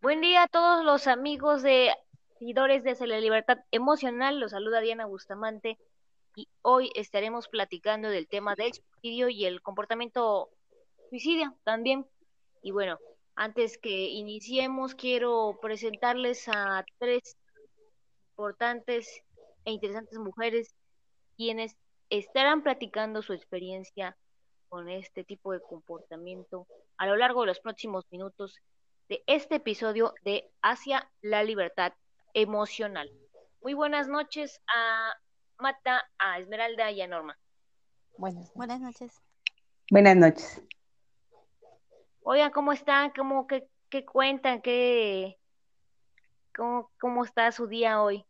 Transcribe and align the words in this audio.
Buen 0.00 0.20
día 0.20 0.44
a 0.44 0.48
todos 0.48 0.84
los 0.84 1.08
amigos 1.08 1.62
de 1.62 1.90
seguidores 2.38 2.84
de 2.84 3.06
la 3.08 3.18
libertad 3.18 3.58
emocional. 3.72 4.38
Los 4.38 4.52
saluda 4.52 4.80
Diana 4.80 5.06
Bustamante 5.06 5.76
y 6.36 6.46
hoy 6.62 6.92
estaremos 6.94 7.48
platicando 7.48 8.08
del 8.08 8.28
tema 8.28 8.54
del 8.54 8.72
suicidio 8.72 9.28
y 9.28 9.44
el 9.44 9.60
comportamiento 9.60 10.50
suicidio 11.10 11.58
también. 11.64 12.06
Y 12.62 12.70
bueno, 12.70 12.96
antes 13.34 13.76
que 13.76 14.10
iniciemos, 14.10 14.94
quiero 14.94 15.58
presentarles 15.60 16.48
a 16.48 16.84
tres 16.98 17.36
importantes 18.30 19.24
e 19.64 19.72
interesantes 19.72 20.16
mujeres 20.20 20.76
quienes 21.36 21.74
estarán 22.08 22.62
platicando 22.62 23.20
su 23.20 23.32
experiencia 23.32 24.16
con 24.68 24.88
este 24.88 25.24
tipo 25.24 25.50
de 25.52 25.60
comportamiento 25.60 26.68
a 26.98 27.08
lo 27.08 27.16
largo 27.16 27.40
de 27.40 27.48
los 27.48 27.58
próximos 27.58 28.04
minutos 28.12 28.60
de 29.08 29.24
este 29.26 29.56
episodio 29.56 30.12
de 30.24 30.50
Hacia 30.62 31.10
la 31.22 31.42
Libertad 31.42 31.94
Emocional. 32.34 33.10
Muy 33.62 33.72
buenas 33.72 34.06
noches 34.06 34.60
a 34.66 35.14
Mata, 35.58 36.02
a 36.18 36.38
Esmeralda 36.38 36.90
y 36.90 37.00
a 37.00 37.08
Norma. 37.08 37.38
Buenas, 38.18 38.52
buenas 38.54 38.80
noches. 38.80 39.22
Buenas 39.90 40.16
noches. 40.16 40.62
Oigan, 42.22 42.52
¿cómo 42.52 42.72
están? 42.72 43.10
¿Cómo, 43.16 43.46
qué, 43.46 43.68
qué 43.88 44.04
cuentan? 44.04 44.60
¿Qué, 44.60 45.38
cómo, 46.54 46.90
¿Cómo 47.00 47.24
está 47.24 47.50
su 47.50 47.66
día 47.66 48.02
hoy? 48.02 48.26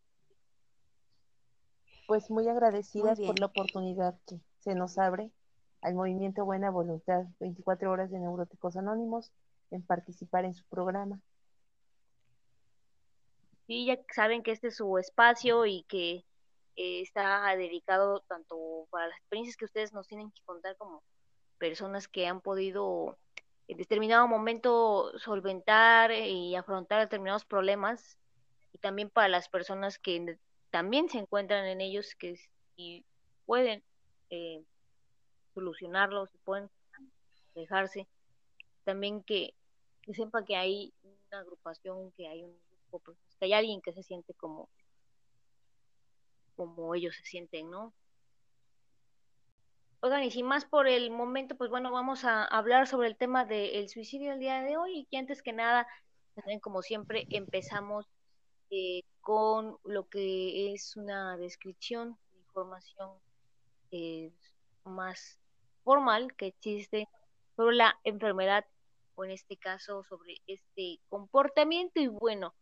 Pues 2.07 2.31
muy 2.31 2.49
agradecidas 2.49 3.19
por 3.21 3.39
la 3.41 3.47
oportunidad 3.47 4.17
que 4.27 4.41
se 4.61 4.77
nos 4.77 4.97
abre 4.97 5.33
al 5.83 5.95
movimiento 5.95 6.45
Buena 6.45 6.71
Voluntad, 6.71 7.25
24 7.41 7.91
horas 7.91 8.11
de 8.11 8.21
Neuróticos 8.21 8.77
Anónimos, 8.77 9.33
en 9.71 9.83
participar 9.83 10.45
en 10.45 10.55
su 10.55 10.65
programa. 10.67 11.21
Sí, 13.67 13.87
ya 13.87 13.99
saben 14.15 14.43
que 14.43 14.53
este 14.53 14.69
es 14.69 14.77
su 14.77 14.97
espacio 14.99 15.67
y 15.67 15.85
que 15.89 16.25
eh, 16.77 17.03
está 17.03 17.55
dedicado 17.57 18.21
tanto 18.29 18.87
para 18.91 19.09
las 19.09 19.19
experiencias 19.19 19.57
que 19.57 19.67
ustedes 19.67 19.93
nos 19.93 20.07
tienen 20.07 20.31
que 20.31 20.43
contar 20.45 20.77
como 20.77 21.03
personas 21.59 22.09
que 22.09 22.27
han 22.27 22.41
podido 22.41 23.19
en 23.67 23.77
determinado 23.77 24.27
momento 24.27 25.13
solventar 25.19 26.13
y 26.13 26.57
afrontar 26.57 27.01
determinados 27.01 27.45
problemas 27.45 28.17
y 28.73 28.79
también 28.79 29.11
para 29.11 29.29
las 29.29 29.49
personas 29.49 29.99
que 29.99 30.39
también 30.71 31.09
se 31.09 31.19
encuentran 31.19 31.67
en 31.67 31.81
ellos 31.81 32.15
que 32.15 32.37
si 32.77 33.05
pueden 33.45 33.83
eh, 34.31 34.65
solucionarlos, 35.55 36.31
pueden 36.45 36.71
dejarse. 37.55 38.09
También 38.89 39.23
que, 39.23 39.55
sepa 40.15 40.47
que 40.47 40.57
hay 40.57 40.95
una 41.03 41.41
agrupación, 41.41 42.11
que 42.13 42.27
hay 42.27 42.43
un 42.43 42.59
grupo, 42.71 43.01
pues, 43.01 43.19
que 43.39 43.45
hay 43.45 43.53
alguien 43.53 43.83
que 43.83 43.93
se 43.93 44.03
siente 44.03 44.33
como, 44.33 44.71
como 46.57 46.95
ellos 46.95 47.15
se 47.15 47.27
sienten, 47.27 47.71
¿no? 47.71 47.93
Oigan, 50.01 50.25
y 50.25 50.31
sin 50.31 50.47
más 50.47 50.65
por 50.65 50.89
el 50.89 51.11
momento, 51.11 51.55
pues 51.55 51.69
bueno, 51.69 51.93
vamos 51.93 52.25
a 52.25 52.47
hablar 52.47 52.87
sobre 52.87 53.09
el 53.09 53.19
tema 53.19 53.45
del 53.45 53.91
suicidio 53.91 54.33
el 54.33 54.39
día 54.39 54.63
de 54.63 54.79
hoy 54.79 55.01
y 55.01 55.05
que 55.05 55.19
antes 55.19 55.43
que 55.43 55.53
nada, 55.53 55.87
como 56.63 56.81
siempre, 56.81 57.27
empezamos 57.29 58.07
eh, 58.71 59.03
con 59.21 59.77
lo 59.85 60.09
que 60.09 60.73
es 60.73 60.97
una 60.97 61.37
descripción, 61.37 62.17
información 62.39 63.11
eh, 63.91 64.33
más 64.85 65.39
formal 65.85 66.35
que 66.37 66.47
existe 66.47 67.07
sobre 67.55 67.77
la 67.77 68.01
enfermedad 68.05 68.65
o 69.19 69.25
en 69.25 69.33
este 69.33 69.57
caso 69.57 70.05
sobre 70.05 70.37
este 70.47 71.01
comportamiento 71.09 72.01
y 72.01 72.07
bueno, 72.07 72.55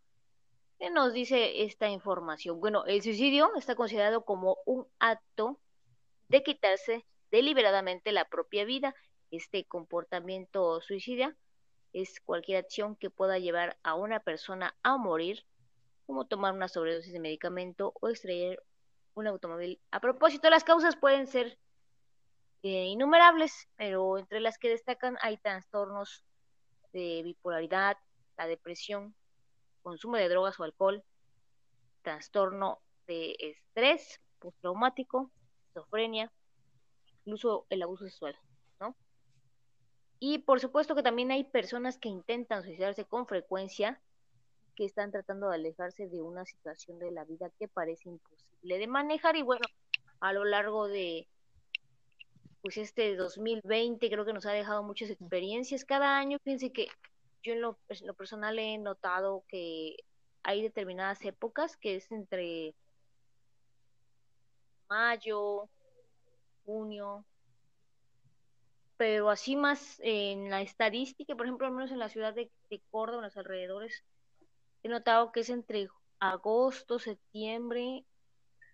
¿qué 0.79 0.89
nos 0.89 1.13
dice 1.13 1.65
esta 1.65 1.89
información? 1.91 2.61
Bueno, 2.61 2.87
el 2.87 3.03
suicidio 3.03 3.55
está 3.57 3.75
considerado 3.75 4.25
como 4.25 4.57
un 4.65 4.87
acto 4.99 5.61
de 6.29 6.43
quitarse 6.43 7.05
deliberadamente 7.31 8.11
la 8.11 8.25
propia 8.25 8.65
vida. 8.65 8.95
Este 9.31 9.67
comportamiento 9.67 10.81
suicida 10.81 11.37
es 11.93 12.21
cualquier 12.21 12.65
acción 12.65 12.97
que 12.97 13.11
pueda 13.11 13.39
llevar 13.39 13.77
a 13.83 13.95
una 13.95 14.21
persona 14.21 14.75
a 14.83 14.97
morir, 14.97 15.45
como 16.07 16.27
tomar 16.27 16.55
una 16.55 16.69
sobredosis 16.69 17.13
de 17.13 17.21
medicamento 17.21 17.93
o 18.01 18.09
extraer 18.09 18.63
un 19.13 19.27
automóvil. 19.27 19.79
A 19.91 20.01
propósito, 20.01 20.49
las 20.49 20.65
causas 20.65 20.97
pueden 20.97 21.27
ser 21.27 21.59
eh, 22.63 22.87
innumerables, 22.87 23.69
pero 23.77 24.17
entre 24.17 24.41
las 24.41 24.57
que 24.57 24.71
destacan 24.71 25.19
hay 25.21 25.37
trastornos 25.37 26.25
de 26.97 27.23
bipolaridad, 27.23 27.99
la 28.39 28.47
depresión, 28.47 29.15
consumo 29.83 30.17
de 30.17 30.31
drogas 30.31 30.59
o 30.59 30.65
alcohol, 30.65 31.05
trastorno 32.01 32.81
de 33.07 33.37
estrés 33.39 34.21
postraumático, 34.39 35.31
esquizofrenia, 35.59 36.33
incluso 37.19 37.67
el 37.69 37.83
abuso 37.83 38.05
sexual, 38.07 38.35
¿no? 38.81 38.97
Y 40.19 40.39
por 40.39 40.59
supuesto 40.61 40.95
que 40.95 41.03
también 41.03 41.31
hay 41.31 41.45
personas 41.45 41.99
que 41.99 42.09
intentan 42.09 42.63
suicidarse 42.63 43.05
con 43.05 43.27
frecuencia, 43.27 44.01
que 44.75 44.87
están 44.87 45.11
tratando 45.11 45.51
de 45.51 45.57
alejarse 45.57 46.09
de 46.09 46.23
una 46.23 46.47
situación 46.47 46.99
de 46.99 47.11
la 47.11 47.25
vida 47.25 47.51
que 47.59 47.69
parece 47.69 48.09
imposible 48.09 48.79
de 48.79 48.87
manejar 48.87 49.37
y 49.37 49.43
bueno, 49.43 49.67
a 50.21 50.33
lo 50.33 50.45
largo 50.47 50.89
de 50.89 51.29
pues 52.67 52.79
este 52.79 53.15
2020 53.15 54.11
creo 54.11 54.25
que 54.25 54.33
nos 54.33 54.45
ha 54.45 54.51
dejado 54.51 54.83
muchas 54.83 55.09
experiencias. 55.09 55.85
Cada 55.85 56.19
año, 56.19 56.41
fíjense 56.43 56.73
que 56.73 56.89
yo 57.45 57.53
en 57.53 57.61
lo, 57.61 57.79
lo 58.03 58.15
personal 58.15 58.59
he 58.59 58.77
notado 58.77 59.45
que 59.47 59.95
hay 60.43 60.63
determinadas 60.63 61.25
épocas 61.25 61.77
que 61.77 61.95
es 61.95 62.11
entre 62.11 62.75
mayo, 64.89 65.69
junio, 66.65 67.25
pero 68.97 69.31
así 69.31 69.55
más 69.55 70.01
en 70.03 70.51
la 70.51 70.61
estadística, 70.61 71.37
por 71.37 71.47
ejemplo, 71.47 71.69
al 71.69 71.73
menos 71.73 71.93
en 71.93 72.01
la 72.01 72.09
ciudad 72.09 72.35
de, 72.35 72.51
de 72.69 72.83
Córdoba, 72.91 73.19
en 73.19 73.25
los 73.27 73.37
alrededores, 73.37 74.03
he 74.83 74.89
notado 74.89 75.31
que 75.31 75.41
es 75.41 75.51
entre 75.51 75.87
agosto, 76.19 76.99
septiembre, 76.99 78.05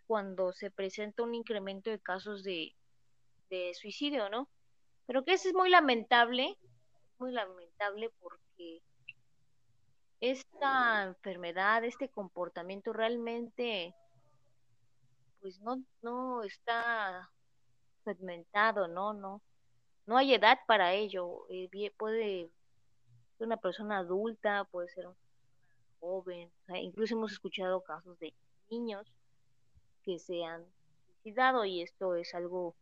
cuando 0.07 0.55
se 0.55 0.71
presenta 0.71 1.23
un 1.25 1.35
incremento 1.35 1.91
de 1.91 2.01
casos 2.01 2.43
de, 2.43 2.75
de 3.53 3.75
suicidio, 3.75 4.31
¿no? 4.31 4.49
Pero 5.07 5.25
que 5.25 5.35
eso 5.35 5.49
es 5.49 5.55
muy 5.55 5.69
lamentable, 5.69 6.57
muy 7.19 7.33
lamentable 7.33 8.11
porque 8.19 8.83
esta 10.21 11.05
enfermedad, 11.05 11.85
este 11.85 12.09
comportamiento 12.09 12.93
realmente 12.93 13.95
pues 15.41 15.61
no, 15.61 15.83
no 16.01 16.43
está 16.45 17.31
segmentado, 18.05 18.89
¿no? 18.89 19.13
No, 19.13 19.43
no 20.07 20.17
hay 20.17 20.35
edad 20.35 20.59
para 20.67 20.95
ello. 20.95 21.47
Eh, 21.51 21.69
puede 21.99 22.51
ser 23.37 23.47
una 23.47 23.57
persona 23.59 23.99
adulta, 23.99 24.65
puede 24.71 24.89
ser 24.91 25.09
un 25.09 25.17
joven, 26.01 26.51
incluso 26.81 27.17
hemos 27.17 27.33
escuchado 27.33 27.83
casos 27.83 28.19
de 28.19 28.33
niños 28.71 29.13
que 30.05 30.19
se 30.19 30.43
han 30.43 30.65
suicidado 31.07 31.65
y 31.65 31.83
esto 31.83 32.15
es 32.17 32.35
algo 32.35 32.75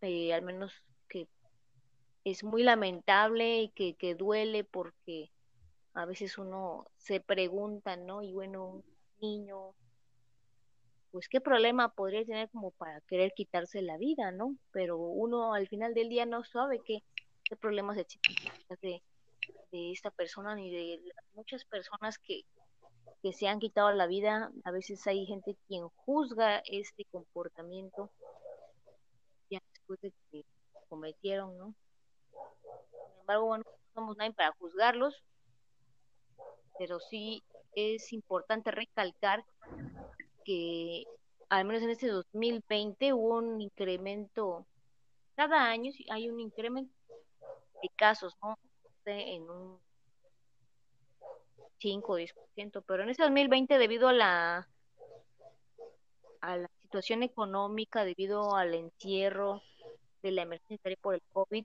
eh, 0.00 0.32
al 0.32 0.42
menos 0.42 0.72
que 1.08 1.28
es 2.24 2.44
muy 2.44 2.62
lamentable 2.62 3.62
y 3.62 3.68
que, 3.70 3.94
que 3.94 4.14
duele 4.14 4.64
porque 4.64 5.30
a 5.94 6.04
veces 6.04 6.38
uno 6.38 6.86
se 6.96 7.20
pregunta, 7.20 7.96
¿no? 7.96 8.22
Y 8.22 8.32
bueno, 8.32 8.66
un 8.66 8.84
niño, 9.20 9.74
pues 11.10 11.28
qué 11.28 11.40
problema 11.40 11.92
podría 11.92 12.24
tener 12.24 12.50
como 12.50 12.70
para 12.72 13.00
querer 13.02 13.32
quitarse 13.34 13.82
la 13.82 13.96
vida, 13.96 14.30
¿no? 14.30 14.56
Pero 14.72 14.98
uno 14.98 15.54
al 15.54 15.68
final 15.68 15.94
del 15.94 16.08
día 16.08 16.26
no 16.26 16.44
sabe 16.44 16.80
qué, 16.84 17.02
qué 17.44 17.56
problemas 17.56 17.96
de, 17.96 18.06
de 19.72 19.92
esta 19.92 20.10
persona 20.10 20.54
ni 20.54 20.70
de 20.70 21.00
muchas 21.34 21.64
personas 21.64 22.18
que, 22.18 22.42
que 23.22 23.32
se 23.32 23.48
han 23.48 23.58
quitado 23.58 23.90
la 23.92 24.06
vida. 24.06 24.52
A 24.64 24.70
veces 24.70 25.06
hay 25.06 25.26
gente 25.26 25.56
quien 25.66 25.88
juzga 25.88 26.62
este 26.66 27.04
comportamiento 27.06 28.10
que 29.96 30.44
cometieron, 30.88 31.56
¿no? 31.56 31.74
Sin 32.32 33.20
embargo, 33.20 33.46
bueno, 33.46 33.64
no 33.64 33.92
somos 33.94 34.16
nadie 34.16 34.32
para 34.32 34.52
juzgarlos, 34.52 35.22
pero 36.78 37.00
sí 37.00 37.42
es 37.74 38.12
importante 38.12 38.70
recalcar 38.70 39.44
que 40.44 41.04
al 41.48 41.64
menos 41.64 41.82
en 41.82 41.90
este 41.90 42.08
2020 42.08 43.12
hubo 43.12 43.38
un 43.38 43.60
incremento, 43.60 44.66
cada 45.34 45.64
año 45.64 45.92
hay 46.10 46.28
un 46.28 46.40
incremento 46.40 46.92
de 47.82 47.88
casos, 47.96 48.36
¿no? 48.42 48.58
En 49.06 49.48
un 49.48 49.78
5 51.78 52.12
o 52.12 52.16
10%, 52.16 52.82
pero 52.82 53.02
en 53.02 53.10
este 53.10 53.22
2020 53.22 53.78
debido 53.78 54.08
a 54.08 54.12
la 54.12 54.68
a 56.40 56.56
la 56.56 56.68
situación 56.82 57.22
económica, 57.22 58.04
debido 58.04 58.54
al 58.54 58.74
encierro, 58.74 59.62
de 60.22 60.32
la 60.32 60.42
emergencia 60.42 60.96
por 61.00 61.14
el 61.14 61.22
COVID, 61.32 61.64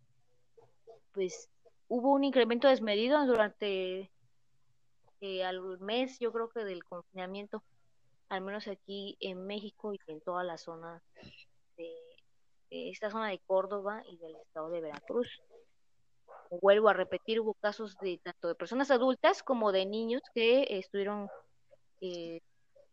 pues 1.13 1.49
hubo 1.87 2.13
un 2.13 2.23
incremento 2.23 2.67
desmedido 2.67 3.25
durante 3.25 4.11
eh, 5.21 5.43
al 5.43 5.79
mes, 5.79 6.19
yo 6.19 6.31
creo 6.33 6.49
que 6.49 6.65
del 6.65 6.83
confinamiento, 6.83 7.63
al 8.29 8.41
menos 8.41 8.67
aquí 8.67 9.15
en 9.19 9.45
México 9.45 9.93
y 9.93 9.99
en 10.07 10.21
toda 10.21 10.43
la 10.43 10.57
zona 10.57 11.01
de, 11.77 11.93
esta 12.69 13.11
zona 13.11 13.29
de 13.29 13.39
Córdoba 13.39 14.03
y 14.05 14.17
del 14.17 14.35
estado 14.35 14.69
de 14.69 14.81
Veracruz. 14.81 15.29
Vuelvo 16.61 16.89
a 16.89 16.93
repetir, 16.93 17.39
hubo 17.39 17.53
casos 17.53 17.95
de 18.01 18.19
tanto 18.23 18.47
de 18.47 18.55
personas 18.55 18.91
adultas 18.91 19.43
como 19.43 19.71
de 19.71 19.85
niños 19.85 20.21
que 20.33 20.65
estuvieron 20.77 21.29
eh, 22.01 22.41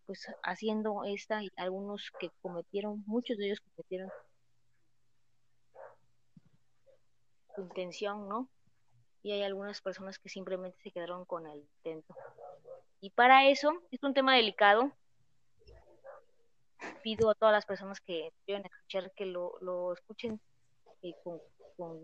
pues 0.07 0.27
haciendo 0.43 1.03
esta 1.05 1.43
y 1.43 1.51
algunos 1.57 2.11
que 2.21 2.31
cometieron, 2.43 3.03
muchos 3.07 3.39
de 3.39 3.47
ellos 3.47 3.61
cometieron 3.61 4.09
su 4.09 4.31
intención, 7.56 8.29
¿no? 8.29 8.49
Y 9.23 9.32
hay 9.32 9.43
algunas 9.43 9.81
personas 9.81 10.19
que 10.19 10.29
simplemente 10.29 10.79
se 10.82 10.91
quedaron 10.91 11.25
con 11.25 11.47
el 11.47 11.61
intento. 11.61 12.14
Y 13.00 13.11
para 13.11 13.49
eso 13.49 13.82
es 13.91 14.02
un 14.02 14.14
tema 14.14 14.35
delicado. 14.35 14.93
Pido 17.02 17.31
a 17.31 17.35
todas 17.35 17.52
las 17.52 17.67
personas 17.67 18.00
que 18.00 18.32
quieren 18.47 18.64
escuchar 18.64 19.12
que 19.12 19.26
lo, 19.26 19.58
lo 19.61 19.93
escuchen 19.93 20.41
con, 21.23 21.41
con, 21.76 22.00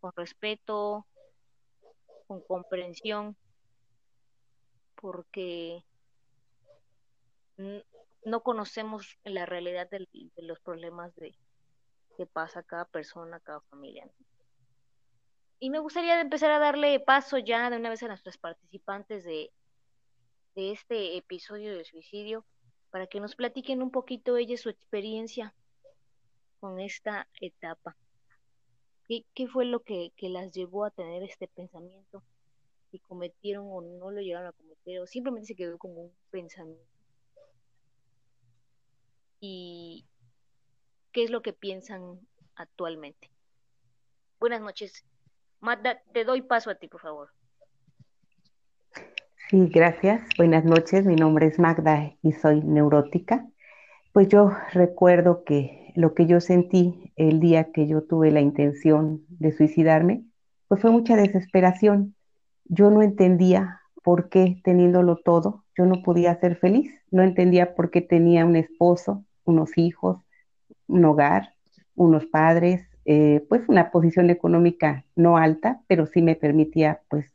con 0.00 0.12
respeto, 0.16 1.06
con 2.26 2.40
comprensión, 2.42 3.36
porque 4.96 5.84
no 8.24 8.42
conocemos 8.42 9.18
la 9.24 9.46
realidad 9.46 9.88
de, 9.90 10.06
los 10.38 10.60
problemas 10.60 11.14
de 11.16 11.34
que 12.14 12.26
pasa 12.26 12.62
cada 12.62 12.84
persona, 12.84 13.40
cada 13.40 13.60
familia. 13.62 14.08
Y 15.58 15.70
me 15.70 15.78
gustaría 15.78 16.20
empezar 16.20 16.50
a 16.50 16.58
darle 16.58 17.00
paso 17.00 17.38
ya 17.38 17.70
de 17.70 17.76
una 17.76 17.90
vez 17.90 18.02
a 18.02 18.08
nuestros 18.08 18.38
participantes 18.38 19.24
de, 19.24 19.52
este 20.56 21.16
episodio 21.16 21.76
de 21.76 21.84
suicidio 21.84 22.46
para 22.90 23.08
que 23.08 23.18
nos 23.18 23.34
platiquen 23.34 23.82
un 23.82 23.90
poquito 23.90 24.36
ellos 24.36 24.60
su 24.60 24.68
experiencia 24.68 25.54
con 26.60 26.80
esta 26.80 27.28
etapa. 27.40 27.96
¿Qué, 29.06 29.26
qué 29.34 29.48
fue 29.48 29.64
lo 29.64 29.80
que, 29.80 30.12
que, 30.16 30.28
las 30.28 30.52
llevó 30.52 30.84
a 30.84 30.90
tener 30.90 31.22
este 31.24 31.48
pensamiento? 31.48 32.22
Si 32.90 33.00
cometieron 33.00 33.66
o 33.68 33.80
no 33.80 34.10
lo 34.10 34.20
llegaron 34.20 34.48
a 34.48 34.52
cometer, 34.52 35.00
o 35.00 35.06
simplemente 35.06 35.48
se 35.48 35.56
quedó 35.56 35.76
como 35.76 36.02
un 36.02 36.16
pensamiento 36.30 36.94
y 39.46 40.06
qué 41.14 41.22
es 41.22 41.30
lo 41.30 41.40
que 41.40 41.52
piensan 41.52 42.18
actualmente. 42.56 43.30
Buenas 44.40 44.60
noches. 44.60 45.06
Magda, 45.60 46.02
te 46.12 46.24
doy 46.24 46.42
paso 46.42 46.70
a 46.70 46.74
ti, 46.74 46.88
por 46.88 47.00
favor. 47.00 47.28
Sí, 49.48 49.68
gracias. 49.68 50.28
Buenas 50.36 50.64
noches. 50.64 51.06
Mi 51.06 51.14
nombre 51.14 51.46
es 51.46 51.58
Magda 51.58 52.12
y 52.20 52.32
soy 52.32 52.60
neurótica. 52.62 53.46
Pues 54.12 54.28
yo 54.28 54.50
recuerdo 54.72 55.44
que 55.44 55.92
lo 55.94 56.14
que 56.14 56.26
yo 56.26 56.40
sentí 56.40 57.12
el 57.14 57.38
día 57.38 57.70
que 57.70 57.86
yo 57.86 58.02
tuve 58.02 58.32
la 58.32 58.40
intención 58.40 59.24
de 59.28 59.52
suicidarme, 59.52 60.24
pues 60.66 60.82
fue 60.82 60.90
mucha 60.90 61.14
desesperación. 61.14 62.16
Yo 62.64 62.90
no 62.90 63.02
entendía 63.02 63.80
por 64.02 64.28
qué 64.28 64.60
teniéndolo 64.64 65.16
todo, 65.16 65.64
yo 65.78 65.86
no 65.86 66.02
podía 66.02 66.34
ser 66.40 66.56
feliz. 66.56 66.92
No 67.12 67.22
entendía 67.22 67.76
por 67.76 67.90
qué 67.90 68.00
tenía 68.00 68.44
un 68.44 68.56
esposo, 68.56 69.24
unos 69.44 69.78
hijos, 69.78 70.23
un 70.88 71.04
hogar, 71.04 71.54
unos 71.94 72.26
padres, 72.26 72.82
eh, 73.04 73.44
pues 73.48 73.62
una 73.68 73.90
posición 73.90 74.30
económica 74.30 75.04
no 75.14 75.36
alta, 75.36 75.82
pero 75.86 76.06
sí 76.06 76.22
me 76.22 76.36
permitía 76.36 77.00
pues 77.08 77.26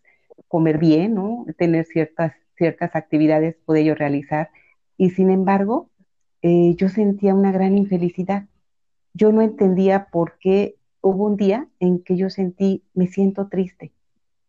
comer 0.48 0.78
bien. 0.78 1.16
Tener 1.58 1.86
ciertas, 1.86 2.34
ciertas 2.58 2.96
actividades, 2.96 3.56
poder 3.66 3.86
yo 3.86 3.96
realizar. 3.96 4.50
Y 4.98 5.12
sin 5.12 5.30
embargo, 5.30 5.90
eh, 6.42 6.76
yo 6.76 6.90
sentía 6.90 7.36
una 7.36 7.52
gran 7.52 7.78
infelicidad. 7.78 8.46
Yo 9.14 9.32
no 9.32 9.42
entendía 9.42 10.08
por 10.12 10.38
qué 10.40 10.76
hubo 11.02 11.26
un 11.26 11.38
día 11.38 11.68
en 11.80 12.04
que 12.04 12.18
yo 12.18 12.30
sentí, 12.30 12.84
me 12.94 13.08
siento 13.08 13.48
triste, 13.48 13.92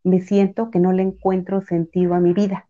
me 0.05 0.21
siento 0.21 0.71
que 0.71 0.81
no 0.81 0.93
le 0.93 1.03
encuentro 1.03 1.63
sentido 1.63 2.15
a 2.15 2.21
mi 2.21 2.33
vida 2.33 2.67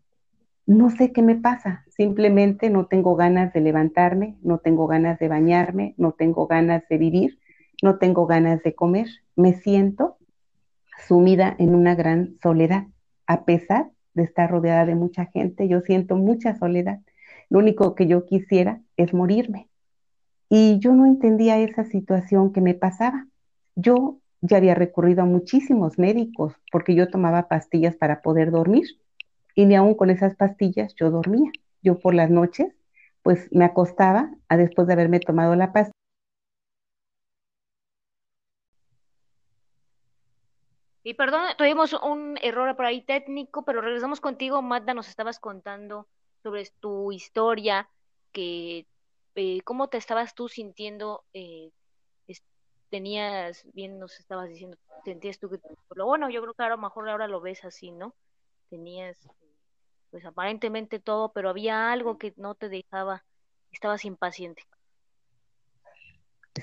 no 0.65 0.89
sé 0.89 1.11
qué 1.11 1.21
me 1.21 1.35
pasa, 1.35 1.85
simplemente 2.01 2.71
no 2.71 2.87
tengo 2.87 3.15
ganas 3.15 3.53
de 3.53 3.61
levantarme, 3.61 4.35
no 4.41 4.57
tengo 4.57 4.87
ganas 4.87 5.19
de 5.19 5.27
bañarme, 5.27 5.93
no 5.97 6.13
tengo 6.13 6.47
ganas 6.47 6.81
de 6.89 6.97
vivir, 6.97 7.37
no 7.83 7.99
tengo 7.99 8.25
ganas 8.25 8.63
de 8.63 8.73
comer, 8.73 9.05
me 9.35 9.53
siento 9.53 10.17
sumida 11.07 11.55
en 11.59 11.75
una 11.75 11.93
gran 11.93 12.39
soledad, 12.41 12.87
a 13.27 13.45
pesar 13.45 13.91
de 14.15 14.23
estar 14.23 14.49
rodeada 14.49 14.87
de 14.87 14.95
mucha 14.95 15.27
gente, 15.27 15.67
yo 15.67 15.81
siento 15.81 16.15
mucha 16.15 16.57
soledad. 16.57 17.01
Lo 17.51 17.59
único 17.59 17.93
que 17.93 18.07
yo 18.07 18.25
quisiera 18.25 18.81
es 18.97 19.13
morirme. 19.13 19.69
Y 20.49 20.79
yo 20.79 20.95
no 20.95 21.05
entendía 21.05 21.59
esa 21.59 21.83
situación 21.83 22.51
que 22.51 22.61
me 22.61 22.73
pasaba. 22.73 23.27
Yo 23.75 24.17
ya 24.41 24.57
había 24.57 24.73
recurrido 24.73 25.21
a 25.21 25.25
muchísimos 25.25 25.99
médicos 25.99 26.55
porque 26.71 26.95
yo 26.95 27.11
tomaba 27.11 27.47
pastillas 27.47 27.95
para 27.95 28.23
poder 28.23 28.49
dormir 28.49 28.87
y 29.53 29.65
ni 29.65 29.75
aún 29.75 29.93
con 29.93 30.09
esas 30.09 30.35
pastillas 30.35 30.95
yo 30.95 31.11
dormía. 31.11 31.51
Yo 31.81 31.99
por 31.99 32.13
las 32.13 32.29
noches, 32.29 32.73
pues 33.23 33.47
me 33.51 33.65
acostaba 33.65 34.31
a 34.49 34.57
después 34.57 34.87
de 34.87 34.93
haberme 34.93 35.19
tomado 35.19 35.55
la 35.55 35.73
pastilla. 35.73 35.91
Y 41.03 41.15
perdón, 41.15 41.41
tuvimos 41.57 41.93
un 41.93 42.37
error 42.41 42.75
por 42.75 42.85
ahí 42.85 43.01
técnico, 43.01 43.63
pero 43.63 43.81
regresamos 43.81 44.21
contigo, 44.21 44.61
Magda, 44.61 44.93
nos 44.93 45.07
estabas 45.07 45.39
contando 45.39 46.07
sobre 46.43 46.67
tu 46.79 47.11
historia, 47.11 47.89
que 48.31 48.85
eh, 49.35 49.61
cómo 49.63 49.87
te 49.87 49.97
estabas 49.97 50.35
tú 50.35 50.47
sintiendo, 50.47 51.23
eh, 51.33 51.71
tenías, 52.91 53.65
bien 53.73 53.97
nos 53.99 54.19
estabas 54.19 54.49
diciendo, 54.49 54.77
sentías 55.05 55.39
tú 55.39 55.49
que, 55.49 55.59
lo 55.95 56.05
bueno, 56.05 56.29
yo 56.29 56.41
creo 56.41 56.53
que 56.53 56.63
a 56.63 56.69
lo 56.69 56.77
mejor 56.77 57.09
ahora 57.09 57.27
lo 57.27 57.41
ves 57.41 57.63
así, 57.63 57.89
¿no? 57.89 58.13
Tenías 58.69 59.17
pues 60.11 60.25
aparentemente 60.25 60.99
todo, 60.99 61.33
pero 61.33 61.49
había 61.49 61.91
algo 61.91 62.17
que 62.19 62.33
no 62.37 62.55
te 62.55 62.69
dejaba, 62.69 63.25
estabas 63.71 64.05
impaciente. 64.05 64.63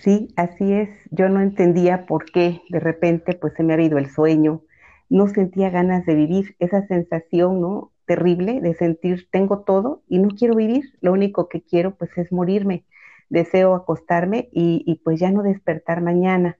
Sí, 0.02 0.28
así 0.36 0.72
es. 0.72 0.90
Yo 1.10 1.28
no 1.28 1.40
entendía 1.40 2.06
por 2.06 2.26
qué 2.30 2.62
de 2.70 2.80
repente 2.80 3.34
pues 3.34 3.54
se 3.54 3.62
me 3.62 3.74
ha 3.74 3.80
ido 3.82 3.98
el 3.98 4.10
sueño. 4.10 4.62
No 5.08 5.28
sentía 5.28 5.70
ganas 5.70 6.04
de 6.06 6.14
vivir, 6.14 6.56
esa 6.58 6.86
sensación, 6.86 7.60
¿no? 7.60 7.92
Terrible 8.06 8.60
de 8.60 8.74
sentir 8.74 9.28
tengo 9.30 9.64
todo 9.64 10.02
y 10.08 10.18
no 10.18 10.28
quiero 10.30 10.54
vivir. 10.56 10.94
Lo 11.00 11.12
único 11.12 11.48
que 11.48 11.62
quiero 11.62 11.96
pues 11.96 12.16
es 12.18 12.32
morirme. 12.32 12.84
Deseo 13.30 13.74
acostarme 13.74 14.48
y, 14.52 14.84
y 14.86 14.96
pues 14.96 15.20
ya 15.20 15.30
no 15.30 15.42
despertar 15.42 16.02
mañana. 16.02 16.58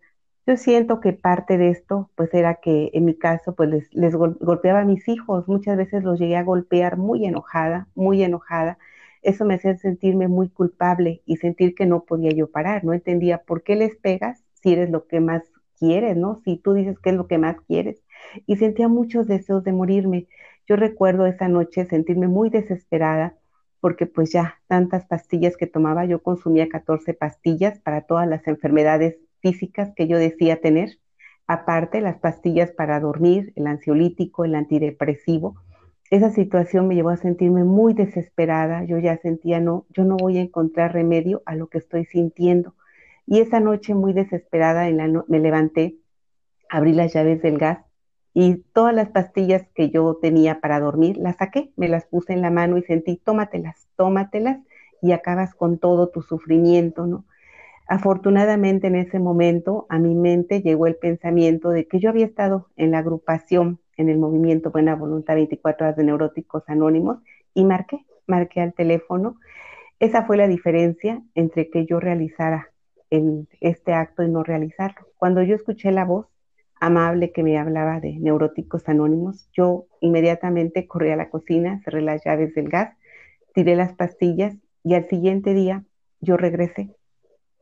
Yo 0.49 0.57
siento 0.57 1.01
que 1.01 1.13
parte 1.13 1.59
de 1.59 1.69
esto, 1.69 2.11
pues 2.15 2.33
era 2.33 2.55
que 2.55 2.91
en 2.95 3.05
mi 3.05 3.15
caso, 3.15 3.55
pues 3.55 3.91
les, 3.93 4.15
golpeaba 4.17 4.81
a 4.81 4.85
mis 4.87 5.07
hijos, 5.07 5.47
muchas 5.47 5.77
veces 5.77 6.03
los 6.03 6.19
llegué 6.19 6.37
a 6.37 6.43
golpear 6.43 6.97
muy 6.97 7.27
enojada, 7.27 7.87
muy 7.95 8.23
enojada. 8.23 8.79
Eso 9.21 9.45
me 9.45 9.57
hacía 9.57 9.77
sentirme 9.77 10.27
muy 10.27 10.49
culpable 10.49 11.21
y 11.27 11.37
sentir 11.37 11.75
que 11.75 11.85
no 11.85 12.05
podía 12.05 12.31
yo 12.31 12.51
parar, 12.51 12.83
no 12.83 12.95
entendía 12.95 13.43
por 13.43 13.63
qué 13.63 13.77
les 13.77 13.95
pegas 13.97 14.43
si 14.55 14.73
eres 14.73 14.89
lo 14.89 15.07
que 15.07 15.21
más 15.21 15.43
quieres, 15.79 16.17
¿no? 16.17 16.37
Si 16.37 16.57
tú 16.57 16.73
dices 16.73 16.99
que 16.99 17.11
es 17.11 17.17
lo 17.17 17.27
que 17.27 17.37
más 17.37 17.61
quieres. 17.67 18.03
Y 18.47 18.57
sentía 18.57 18.89
muchos 18.89 19.27
deseos 19.27 19.65
de 19.65 19.73
morirme. 19.75 20.29
Yo 20.67 20.77
recuerdo 20.77 21.27
esa 21.27 21.49
noche 21.49 21.85
sentirme 21.85 22.27
muy 22.27 22.49
desesperada 22.49 23.37
porque 23.81 24.07
pues 24.07 24.33
ya 24.33 24.63
tantas 24.67 25.05
pastillas 25.05 25.59
que 25.59 25.67
tomaba, 25.67 26.07
yo 26.07 26.23
consumía 26.23 26.71
14 26.71 27.13
pastillas 27.13 27.79
para 27.81 28.01
todas 28.07 28.27
las 28.27 28.47
enfermedades 28.49 29.19
físicas 29.41 29.93
que 29.97 30.07
yo 30.09 30.19
decía 30.19 30.61
tener, 30.61 30.99
aparte 31.47 32.01
las 32.01 32.19
pastillas 32.19 32.71
para 32.73 33.01
dormir, 33.01 33.53
el 33.57 33.67
ansiolítico, 33.67 34.45
el 34.45 34.55
antidepresivo. 34.55 35.57
Esa 36.11 36.31
situación 36.31 36.89
me 36.89 36.95
llevó 36.95 37.11
a 37.11 37.17
sentirme 37.17 37.65
muy 37.65 37.95
desesperada, 37.95 38.85
yo 38.85 38.99
ya 38.99 39.17
sentía, 39.19 39.61
no, 39.61 39.87
yo 39.91 40.05
no 40.05 40.17
voy 40.17 40.39
a 40.39 40.43
encontrar 40.43 40.93
remedio 40.93 41.43
a 41.47 41.55
lo 41.55 41.69
que 41.69 41.79
estoy 41.79 42.05
sintiendo. 42.05 42.75
Y 43.27 43.41
esa 43.41 43.61
noche 43.61 43.95
muy 43.95 44.13
desesperada 44.13 44.89
me 45.29 45.39
levanté, 45.39 45.97
abrí 46.71 46.93
las 46.93 47.13
llaves 47.13 47.43
del 47.43 47.59
gas 47.59 47.81
y 48.33 48.57
todas 48.73 48.95
las 48.95 49.09
pastillas 49.11 49.67
que 49.75 49.91
yo 49.91 50.19
tenía 50.21 50.61
para 50.61 50.81
dormir 50.81 51.17
las 51.17 51.37
saqué, 51.37 51.73
me 51.77 51.89
las 51.89 52.07
puse 52.07 52.33
en 52.33 52.41
la 52.41 52.51
mano 52.51 52.79
y 52.79 52.83
sentí, 52.83 53.17
tómatelas, 53.17 53.89
tómatelas 53.97 54.61
y 55.03 55.13
acabas 55.13 55.55
con 55.55 55.79
todo 55.79 56.09
tu 56.09 56.23
sufrimiento, 56.23 57.07
¿no? 57.07 57.25
Afortunadamente 57.91 58.89
en 58.89 58.97
ese 58.97 59.19
momento 59.19 59.87
a 59.89 59.99
mi 59.99 60.15
mente 60.15 60.61
llegó 60.61 60.87
el 60.87 60.97
pensamiento 60.97 61.71
de 61.71 61.89
que 61.89 61.99
yo 61.99 62.11
había 62.11 62.27
estado 62.27 62.69
en 62.77 62.91
la 62.91 62.99
agrupación, 62.99 63.81
en 63.97 64.11
el 64.11 64.19
movimiento 64.19 64.71
Buena 64.71 64.95
Voluntad 64.95 65.37
24 65.37 65.87
horas 65.87 65.97
de 65.97 66.05
Neuróticos 66.05 66.63
Anónimos 66.67 67.19
y 67.55 67.65
marqué, 67.65 68.05
marqué 68.27 68.61
al 68.61 68.75
teléfono. 68.75 69.41
Esa 70.01 70.27
fue 70.27 70.37
la 70.37 70.49
diferencia 70.49 71.23
entre 71.35 71.71
que 71.71 71.87
yo 71.87 71.99
realizara 71.99 72.71
este 73.09 73.95
acto 73.95 74.23
y 74.23 74.29
no 74.29 74.43
realizarlo. 74.43 75.07
Cuando 75.17 75.43
yo 75.43 75.55
escuché 75.55 75.91
la 75.91 76.05
voz, 76.05 76.27
amable 76.79 77.33
que 77.33 77.43
me 77.43 77.57
hablaba 77.57 78.01
de 78.01 78.19
neuróticos 78.19 78.87
anónimos, 78.87 79.49
yo 79.55 79.87
inmediatamente 80.03 80.87
corrí 80.87 81.11
a 81.11 81.17
la 81.17 81.31
cocina, 81.31 81.81
cerré 81.85 82.03
las 82.03 82.23
llaves 82.23 82.55
del 82.55 82.69
gas, 82.69 82.95
tiré 83.55 83.77
las 83.77 83.95
pastillas 83.95 84.55
y 84.85 84.93
al 84.93 85.09
siguiente 85.09 85.55
día 85.55 85.85
yo 86.21 86.37
regresé. 86.37 86.98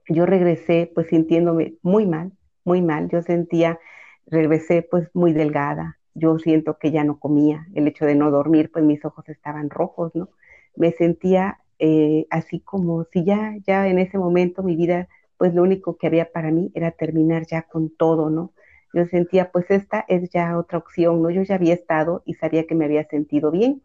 Yo 0.09 0.27
regresé 0.27 0.91
pues 0.95 1.09
sintiéndome 1.09 1.75
muy 1.83 2.07
mal, 2.07 2.33
muy 2.65 2.83
mal. 2.83 3.09
Yo 3.09 3.23
sentía, 3.23 3.79
regresé 4.27 4.83
pues 4.83 5.09
muy 5.15 5.33
delgada. 5.33 5.99
Yo 6.15 6.39
siento 6.39 6.79
que 6.79 6.91
ya 6.91 7.05
no 7.05 7.19
comía. 7.19 7.67
El 7.75 7.89
hecho 7.89 8.07
de 8.07 8.15
no 8.15 8.31
dormir, 8.31 8.71
pues 8.73 8.85
mis 8.85 9.05
ojos 9.05 9.29
estaban 9.29 9.71
rojos, 9.71 10.15
¿no? 10.15 10.31
Me 10.77 10.93
sentía 10.93 11.59
eh, 11.79 12.27
así 12.31 12.61
como 12.61 13.05
si 13.05 13.25
ya, 13.25 13.55
ya 13.67 13.87
en 13.89 13.99
ese 13.99 14.19
momento 14.19 14.63
mi 14.63 14.77
vida, 14.77 15.09
pues 15.37 15.55
lo 15.55 15.63
único 15.63 15.97
que 15.97 16.07
había 16.07 16.33
para 16.33 16.51
mí 16.51 16.71
era 16.75 16.91
terminar 16.93 17.47
ya 17.47 17.63
con 17.63 17.91
todo, 17.91 18.31
¿no? 18.31 18.53
Yo 18.95 19.05
sentía, 19.07 19.51
pues 19.53 19.71
esta 19.71 20.05
es 20.09 20.31
ya 20.31 20.57
otra 20.59 20.79
opción, 20.79 21.21
¿no? 21.23 21.31
Yo 21.31 21.43
ya 21.43 21.57
había 21.57 21.75
estado 21.75 22.23
y 22.25 22.35
sabía 22.35 22.67
que 22.67 22.75
me 22.75 22.87
había 22.87 23.05
sentido 23.09 23.51
bien. 23.51 23.83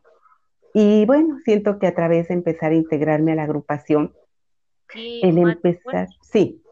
Y 0.73 1.05
bueno, 1.05 1.37
siento 1.43 1.79
que 1.79 1.87
a 1.87 1.95
través 1.95 2.29
de 2.29 2.35
empezar 2.35 2.71
a 2.71 2.75
integrarme 2.75 3.33
a 3.33 3.35
la 3.35 3.43
agrupación, 3.43 4.13
el 4.93 5.37
empezar, 5.37 6.07
sí. 6.21 6.63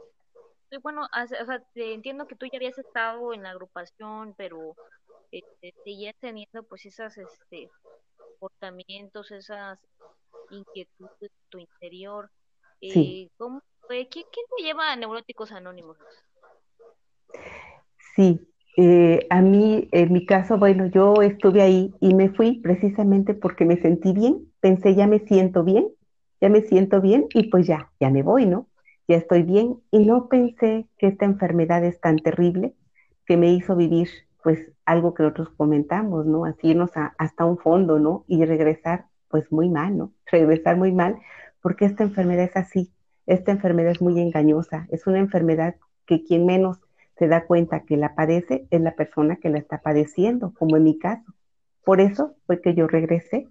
Bueno, 0.84 1.02
o 1.04 1.28
sea, 1.28 1.64
entiendo 1.76 2.28
que 2.28 2.36
tú 2.36 2.46
ya 2.46 2.58
habías 2.58 2.78
estado 2.78 3.34
en 3.34 3.44
la 3.44 3.52
agrupación, 3.52 4.36
pero 4.38 4.76
este, 5.32 5.74
seguías 5.84 6.16
teniendo 6.20 6.64
pues 6.64 6.86
esas 6.86 7.18
este, 7.18 7.70
comportamientos, 8.18 9.32
esas 9.32 9.80
inquietudes 10.52 11.20
de 11.20 11.30
tu 11.50 11.58
interior. 11.60 12.30
Eh, 12.82 13.30
¿cómo, 13.38 13.62
¿quién, 13.88 14.08
te 14.10 14.64
lleva 14.64 14.92
a 14.92 14.96
Neuróticos 14.96 15.52
Anónimos? 15.52 15.98
Sí, 18.16 18.40
eh, 18.78 19.28
a 19.30 19.42
mí, 19.42 19.90
en 19.92 20.14
mi 20.14 20.26
caso, 20.26 20.58
bueno, 20.58 20.86
yo 20.88 21.16
estuve 21.22 21.62
ahí 21.62 21.94
y 22.00 22.14
me 22.14 22.30
fui 22.30 22.60
precisamente 22.60 23.34
porque 23.34 23.66
me 23.66 23.82
sentí 23.82 24.14
bien, 24.14 24.52
pensé, 24.62 24.96
ya 24.96 25.08
me 25.08 25.20
siento 25.20 25.64
bien, 25.64 25.88
ya 26.42 26.50
me 26.50 26.62
siento 26.62 27.02
bien 27.02 27.28
y 27.34 27.50
pues 27.50 27.68
ya, 27.68 27.92
ya 28.00 28.10
me 28.10 28.24
voy, 28.24 28.46
¿no? 28.46 28.68
Ya 29.08 29.18
estoy 29.18 29.44
bien 29.44 29.82
y 29.92 30.06
no 30.06 30.30
pensé 30.30 30.88
que 30.98 31.08
esta 31.08 31.26
enfermedad 31.26 31.84
es 31.84 32.00
tan 32.00 32.18
terrible 32.18 32.76
que 33.26 33.38
me 33.38 33.52
hizo 33.52 33.76
vivir 33.76 34.10
pues 34.44 34.72
algo 34.86 35.14
que 35.14 35.24
nosotros 35.24 35.50
comentamos, 35.58 36.26
¿no? 36.26 36.46
Así 36.46 36.70
irnos 36.70 36.92
hasta 37.18 37.46
un 37.46 37.58
fondo, 37.58 38.00
¿no? 38.00 38.24
Y 38.28 38.46
regresar 38.46 39.06
pues 39.28 39.52
muy 39.52 39.70
mal, 39.70 39.98
¿no? 39.98 40.14
Regresar 40.32 40.78
muy 40.78 40.92
mal 40.92 41.20
porque 41.62 41.86
esta 41.86 42.04
enfermedad 42.04 42.46
es 42.46 42.56
así, 42.56 42.92
esta 43.26 43.52
enfermedad 43.52 43.92
es 43.92 44.02
muy 44.02 44.20
engañosa, 44.20 44.88
es 44.92 45.06
una 45.08 45.20
enfermedad 45.20 45.76
que 46.06 46.24
quien 46.24 46.46
menos 46.46 46.80
se 47.18 47.28
da 47.28 47.46
cuenta 47.46 47.82
que 47.82 47.98
la 47.98 48.16
padece 48.16 48.66
es 48.72 48.82
la 48.82 48.96
persona 48.96 49.36
que 49.36 49.50
la 49.50 49.60
está 49.60 49.82
padeciendo, 49.82 50.54
como 50.54 50.78
en 50.78 50.84
mi 50.84 50.98
caso. 50.98 51.34
Por 51.84 52.00
eso 52.00 52.36
fue 52.48 52.62
que 52.62 52.74
yo 52.74 52.88
regresé, 52.88 53.48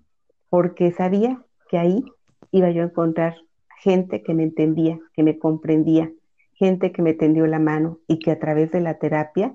porque 0.48 0.90
sabía 0.92 1.42
que 1.68 1.78
ahí 1.78 2.04
iba 2.50 2.70
yo 2.70 2.82
a 2.82 2.86
encontrar 2.86 3.36
gente 3.80 4.22
que 4.22 4.34
me 4.34 4.42
entendía, 4.42 4.98
que 5.14 5.22
me 5.22 5.38
comprendía, 5.38 6.10
gente 6.54 6.92
que 6.92 7.02
me 7.02 7.14
tendió 7.14 7.46
la 7.46 7.58
mano 7.58 7.98
y 8.08 8.18
que 8.18 8.30
a 8.30 8.38
través 8.38 8.70
de 8.72 8.80
la 8.80 8.98
terapia 8.98 9.54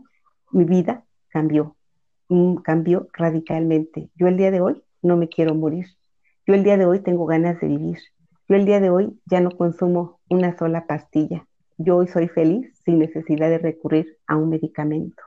mi 0.52 0.64
vida 0.64 1.04
cambió, 1.30 1.76
cambió 2.64 3.08
radicalmente. 3.14 4.10
Yo 4.16 4.28
el 4.28 4.38
día 4.38 4.52
de 4.52 4.62
hoy 4.62 4.82
no 5.02 5.18
me 5.18 5.28
quiero 5.28 5.56
morir. 5.56 5.88
Yo 6.46 6.54
el 6.54 6.64
día 6.64 6.78
de 6.78 6.86
hoy 6.86 7.00
tengo 7.00 7.26
ganas 7.26 7.60
de 7.60 7.68
vivir. 7.68 7.98
Yo 8.48 8.56
el 8.56 8.66
día 8.66 8.80
de 8.80 8.90
hoy 8.90 9.20
ya 9.26 9.42
no 9.42 9.52
consumo 9.52 10.20
una 10.30 10.58
sola 10.58 10.86
pastilla. 10.86 11.46
Yo 11.78 11.98
hoy 11.98 12.08
soy 12.08 12.28
feliz 12.28 12.72
sin 12.86 13.00
necesidad 13.00 13.50
de 13.50 13.58
recurrir 13.58 14.18
a 14.28 14.38
un 14.38 14.50
medicamento. 14.50 15.24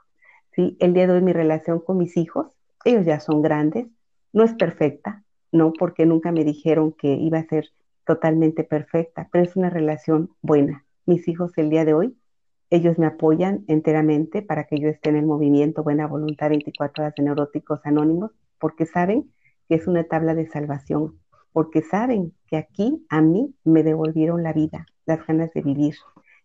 ¿sí? 0.53 0.77
El 0.81 0.95
día 0.95 1.07
de 1.07 1.15
hoy 1.15 1.23
mi 1.23 1.33
relación 1.33 1.81
con 1.81 1.99
mis 1.99 2.17
hijos, 2.17 2.47
ellos 2.85 3.05
ya 3.05 3.21
son 3.21 3.43
grandes, 3.43 3.87
no 4.33 4.45
es 4.45 4.55
perfecta, 4.55 5.25
no 5.57 5.73
porque 5.73 6.07
nunca 6.07 6.33
me 6.33 6.45
dijeron 6.45 6.93
que 6.93 7.15
iba 7.15 7.39
a 7.39 7.47
ser 7.47 7.71
totalmente 8.07 8.65
perfecta, 8.65 9.29
pero 9.33 9.45
es 9.45 9.57
una 9.57 9.71
relación 9.71 10.31
buena. 10.43 10.85
Mis 11.07 11.27
hijos 11.29 11.57
el 11.57 11.71
día 11.71 11.85
de 11.85 11.95
hoy, 11.95 12.17
ellos 12.71 12.99
me 12.99 13.07
apoyan 13.07 13.65
enteramente 13.69 14.43
para 14.43 14.65
que 14.65 14.79
yo 14.79 14.89
esté 14.89 15.11
en 15.11 15.17
el 15.17 15.27
movimiento 15.27 15.83
Buena 15.83 16.07
Voluntad 16.07 16.49
24 16.49 17.05
horas 17.05 17.15
de 17.17 17.25
Neuróticos 17.25 17.81
Anónimos, 17.85 18.33
porque 18.59 18.87
saben 18.87 19.33
que 19.69 19.77
es 19.77 19.87
una 19.87 20.05
tabla 20.05 20.35
de 20.35 20.47
salvación, 20.49 21.19
porque 21.53 21.83
saben 21.83 22.33
que 22.47 22.57
aquí 22.57 23.05
a 23.09 23.21
mí 23.21 23.55
me 23.65 23.83
devolvieron 23.83 24.43
la 24.43 24.53
vida, 24.53 24.87
las 25.05 25.25
ganas 25.27 25.53
de 25.53 25.63
vivir, 25.63 25.95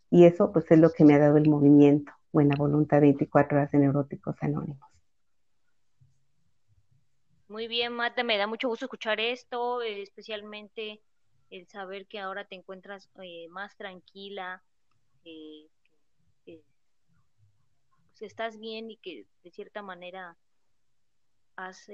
y 0.10 0.26
eso 0.26 0.52
pues 0.52 0.70
es 0.72 0.80
lo 0.80 0.92
que 0.92 1.06
me 1.06 1.16
ha 1.16 1.20
dado 1.20 1.38
el 1.38 1.50
movimiento 1.50 2.12
Buena 2.32 2.56
Voluntad 2.56 3.02
24 3.02 3.58
horas 3.58 3.72
de 3.72 3.80
Neuróticos 3.80 4.36
Anónimos. 4.42 4.91
Muy 7.52 7.68
bien, 7.68 7.92
Mata, 7.92 8.24
me 8.24 8.38
da 8.38 8.48
mucho 8.48 8.70
gusto 8.70 8.86
escuchar 8.86 9.20
esto, 9.20 9.82
eh, 9.82 10.04
especialmente 10.04 11.02
el 11.50 11.68
saber 11.68 12.08
que 12.08 12.18
ahora 12.18 12.46
te 12.46 12.56
encuentras 12.56 13.10
eh, 13.22 13.50
más 13.50 13.76
tranquila, 13.76 14.64
eh, 15.26 15.68
que 16.46 16.64
pues, 17.90 18.22
estás 18.22 18.58
bien 18.58 18.90
y 18.90 18.96
que 18.96 19.26
de 19.44 19.52
cierta 19.52 19.82
manera 19.82 20.38
has 21.58 21.90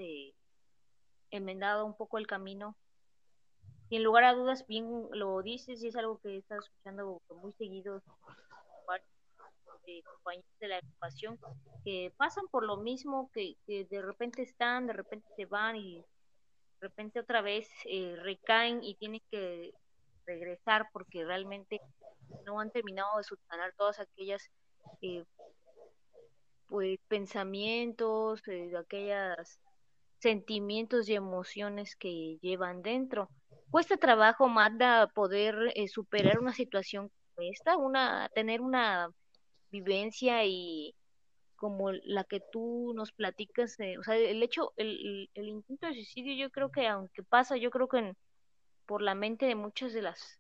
enmendado 1.32 1.88
un 1.88 1.98
poco 1.98 2.20
el 2.20 2.28
camino. 2.28 2.78
Y 3.90 3.96
en 3.96 4.04
lugar 4.04 4.26
a 4.26 4.36
dudas, 4.36 4.68
bien 4.68 5.08
lo 5.10 5.42
dices 5.42 5.82
y 5.82 5.88
es 5.88 5.96
algo 5.96 6.20
que 6.20 6.38
estado 6.38 6.62
escuchando 6.62 7.20
muy 7.32 7.54
seguido 7.54 8.04
de 9.88 10.04
compañeros 10.04 10.60
de 10.60 10.68
la 10.68 10.78
educación 10.78 11.40
que 11.84 12.14
pasan 12.18 12.48
por 12.52 12.64
lo 12.64 12.78
mismo, 12.78 13.32
que, 13.34 13.56
de 13.66 14.02
repente 14.02 14.44
están, 14.44 14.86
de 14.86 14.94
repente 14.94 15.28
se 15.36 15.46
van 15.46 15.78
y 15.78 15.96
de 15.98 16.88
repente 16.88 17.20
otra 17.20 17.42
vez 17.42 17.68
eh, 17.86 18.16
recaen 18.22 18.84
y 18.84 18.94
tienen 18.96 19.22
que 19.32 19.74
regresar 20.28 20.90
porque 20.94 21.26
realmente 21.26 21.82
no 22.46 22.60
han 22.60 22.70
terminado 22.70 23.18
de 23.18 23.24
subsanar 23.24 23.74
todas 23.78 24.00
aquellas 24.00 24.44
eh, 25.02 25.26
pues 26.68 27.00
pensamientos, 27.08 28.46
eh, 28.48 28.74
aquellas 28.78 29.60
sentimientos 30.20 31.08
y 31.10 31.16
emociones 31.16 31.96
que 31.96 32.38
llevan 32.42 32.82
dentro. 32.82 33.30
Cuesta 33.72 33.98
trabajo, 33.98 34.48
Magda, 34.48 35.08
poder 35.08 35.56
eh, 35.76 35.88
superar 35.88 36.40
una 36.40 36.54
situación 36.54 37.10
como 37.10 37.50
esta, 37.52 37.78
una, 37.78 38.30
tener 38.34 38.62
una 38.62 39.10
vivencia 39.72 40.46
y 40.46 40.96
como 41.56 41.92
la 41.92 42.24
que 42.24 42.42
tú 42.52 42.94
nos 42.96 43.12
platicas, 43.12 43.78
o 44.00 44.04
sea, 44.04 44.16
el 44.16 44.44
hecho, 44.44 44.74
el, 44.78 45.30
el, 45.34 45.48
intento 45.48 45.88
de 45.88 45.94
suicidio, 45.94 46.36
yo 46.36 46.52
creo 46.52 46.72
que 46.72 46.88
aunque 46.88 47.24
pasa, 47.24 47.58
yo 47.58 47.72
creo 47.72 47.88
que 47.88 48.14
por 48.86 49.02
la 49.02 49.16
mente 49.16 49.48
de 49.48 49.56
muchas 49.56 49.94
de 49.94 50.04
las 50.04 50.40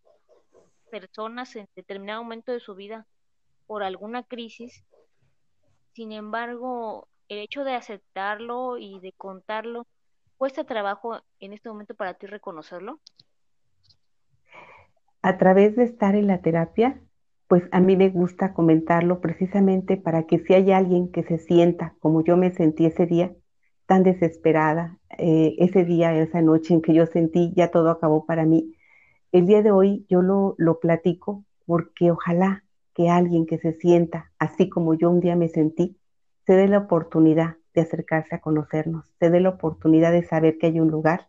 personas 0.91 1.55
en 1.55 1.67
determinado 1.75 2.23
momento 2.23 2.51
de 2.51 2.59
su 2.59 2.75
vida, 2.75 3.07
por 3.65 3.83
alguna 3.83 4.23
crisis, 4.23 4.85
sin 5.93 6.11
embargo, 6.11 7.07
el 7.27 7.39
hecho 7.39 7.63
de 7.63 7.73
aceptarlo 7.73 8.77
y 8.77 8.99
de 8.99 9.11
contarlo, 9.13 9.87
¿cuesta 10.37 10.65
trabajo 10.65 11.19
en 11.39 11.53
este 11.53 11.69
momento 11.69 11.95
para 11.95 12.13
ti 12.13 12.27
reconocerlo? 12.27 13.01
a 15.27 15.37
través 15.37 15.75
de 15.75 15.83
estar 15.83 16.15
en 16.15 16.27
la 16.27 16.41
terapia, 16.41 17.01
pues 17.47 17.63
a 17.71 17.79
mí 17.79 17.95
me 17.95 18.09
gusta 18.09 18.53
comentarlo 18.53 19.21
precisamente 19.21 19.97
para 19.97 20.23
que 20.23 20.39
si 20.39 20.53
hay 20.53 20.71
alguien 20.71 21.11
que 21.11 21.23
se 21.23 21.37
sienta 21.37 21.95
como 21.99 22.23
yo 22.23 22.37
me 22.37 22.51
sentí 22.51 22.85
ese 22.85 23.05
día, 23.05 23.33
tan 23.85 24.03
desesperada, 24.03 24.99
eh, 25.17 25.55
ese 25.59 25.85
día, 25.85 26.13
esa 26.17 26.41
noche 26.41 26.73
en 26.73 26.81
que 26.81 26.93
yo 26.93 27.05
sentí 27.05 27.53
ya 27.55 27.71
todo 27.71 27.89
acabó 27.89 28.25
para 28.25 28.45
mí, 28.45 28.75
el 29.31 29.45
día 29.45 29.61
de 29.61 29.71
hoy 29.71 30.05
yo 30.09 30.21
lo, 30.21 30.55
lo 30.57 30.79
platico 30.79 31.45
porque 31.65 32.11
ojalá 32.11 32.63
que 32.93 33.09
alguien 33.09 33.45
que 33.45 33.57
se 33.59 33.73
sienta 33.73 34.31
así 34.39 34.69
como 34.69 34.93
yo 34.93 35.09
un 35.09 35.19
día 35.19 35.35
me 35.35 35.49
sentí, 35.49 35.97
se 36.45 36.53
dé 36.53 36.67
la 36.67 36.79
oportunidad 36.79 37.57
de 37.73 37.81
acercarse 37.81 38.35
a 38.35 38.41
conocernos, 38.41 39.05
se 39.19 39.29
dé 39.29 39.39
la 39.39 39.49
oportunidad 39.49 40.11
de 40.11 40.23
saber 40.23 40.57
que 40.57 40.67
hay 40.67 40.79
un 40.79 40.89
lugar 40.89 41.27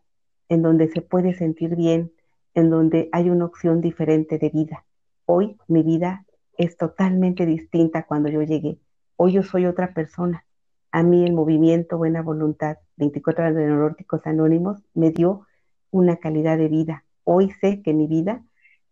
en 0.48 0.62
donde 0.62 0.88
se 0.88 1.02
puede 1.02 1.34
sentir 1.34 1.76
bien, 1.76 2.12
en 2.54 2.70
donde 2.70 3.08
hay 3.12 3.30
una 3.30 3.44
opción 3.44 3.80
diferente 3.80 4.38
de 4.38 4.48
vida. 4.48 4.84
Hoy 5.30 5.58
mi 5.68 5.82
vida 5.82 6.24
es 6.56 6.78
totalmente 6.78 7.44
distinta 7.44 8.06
cuando 8.06 8.30
yo 8.30 8.40
llegué. 8.40 8.78
Hoy 9.16 9.32
yo 9.34 9.42
soy 9.42 9.66
otra 9.66 9.92
persona. 9.92 10.46
A 10.90 11.02
mí 11.02 11.22
el 11.22 11.34
movimiento 11.34 11.98
Buena 11.98 12.22
Voluntad 12.22 12.78
24 12.96 13.44
horas 13.44 13.54
de 13.54 13.66
Neuróticos 13.66 14.26
Anónimos 14.26 14.82
me 14.94 15.10
dio 15.10 15.46
una 15.90 16.16
calidad 16.16 16.56
de 16.56 16.68
vida. 16.68 17.04
Hoy 17.24 17.50
sé 17.60 17.82
que 17.82 17.92
mi 17.92 18.06
vida 18.06 18.42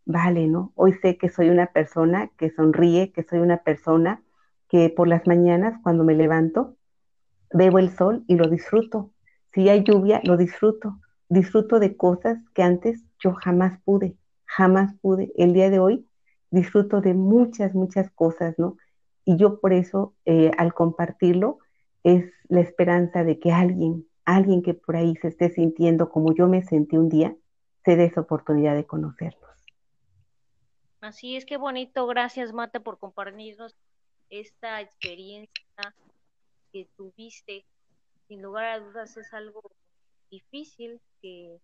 vale, 0.04 0.46
¿no? 0.46 0.72
Hoy 0.74 0.92
sé 1.00 1.16
que 1.16 1.30
soy 1.30 1.48
una 1.48 1.68
persona 1.68 2.30
que 2.36 2.50
sonríe, 2.50 3.12
que 3.12 3.22
soy 3.22 3.38
una 3.38 3.62
persona 3.62 4.22
que 4.68 4.90
por 4.90 5.08
las 5.08 5.26
mañanas 5.26 5.80
cuando 5.82 6.04
me 6.04 6.14
levanto 6.14 6.76
veo 7.50 7.78
el 7.78 7.88
sol 7.88 8.24
y 8.26 8.36
lo 8.36 8.50
disfruto. 8.50 9.10
Si 9.54 9.70
hay 9.70 9.84
lluvia, 9.84 10.20
lo 10.22 10.36
disfruto. 10.36 11.00
Disfruto 11.30 11.78
de 11.80 11.96
cosas 11.96 12.36
que 12.52 12.62
antes 12.62 13.02
yo 13.20 13.32
jamás 13.32 13.80
pude, 13.86 14.18
jamás 14.44 14.94
pude. 15.00 15.32
El 15.38 15.54
día 15.54 15.70
de 15.70 15.78
hoy 15.78 16.05
disfruto 16.50 17.00
de 17.00 17.14
muchas, 17.14 17.74
muchas 17.74 18.10
cosas, 18.10 18.58
¿no? 18.58 18.76
Y 19.24 19.36
yo 19.36 19.60
por 19.60 19.72
eso, 19.72 20.14
eh, 20.24 20.50
al 20.56 20.72
compartirlo, 20.72 21.58
es 22.04 22.32
la 22.48 22.60
esperanza 22.60 23.24
de 23.24 23.40
que 23.40 23.52
alguien, 23.52 24.06
alguien 24.24 24.62
que 24.62 24.74
por 24.74 24.96
ahí 24.96 25.16
se 25.16 25.28
esté 25.28 25.50
sintiendo 25.50 26.08
como 26.10 26.34
yo 26.34 26.46
me 26.46 26.62
sentí 26.62 26.96
un 26.96 27.08
día, 27.08 27.36
se 27.84 27.96
dé 27.96 28.04
esa 28.04 28.20
oportunidad 28.20 28.74
de 28.76 28.86
conocerlos. 28.86 29.50
Así 31.00 31.36
es, 31.36 31.44
que 31.44 31.56
bonito. 31.56 32.06
Gracias, 32.06 32.52
Mata, 32.52 32.80
por 32.80 32.98
compartirnos 32.98 33.74
esta 34.30 34.80
experiencia 34.80 35.94
que 36.72 36.88
tuviste. 36.96 37.64
Sin 38.28 38.42
lugar 38.42 38.64
a 38.64 38.80
dudas 38.80 39.16
es 39.16 39.32
algo 39.32 39.62
difícil 40.30 41.00
que 41.22 41.60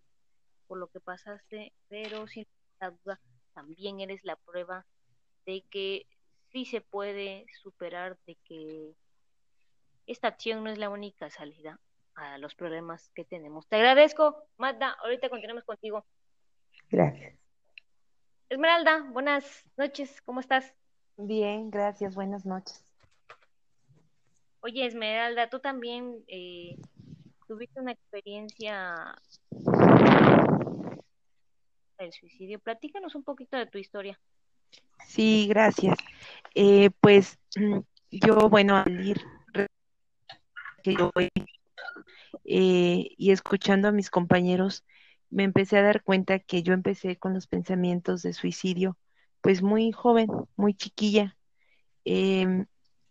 por 0.69 0.79
lo 0.79 0.87
que 0.89 1.01
pasaste, 1.01 1.73
pero 1.89 2.27
sin 2.27 2.47
duda 2.81 3.21
también 3.53 4.01
eres 4.01 4.25
la 4.25 4.37
prueba 4.37 4.87
de 5.47 5.65
que 5.71 6.07
sí 6.51 6.65
se 6.65 6.81
puede 6.81 7.47
superar, 7.63 8.19
de 8.27 8.37
que 8.45 8.93
esta 10.07 10.29
acción 10.29 10.65
no 10.65 10.71
es 10.71 10.79
la 10.79 10.91
única 10.91 11.31
salida 11.31 11.81
a 12.15 12.39
los 12.39 12.55
problemas 12.55 13.11
que 13.15 13.25
tenemos. 13.25 13.67
Te 13.69 13.77
agradezco, 13.77 14.45
Magda. 14.59 14.97
Ahorita 15.03 15.29
continuamos 15.31 15.65
contigo. 15.65 16.05
Gracias. 16.91 17.35
Esmeralda, 18.49 19.07
buenas 19.11 19.65
noches. 19.79 20.21
¿Cómo 20.23 20.41
estás? 20.41 20.75
Bien, 21.17 21.71
gracias. 21.71 22.15
Buenas 22.15 22.45
noches. 22.45 22.85
Oye, 24.61 24.87
Esmeralda, 24.87 25.49
tú 25.49 25.59
también 25.59 26.23
eh, 26.29 26.77
tuviste 27.49 27.81
una 27.81 27.93
experiencia 27.93 29.17
del 32.03 32.13
suicidio. 32.13 32.59
Platícanos 32.59 33.15
un 33.15 33.23
poquito 33.23 33.57
de 33.57 33.67
tu 33.67 33.79
historia. 33.79 34.19
Sí, 35.07 35.47
gracias. 35.49 35.99
Eh, 36.55 36.91
pues 37.01 37.39
yo, 38.11 38.49
bueno, 38.49 38.77
al 38.77 39.01
ir 39.01 39.21
que 40.83 40.97
yo 40.97 41.13
eh, 42.45 43.09
y 43.17 43.31
escuchando 43.31 43.89
a 43.89 43.93
mis 43.93 44.11
compañeros, 44.11 44.85
me 45.31 45.45
empecé 45.45 45.79
a 45.79 45.83
dar 45.83 46.03
cuenta 46.03 46.41
que 46.41 46.63
yo 46.63 46.75
empecé 46.75 47.17
con 47.17 47.35
los 47.35 47.47
pensamientos 47.47 48.23
de 48.23 48.33
suicidio, 48.33 48.99
pues 49.41 49.63
muy 49.63 49.93
joven, 49.93 50.29
muy 50.57 50.75
chiquilla. 50.75 51.37
Em, 52.05 52.67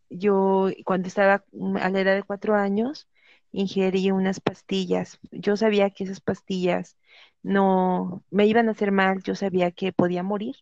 yo 0.09 0.69
cuando 0.85 1.07
estaba 1.07 1.45
a 1.81 1.89
la 1.89 2.01
edad 2.01 2.15
de 2.15 2.23
cuatro 2.23 2.55
años, 2.55 3.07
ingerí 3.51 4.11
unas 4.11 4.39
pastillas. 4.39 5.19
Yo 5.31 5.57
sabía 5.57 5.89
que 5.89 6.03
esas 6.03 6.21
pastillas 6.21 6.97
no 7.43 8.23
me 8.31 8.45
iban 8.47 8.67
a 8.69 8.71
hacer 8.71 8.91
mal, 8.91 9.23
yo 9.23 9.35
sabía 9.35 9.71
que 9.71 9.93
podía 9.93 10.23
morir. 10.23 10.55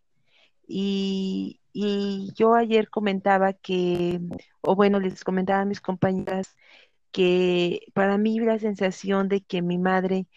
Y, 0.67 1.61
y 1.73 2.31
yo 2.35 2.55
ayer 2.55 2.89
comentaba 2.89 3.53
que, 3.53 4.19
o 4.61 4.75
bueno, 4.75 4.99
les 4.99 5.23
comentaba 5.23 5.61
a 5.61 5.65
mis 5.65 5.81
compañeras 5.81 6.55
que 7.11 7.81
para 7.93 8.17
mí 8.17 8.39
la 8.39 8.59
sensación 8.59 9.29
de 9.29 9.41
que 9.41 9.61
mi 9.61 9.77
madre 9.77 10.27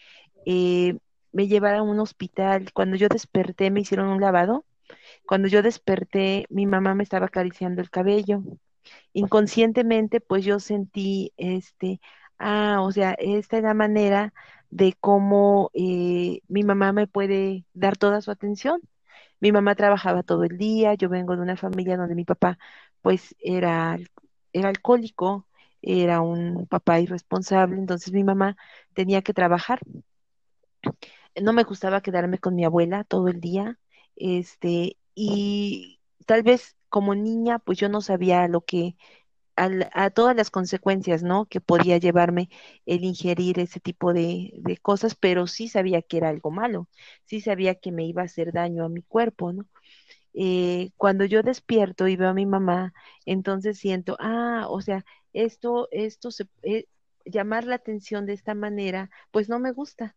eh, 0.45 0.97
me 1.31 1.47
llevara 1.47 1.79
a 1.79 1.83
un 1.83 1.99
hospital, 1.99 2.71
cuando 2.73 2.95
yo 2.97 3.09
desperté 3.09 3.71
me 3.71 3.81
hicieron 3.81 4.09
un 4.09 4.21
lavado, 4.21 4.65
cuando 5.25 5.47
yo 5.47 5.61
desperté 5.61 6.45
mi 6.49 6.65
mamá 6.67 6.95
me 6.95 7.03
estaba 7.03 7.27
acariciando 7.27 7.81
el 7.81 7.89
cabello. 7.89 8.43
Inconscientemente 9.13 10.21
pues 10.21 10.45
yo 10.45 10.59
sentí 10.59 11.33
este, 11.37 12.01
ah, 12.39 12.79
o 12.81 12.91
sea, 12.91 13.13
esta 13.13 13.57
es 13.57 13.63
la 13.63 13.73
manera 13.73 14.33
de 14.73 14.93
cómo 14.99 15.69
eh, 15.75 16.41
mi 16.47 16.63
mamá 16.63 16.93
me 16.93 17.07
puede 17.07 17.65
dar 17.73 17.95
toda 17.97 18.21
su 18.21 18.31
atención. 18.31 18.81
Mi 19.39 19.51
mamá 19.51 19.75
trabajaba 19.75 20.23
todo 20.23 20.43
el 20.45 20.57
día, 20.57 20.95
yo 20.95 21.09
vengo 21.09 21.35
de 21.35 21.43
una 21.43 21.57
familia 21.57 21.97
donde 21.97 22.15
mi 22.15 22.25
papá 22.25 22.57
pues 23.01 23.35
era, 23.39 23.97
era 24.53 24.69
alcohólico, 24.69 25.47
era 25.81 26.21
un 26.21 26.65
papá 26.67 26.99
irresponsable, 26.99 27.77
entonces 27.77 28.13
mi 28.13 28.23
mamá 28.23 28.57
tenía 28.93 29.21
que 29.21 29.33
trabajar. 29.33 29.79
No 31.41 31.53
me 31.53 31.63
gustaba 31.63 32.01
quedarme 32.01 32.39
con 32.39 32.55
mi 32.55 32.65
abuela 32.65 33.03
todo 33.03 33.27
el 33.27 33.41
día, 33.41 33.79
este, 34.15 34.97
y 35.15 35.99
tal 36.25 36.43
vez 36.43 36.75
como 36.89 37.15
niña, 37.15 37.59
pues 37.59 37.77
yo 37.79 37.89
no 37.89 38.01
sabía 38.01 38.47
lo 38.47 38.61
que, 38.61 38.95
a 39.55 40.09
todas 40.09 40.35
las 40.35 40.49
consecuencias, 40.51 41.23
¿no? 41.23 41.45
Que 41.45 41.61
podía 41.61 41.97
llevarme 41.97 42.49
el 42.85 43.03
ingerir 43.03 43.59
ese 43.59 43.79
tipo 43.79 44.13
de, 44.13 44.51
de, 44.57 44.77
cosas, 44.77 45.15
pero 45.15 45.47
sí 45.47 45.67
sabía 45.67 46.01
que 46.01 46.17
era 46.17 46.29
algo 46.29 46.51
malo, 46.51 46.89
sí 47.25 47.41
sabía 47.41 47.75
que 47.75 47.91
me 47.91 48.05
iba 48.05 48.21
a 48.23 48.25
hacer 48.25 48.51
daño 48.53 48.85
a 48.85 48.89
mi 48.89 49.03
cuerpo, 49.03 49.53
¿no? 49.53 49.65
Eh, 50.33 50.91
cuando 50.97 51.25
yo 51.25 51.43
despierto 51.43 52.07
y 52.07 52.15
veo 52.15 52.29
a 52.29 52.33
mi 52.33 52.45
mamá, 52.45 52.93
entonces 53.25 53.77
siento, 53.79 54.17
ah, 54.19 54.65
o 54.69 54.81
sea, 54.81 55.05
esto, 55.33 55.87
esto 55.91 56.31
se, 56.31 56.47
eh, 56.63 56.85
llamar 57.25 57.65
la 57.65 57.75
atención 57.75 58.25
de 58.25 58.33
esta 58.33 58.55
manera, 58.55 59.09
pues 59.31 59.49
no 59.49 59.59
me 59.59 59.71
gusta, 59.71 60.15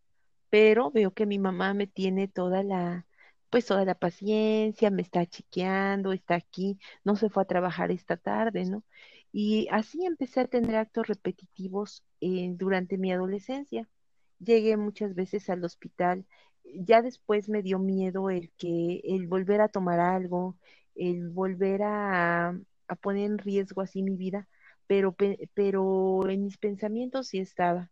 pero 0.51 0.90
veo 0.90 1.12
que 1.12 1.27
mi 1.27 1.38
mamá 1.38 1.75
me 1.75 1.87
tiene 1.87 2.29
toda 2.29 2.62
la, 2.62 3.07
pues 3.51 3.66
toda 3.66 3.85
la 3.85 3.94
paciencia, 3.94 4.90
me 4.90 5.03
está 5.03 5.27
chequeando, 5.27 6.12
está 6.12 6.35
aquí, 6.37 6.79
no 7.05 7.16
se 7.16 7.31
fue 7.31 7.42
a 7.42 7.46
trabajar 7.46 7.90
esta 7.90 8.16
tarde, 8.16 8.64
¿no? 8.66 8.85
Y 9.38 9.68
así 9.70 10.07
empecé 10.07 10.40
a 10.40 10.46
tener 10.46 10.77
actos 10.77 11.09
repetitivos 11.09 12.03
eh, 12.22 12.49
durante 12.55 12.96
mi 12.96 13.12
adolescencia. 13.12 13.87
Llegué 14.38 14.79
muchas 14.79 15.14
veces 15.14 15.51
al 15.51 15.62
hospital, 15.62 16.25
ya 16.64 17.03
después 17.03 17.51
me 17.51 17.62
dio 17.62 17.79
miedo 17.79 18.31
el 18.31 18.51
que, 18.57 19.03
el 19.05 19.27
volver 19.27 19.61
a 19.61 19.68
tomar 19.68 20.01
algo, 20.01 20.57
el 20.94 21.29
volver 21.29 21.83
a, 21.83 22.59
a 22.88 22.94
poner 22.96 23.27
en 23.27 23.37
riesgo 23.38 23.83
así 23.83 24.03
mi 24.03 24.16
vida, 24.16 24.49
pero, 24.87 25.14
pero 25.53 26.27
en 26.31 26.44
mis 26.44 26.57
pensamientos 26.57 27.29
sí 27.29 27.38
estaba, 27.38 27.90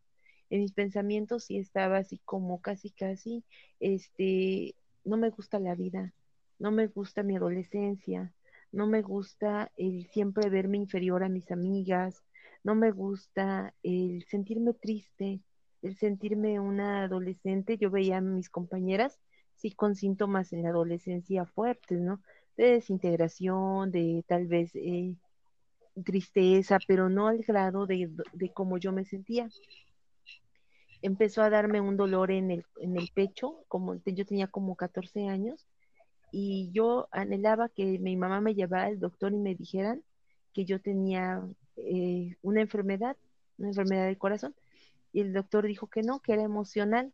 en 0.48 0.61
mis 0.62 0.72
pensamientos 0.72 1.44
sí 1.44 1.59
estaba 1.59 1.98
así 1.98 2.20
como 2.24 2.62
casi, 2.62 2.90
casi, 2.90 3.44
este, 3.80 4.76
no 5.04 5.18
me 5.18 5.28
gusta 5.28 5.59
la 5.59 5.74
vida, 5.74 6.14
no 6.59 6.70
me 6.72 6.87
gusta 6.87 7.22
mi 7.22 7.37
adolescencia, 7.37 8.33
no 8.74 8.88
me 8.88 9.02
gusta 9.02 9.70
el 9.76 10.06
siempre 10.08 10.50
verme 10.50 10.78
inferior 10.78 11.22
a 11.22 11.28
mis 11.28 11.50
amigas, 11.52 12.24
no 12.64 12.74
me 12.74 12.90
gusta 12.90 13.72
el 13.84 14.24
sentirme 14.28 14.74
triste, 14.74 15.40
el 15.82 15.96
sentirme 15.96 16.58
una 16.58 17.04
adolescente. 17.04 17.78
Yo 17.78 17.90
veía 17.90 18.16
a 18.18 18.20
mis 18.20 18.50
compañeras, 18.50 19.20
sí, 19.54 19.70
con 19.70 19.94
síntomas 19.94 20.52
en 20.52 20.64
la 20.64 20.70
adolescencia 20.70 21.46
fuertes, 21.46 22.00
¿no? 22.00 22.20
De 22.56 22.72
desintegración, 22.72 23.92
de 23.92 24.24
tal 24.26 24.48
vez 24.48 24.72
eh, 24.74 25.14
tristeza, 26.04 26.78
pero 26.87 27.08
no 27.08 27.28
al 27.28 27.38
grado 27.42 27.87
de, 27.87 28.10
de 28.32 28.52
cómo 28.52 28.78
yo 28.78 28.90
me 28.92 29.04
sentía. 29.04 29.48
Empezó 31.00 31.42
a 31.42 31.50
darme 31.50 31.80
un 31.80 31.96
dolor 31.96 32.32
en 32.32 32.50
el, 32.50 32.64
en 32.80 32.96
el 32.96 33.08
pecho, 33.14 33.64
como 33.68 33.94
yo 34.04 34.26
tenía 34.26 34.48
como 34.48 34.74
14 34.74 35.28
años, 35.28 35.68
y 36.37 36.70
yo 36.73 37.09
anhelaba 37.12 37.68
que 37.68 38.01
mi 38.01 38.16
mamá 38.16 38.40
me 38.40 38.57
llevara 38.57 38.87
al 38.87 38.99
doctor 38.99 39.33
y 39.33 39.38
me 39.38 39.55
dijeran 39.55 40.03
que 40.53 40.64
yo 40.64 40.81
tenía 40.81 41.40
eh, 41.77 42.37
una 42.42 42.61
enfermedad, 42.61 43.16
una 43.57 43.68
enfermedad 43.68 44.07
del 44.07 44.18
corazón, 44.18 44.53
y 45.12 45.20
el 45.20 45.33
doctor 45.33 45.64
dijo 45.66 45.87
que 45.87 46.03
no, 46.03 46.20
que 46.20 46.33
era 46.33 46.42
emocional, 46.42 47.12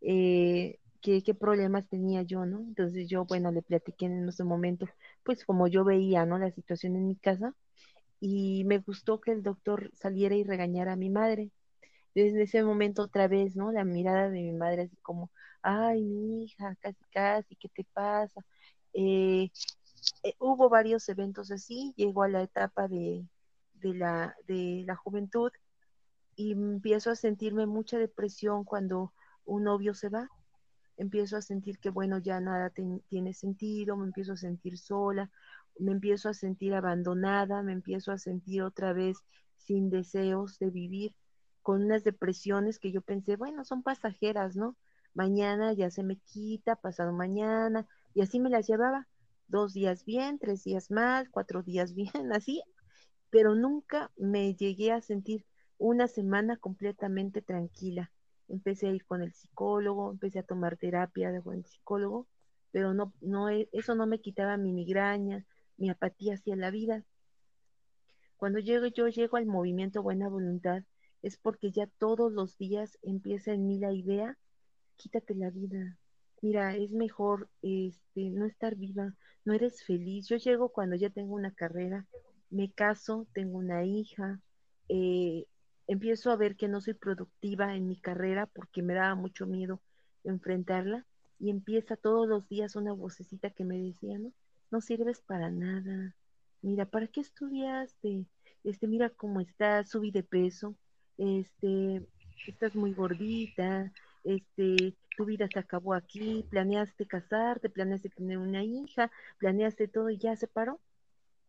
eh, 0.00 0.80
que 1.00 1.22
qué 1.22 1.34
problemas 1.34 1.88
tenía 1.88 2.22
yo, 2.22 2.46
¿no? 2.46 2.58
Entonces 2.60 3.08
yo, 3.08 3.24
bueno, 3.26 3.52
le 3.52 3.62
platiqué 3.62 4.06
en 4.06 4.28
ese 4.28 4.42
momento, 4.42 4.86
pues 5.22 5.44
como 5.44 5.68
yo 5.68 5.84
veía, 5.84 6.26
¿no? 6.26 6.36
La 6.38 6.50
situación 6.50 6.96
en 6.96 7.06
mi 7.06 7.14
casa, 7.14 7.54
y 8.20 8.64
me 8.64 8.78
gustó 8.78 9.20
que 9.20 9.32
el 9.32 9.44
doctor 9.44 9.92
saliera 9.94 10.34
y 10.34 10.42
regañara 10.44 10.94
a 10.94 10.96
mi 10.96 11.10
madre. 11.10 11.50
Desde 12.14 12.42
ese 12.42 12.64
momento 12.64 13.02
otra 13.02 13.28
vez, 13.28 13.56
¿no? 13.56 13.72
La 13.72 13.84
mirada 13.84 14.30
de 14.30 14.42
mi 14.42 14.52
madre 14.52 14.82
así 14.82 14.96
como, 15.02 15.30
ay, 15.62 16.02
mi 16.02 16.44
hija, 16.44 16.76
casi, 16.80 17.04
casi, 17.12 17.56
¿qué 17.56 17.68
te 17.68 17.84
pasa? 17.92 18.40
Eh, 18.92 19.50
eh, 20.22 20.34
hubo 20.38 20.68
varios 20.68 21.08
eventos 21.08 21.50
así, 21.50 21.92
llegó 21.96 22.22
a 22.22 22.28
la 22.28 22.42
etapa 22.42 22.88
de, 22.88 23.26
de, 23.74 23.94
la, 23.94 24.34
de 24.46 24.84
la 24.86 24.96
juventud 24.96 25.50
y 26.36 26.52
empiezo 26.52 27.10
a 27.10 27.16
sentirme 27.16 27.66
mucha 27.66 27.98
depresión 27.98 28.64
cuando 28.64 29.12
un 29.44 29.64
novio 29.64 29.94
se 29.94 30.08
va. 30.08 30.28
Empiezo 30.96 31.36
a 31.36 31.42
sentir 31.42 31.78
que, 31.78 31.90
bueno, 31.90 32.18
ya 32.18 32.40
nada 32.40 32.70
tiene 32.70 33.34
sentido, 33.34 33.96
me 33.96 34.06
empiezo 34.06 34.32
a 34.32 34.36
sentir 34.36 34.78
sola, 34.78 35.30
me 35.78 35.92
empiezo 35.92 36.28
a 36.28 36.34
sentir 36.34 36.74
abandonada, 36.74 37.62
me 37.62 37.72
empiezo 37.72 38.12
a 38.12 38.18
sentir 38.18 38.62
otra 38.62 38.92
vez 38.92 39.18
sin 39.56 39.90
deseos 39.90 40.58
de 40.58 40.70
vivir, 40.70 41.14
con 41.62 41.84
unas 41.84 42.02
depresiones 42.04 42.78
que 42.78 42.92
yo 42.92 43.02
pensé, 43.02 43.36
bueno, 43.36 43.64
son 43.64 43.82
pasajeras, 43.82 44.56
¿no? 44.56 44.76
Mañana 45.18 45.72
ya 45.72 45.90
se 45.90 46.04
me 46.04 46.14
quita, 46.14 46.76
pasado 46.76 47.12
mañana, 47.12 47.88
y 48.14 48.20
así 48.20 48.38
me 48.38 48.50
las 48.50 48.68
llevaba, 48.68 49.08
dos 49.48 49.74
días 49.74 50.04
bien, 50.04 50.38
tres 50.38 50.62
días 50.62 50.92
mal, 50.92 51.28
cuatro 51.32 51.64
días 51.64 51.92
bien, 51.96 52.32
así, 52.32 52.62
pero 53.28 53.56
nunca 53.56 54.12
me 54.16 54.54
llegué 54.54 54.92
a 54.92 55.00
sentir 55.00 55.44
una 55.76 56.06
semana 56.06 56.56
completamente 56.56 57.42
tranquila. 57.42 58.12
Empecé 58.46 58.86
a 58.86 58.92
ir 58.92 59.04
con 59.06 59.20
el 59.20 59.32
psicólogo, 59.32 60.12
empecé 60.12 60.38
a 60.38 60.44
tomar 60.44 60.76
terapia 60.76 61.32
de 61.32 61.40
buen 61.40 61.64
psicólogo, 61.64 62.28
pero 62.70 62.94
no, 62.94 63.12
no, 63.20 63.48
eso 63.48 63.96
no 63.96 64.06
me 64.06 64.20
quitaba 64.20 64.56
mi 64.56 64.72
migraña, 64.72 65.44
mi 65.78 65.90
apatía 65.90 66.34
hacia 66.34 66.54
la 66.54 66.70
vida. 66.70 67.04
Cuando 68.36 68.60
llego, 68.60 68.86
yo 68.86 69.08
llego 69.08 69.36
al 69.36 69.46
movimiento 69.46 70.00
Buena 70.00 70.28
Voluntad, 70.28 70.84
es 71.22 71.36
porque 71.38 71.72
ya 71.72 71.88
todos 71.98 72.30
los 72.30 72.56
días 72.56 73.00
empieza 73.02 73.52
en 73.52 73.66
mí 73.66 73.80
la 73.80 73.92
idea, 73.92 74.38
quítate 74.98 75.34
la 75.34 75.50
vida. 75.50 75.96
Mira, 76.42 76.76
es 76.76 76.90
mejor 76.92 77.48
este, 77.62 78.30
no 78.30 78.44
estar 78.44 78.76
viva, 78.76 79.14
no 79.44 79.54
eres 79.54 79.82
feliz. 79.84 80.28
Yo 80.28 80.36
llego 80.36 80.68
cuando 80.68 80.96
ya 80.96 81.10
tengo 81.10 81.34
una 81.34 81.52
carrera, 81.52 82.06
me 82.50 82.70
caso, 82.72 83.26
tengo 83.32 83.58
una 83.58 83.84
hija, 83.84 84.40
eh, 84.88 85.46
empiezo 85.86 86.30
a 86.30 86.36
ver 86.36 86.56
que 86.56 86.68
no 86.68 86.80
soy 86.80 86.94
productiva 86.94 87.74
en 87.74 87.88
mi 87.88 87.98
carrera 87.98 88.46
porque 88.46 88.82
me 88.82 88.94
daba 88.94 89.14
mucho 89.14 89.46
miedo 89.46 89.80
enfrentarla 90.24 91.06
y 91.38 91.50
empieza 91.50 91.96
todos 91.96 92.28
los 92.28 92.48
días 92.48 92.76
una 92.76 92.92
vocecita 92.92 93.50
que 93.50 93.64
me 93.64 93.78
decía, 93.78 94.18
no, 94.18 94.32
no 94.70 94.80
sirves 94.80 95.20
para 95.20 95.50
nada. 95.50 96.14
Mira, 96.62 96.86
¿para 96.86 97.06
qué 97.06 97.20
estudiaste? 97.20 98.26
Este, 98.64 98.86
mira 98.86 99.10
cómo 99.10 99.40
estás, 99.40 99.90
subí 99.90 100.10
de 100.10 100.24
peso, 100.24 100.74
este, 101.16 102.06
estás 102.46 102.74
muy 102.74 102.92
gordita, 102.92 103.92
este, 104.24 104.94
tu 105.16 105.24
vida 105.24 105.48
se 105.52 105.58
acabó 105.58 105.94
aquí, 105.94 106.46
planeaste 106.50 107.06
casarte, 107.06 107.70
planeaste 107.70 108.08
tener 108.08 108.38
una 108.38 108.64
hija, 108.64 109.10
planeaste 109.38 109.88
todo 109.88 110.10
y 110.10 110.18
ya 110.18 110.36
se 110.36 110.46
paró. 110.46 110.80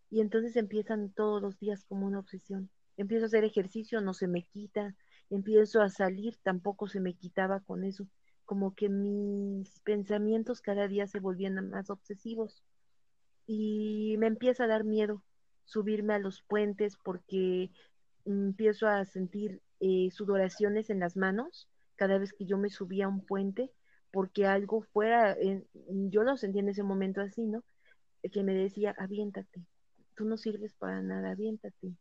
Y 0.10 0.21
entonces 0.21 0.55
empiezan 0.55 1.12
todos 1.12 1.41
los 1.41 1.60
días 1.60 1.86
como 1.86 2.08
una 2.08 2.19
obsesión. 2.19 2.69
Empiezo 2.97 3.25
a 3.25 3.27
hacer 3.27 3.43
ejercicio, 3.43 4.01
no 4.01 4.13
se 4.13 4.27
me 4.27 4.43
quita, 4.43 4.95
empiezo 5.29 5.82
a 5.82 5.89
salir, 5.89 6.38
tampoco 6.43 6.88
se 6.88 6.99
me 6.99 7.13
quitaba 7.13 7.60
con 7.60 7.84
eso. 7.84 8.08
Como 8.45 8.73
que 8.73 8.89
mis 8.89 9.79
pensamientos 9.82 10.62
cada 10.62 10.88
día 10.88 11.05
se 11.05 11.19
volvían 11.19 11.69
más 11.69 11.89
obsesivos. 11.89 12.63
Y 13.45 14.15
me 14.17 14.27
empieza 14.27 14.63
a 14.63 14.67
dar 14.67 14.84
miedo 14.84 15.23
subirme 15.65 16.15
a 16.15 16.19
los 16.19 16.41
puentes 16.41 16.97
porque 16.97 17.69
empiezo 18.25 18.88
a 18.88 19.05
sentir 19.05 19.62
eh, 19.79 20.10
sudoraciones 20.12 20.89
en 20.89 20.99
las 20.99 21.15
manos 21.15 21.67
cada 21.99 22.17
vez 22.17 22.31
que 22.31 22.45
yo 22.45 22.57
me 22.57 22.69
subía 22.69 23.05
a 23.05 23.09
un 23.09 23.25
puente, 23.25 23.73
porque 24.09 24.45
algo 24.45 24.81
fuera, 24.81 25.35
yo 26.09 26.23
lo 26.23 26.38
sentí 26.38 26.59
en 26.59 26.69
ese 26.69 26.81
momento 26.81 27.19
así, 27.19 27.45
¿no? 27.45 27.62
Que 28.31 28.41
me 28.41 28.53
decía, 28.53 28.95
aviéntate, 28.97 29.65
tú 30.15 30.23
no 30.23 30.38
sirves 30.38 30.73
para 30.75 31.01
nada, 31.01 31.31
aviéntate. 31.31 31.93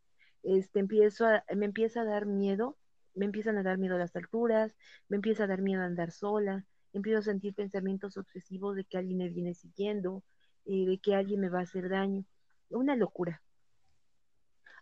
Este, 0.45 0.79
empiezo 0.79 1.27
a, 1.27 1.43
me 1.57 1.67
empieza 1.67 2.03
a 2.03 2.05
dar 2.05 2.27
miedo, 2.27 2.79
me 3.17 3.25
empiezan 3.25 3.59
a 3.59 3.65
dar 3.65 3.77
miedo 3.79 3.97
a 3.97 3.99
las 3.99 4.15
alturas, 4.15 4.77
me 5.09 5.17
empieza 5.17 5.45
a 5.45 5.47
dar 5.49 5.63
miedo 5.63 5.83
a 5.83 5.87
andar 5.87 6.13
sola, 6.13 6.65
empiezo 6.93 7.19
a 7.19 7.23
sentir 7.23 7.55
pensamientos 7.55 8.17
obsesivos 8.17 8.77
de 8.77 8.85
que 8.85 8.99
alguien 8.99 9.19
me 9.19 9.29
viene 9.31 9.55
siguiendo, 9.55 10.23
eh, 10.65 10.87
de 10.87 10.99
que 10.99 11.17
alguien 11.17 11.41
me 11.41 11.49
va 11.49 11.59
a 11.59 11.63
hacer 11.63 11.89
daño. 11.89 12.25
Una 12.71 12.95
locura. 12.95 13.43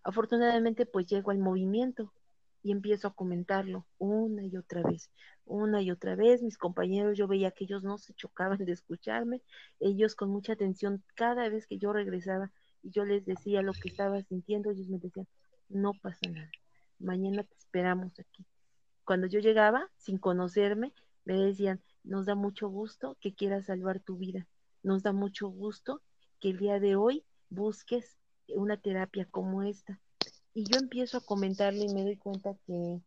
Afortunadamente, 0.05 0.85
pues 0.85 1.07
llego 1.07 1.31
al 1.31 1.39
movimiento, 1.39 2.13
y 2.67 2.73
empiezo 2.73 3.07
a 3.07 3.15
comentarlo 3.15 3.87
una 3.97 4.45
y 4.45 4.57
otra 4.57 4.83
vez, 4.83 5.13
una 5.45 5.83
y 5.83 5.93
otra 5.93 6.17
vez. 6.17 6.43
Mis 6.43 6.59
compañeros, 6.59 7.17
yo 7.17 7.29
veía 7.29 7.53
que 7.53 7.63
ellos 7.63 7.85
no 7.85 7.97
se 7.97 8.13
chocaban 8.15 8.59
de 8.59 8.73
escucharme, 8.73 9.41
ellos 9.79 10.17
con 10.17 10.31
mucha 10.31 10.55
atención, 10.55 11.05
cada 11.15 11.49
vez 11.49 11.69
que 11.69 11.79
yo 11.79 11.93
regresaba 11.93 12.51
y 12.83 12.91
yo 12.91 13.05
les 13.05 13.25
decía 13.25 13.63
lo 13.63 13.73
que 13.73 13.89
estaba 13.89 14.21
sintiendo, 14.23 14.73
ellos 14.73 14.89
me 14.89 14.99
decían, 14.99 15.29
no 15.69 15.93
pasa 16.03 16.29
nada, 16.29 16.51
mañana 16.99 17.45
te 17.45 17.55
esperamos 17.55 18.19
aquí. 18.19 18.45
Cuando 19.05 19.29
yo 19.29 19.39
llegaba, 19.39 19.89
sin 19.97 20.19
conocerme, 20.19 20.93
me 21.25 21.35
decían, 21.35 21.81
nos 22.03 22.27
da 22.27 22.35
mucho 22.35 22.69
gusto 22.69 23.17
que 23.21 23.33
quieras 23.33 23.67
salvar 23.67 24.01
tu 24.01 24.17
vida, 24.17 24.49
nos 24.83 25.05
da 25.05 25.13
mucho 25.13 25.47
gusto 25.47 26.03
que 26.41 26.51
el 26.51 26.59
día 26.59 26.81
de 26.81 26.97
hoy 26.97 27.25
busques 27.49 28.19
una 28.49 28.77
terapia 28.77 29.25
como 29.31 29.63
esta 29.63 30.01
y 30.57 30.65
yo 30.65 30.79
empiezo 30.79 31.19
a 31.19 31.21
comentarle 31.21 31.85
y 31.85 31.93
me 31.93 32.03
doy 32.03 32.17
cuenta 32.17 32.57
que 32.67 32.99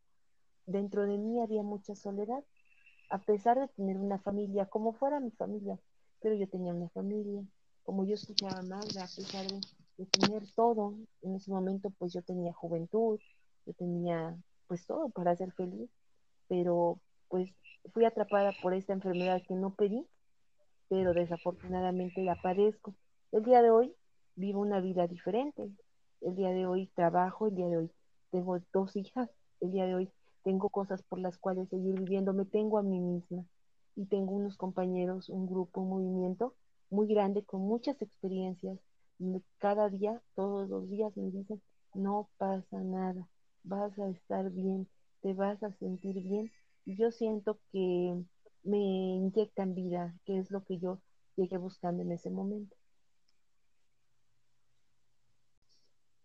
dentro 0.68 1.08
de 1.08 1.18
mí 1.18 1.42
había 1.42 1.64
mucha 1.64 1.96
soledad, 1.96 2.44
a 3.10 3.18
pesar 3.18 3.60
de 3.60 3.68
tener 3.70 3.98
una 3.98 4.20
familia, 4.20 4.68
como 4.68 4.94
fuera 4.94 5.20
mi 5.20 5.32
familia, 5.32 5.80
pero 6.22 6.36
yo 6.36 6.48
tenía 6.48 6.76
una 6.76 6.90
familia, 6.90 7.42
como 7.82 8.06
yo 8.06 8.14
escuchaba 8.14 8.62
Magda, 8.62 9.04
a 9.04 9.08
pesar 9.08 9.48
de, 9.48 10.06
tener 10.12 10.44
todo, 10.56 10.94
en 11.24 11.36
ese 11.36 11.50
momento 11.50 11.90
pues 11.98 12.14
yo 12.14 12.22
tenía 12.22 12.54
juventud, 12.54 13.20
yo 13.66 13.74
tenía 13.74 14.38
pues 14.68 14.86
todo 14.86 15.10
para 15.10 15.36
ser 15.36 15.52
feliz, 15.54 15.90
pero 16.48 17.00
pues 17.30 17.50
fui 17.94 18.06
atrapada 18.06 18.54
por 18.62 18.76
esta 18.76 18.94
enfermedad 18.94 19.42
que 19.48 19.56
no 19.56 19.74
pedí, 19.74 20.06
pero 20.88 21.16
desafortunadamente 21.16 22.22
la 22.22 22.40
padezco. 22.40 22.94
El 23.32 23.44
día 23.44 23.64
de 23.64 23.72
hoy 23.72 23.96
vivo 24.36 24.62
una 24.62 24.82
vida 24.82 25.08
diferente, 25.08 25.72
el 26.22 26.36
día 26.36 26.50
de 26.52 26.66
hoy 26.66 26.88
trabajo, 26.96 27.48
el 27.48 27.56
día 27.56 27.68
de 27.68 27.78
hoy 27.78 27.92
tengo 28.32 28.60
dos 28.74 28.96
hijas, 28.96 29.30
el 29.62 29.72
día 29.72 29.86
de 29.86 29.96
hoy 29.96 30.10
tengo 30.44 30.70
cosas 30.70 31.04
por 31.04 31.20
las 31.20 31.38
cuales 31.38 31.70
seguir 31.70 32.00
viviendo, 32.00 32.34
me 32.34 32.46
tengo 32.46 32.78
a 32.78 32.84
mí 32.84 33.00
misma 33.00 33.46
y 33.96 34.06
tengo 34.06 34.34
unos 34.34 34.58
compañeros, 34.58 35.30
un 35.30 35.48
grupo, 35.48 35.82
un 35.82 35.90
movimiento 35.90 36.56
muy 36.90 37.08
grande 37.08 37.44
con 37.44 37.62
muchas 37.62 38.02
experiencias. 38.02 38.80
Cada 39.58 39.90
día, 39.90 40.22
todos 40.36 40.70
los 40.70 40.90
días 40.90 41.16
me 41.18 41.30
dicen, 41.30 41.62
no 41.94 42.30
pasa 42.38 42.80
nada, 42.82 43.28
vas 43.64 43.98
a 44.00 44.08
estar 44.10 44.50
bien, 44.52 44.88
te 45.22 45.34
vas 45.34 45.62
a 45.64 45.74
sentir 45.74 46.22
bien. 46.22 46.52
Y 46.86 46.96
yo 46.96 47.12
siento 47.12 47.60
que 47.72 48.24
me 48.64 48.78
inyectan 48.78 49.76
vida, 49.76 50.16
que 50.26 50.38
es 50.40 50.50
lo 50.52 50.64
que 50.64 50.80
yo 50.80 51.00
llegué 51.36 51.58
buscando 51.58 52.04
en 52.04 52.12
ese 52.14 52.30
momento. 52.30 52.76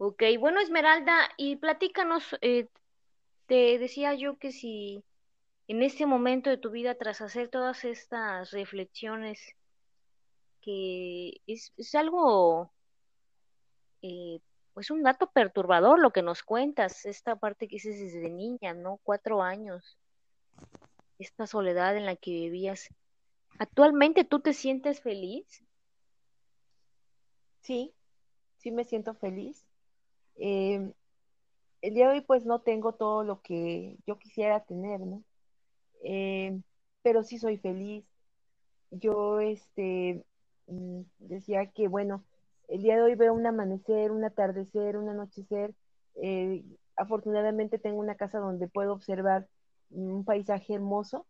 Ok, 0.06 0.22
bueno 0.38 0.60
Esmeralda, 0.60 1.30
y 1.38 1.56
platícanos, 1.56 2.36
eh, 2.42 2.68
te 3.46 3.78
decía 3.78 4.12
yo 4.12 4.36
que 4.36 4.52
si 4.52 5.02
en 5.66 5.82
este 5.82 6.04
momento 6.04 6.50
de 6.50 6.58
tu 6.58 6.70
vida, 6.70 6.94
tras 6.94 7.22
hacer 7.22 7.48
todas 7.48 7.86
estas 7.86 8.50
reflexiones, 8.50 9.40
que 10.60 11.40
es, 11.46 11.72
algo, 11.94 12.70
eh, 14.02 14.40
pues 14.74 14.90
un 14.90 15.02
dato 15.02 15.30
perturbador 15.30 15.98
lo 15.98 16.10
que 16.10 16.20
nos 16.20 16.42
cuentas, 16.42 17.06
esta 17.06 17.36
parte 17.36 17.66
que 17.66 17.76
dices 17.76 17.98
desde 17.98 18.28
niña, 18.28 18.74
¿no? 18.74 19.00
Cuatro 19.04 19.40
años, 19.40 19.96
esta 21.18 21.46
soledad 21.46 21.96
en 21.96 22.04
la 22.04 22.16
que 22.16 22.30
vivías. 22.30 22.90
¿Actualmente 23.58 24.24
tú 24.24 24.40
te 24.40 24.52
sientes 24.52 25.00
feliz? 25.00 25.64
Sí, 27.62 27.94
sí 28.58 28.70
me 28.70 28.84
siento 28.84 29.14
feliz. 29.14 29.64
Eh, 30.36 30.92
el 31.82 31.94
día 31.94 32.08
de 32.08 32.14
hoy 32.14 32.20
pues 32.22 32.44
no 32.44 32.60
tengo 32.60 32.94
todo 32.94 33.24
lo 33.24 33.42
que 33.42 33.98
yo 34.06 34.18
quisiera 34.18 34.60
tener, 34.64 35.00
¿no? 35.00 35.22
Eh, 36.02 36.60
pero 37.02 37.22
sí 37.22 37.38
soy 37.38 37.58
feliz. 37.58 38.04
Yo 38.90 39.40
este 39.40 40.24
mm, 40.66 41.02
decía 41.18 41.66
que 41.66 41.88
bueno, 41.88 42.24
el 42.68 42.82
día 42.82 42.96
de 42.96 43.02
hoy 43.02 43.14
veo 43.14 43.34
un 43.34 43.46
amanecer, 43.46 44.12
un 44.12 44.24
atardecer, 44.24 44.96
un 44.96 45.08
anochecer. 45.08 45.74
Eh, 46.16 46.64
afortunadamente 46.96 47.78
tengo 47.78 47.98
una 48.00 48.14
casa 48.16 48.38
donde 48.38 48.68
puedo 48.68 48.92
observar 48.92 49.48
un 49.90 50.24
paisaje 50.24 50.74
hermoso 50.74 51.26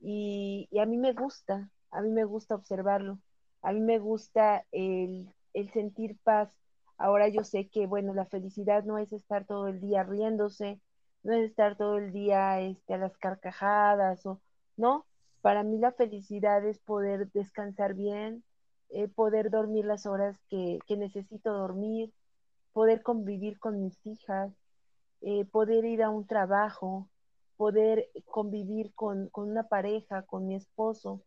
y, 0.00 0.68
a 0.80 0.86
mí 0.86 0.98
me 0.98 1.12
gusta, 1.12 1.70
a 1.90 2.02
mí 2.02 2.10
me 2.10 2.24
gusta 2.24 2.54
observarlo, 2.54 3.18
a 3.62 3.72
mí 3.72 3.80
me 3.80 3.98
gusta 3.98 4.64
el 4.72 5.32
sentir 5.72 6.18
paz, 6.22 6.50
Ahora 6.98 7.28
yo 7.28 7.44
sé 7.44 7.68
que, 7.68 7.86
bueno, 7.86 8.14
la 8.14 8.24
felicidad 8.26 8.84
no 8.84 8.98
es 8.98 9.12
estar 9.12 9.44
todo 9.46 9.68
el 9.68 9.80
día 9.80 10.02
riéndose, 10.02 10.80
no 11.22 11.34
es 11.34 11.50
estar 11.50 11.76
todo 11.76 11.98
el 11.98 12.12
día 12.12 12.60
este, 12.60 12.94
a 12.94 12.98
las 12.98 13.16
carcajadas, 13.18 14.24
o, 14.26 14.40
¿no? 14.76 15.06
Para 15.42 15.62
mí 15.62 15.78
la 15.78 15.92
felicidad 15.92 16.64
es 16.66 16.78
poder 16.78 17.30
descansar 17.32 17.94
bien, 17.94 18.44
eh, 18.90 19.08
poder 19.08 19.50
dormir 19.50 19.84
las 19.84 20.06
horas 20.06 20.38
que, 20.48 20.78
necesito 20.96 21.52
dormir, 21.52 22.12
poder 22.72 23.02
convivir 23.02 23.58
con 23.58 23.82
mis 23.82 23.98
hijas, 24.06 24.52
eh, 25.22 25.44
poder 25.46 25.84
ir 25.84 26.02
a 26.02 26.10
un 26.10 26.26
trabajo, 26.26 27.08
poder 27.56 28.10
convivir 28.26 28.94
con, 28.94 29.28
con, 29.28 29.50
una 29.50 29.64
pareja, 29.68 30.22
con 30.22 30.46
mi 30.46 30.54
esposo. 30.54 31.22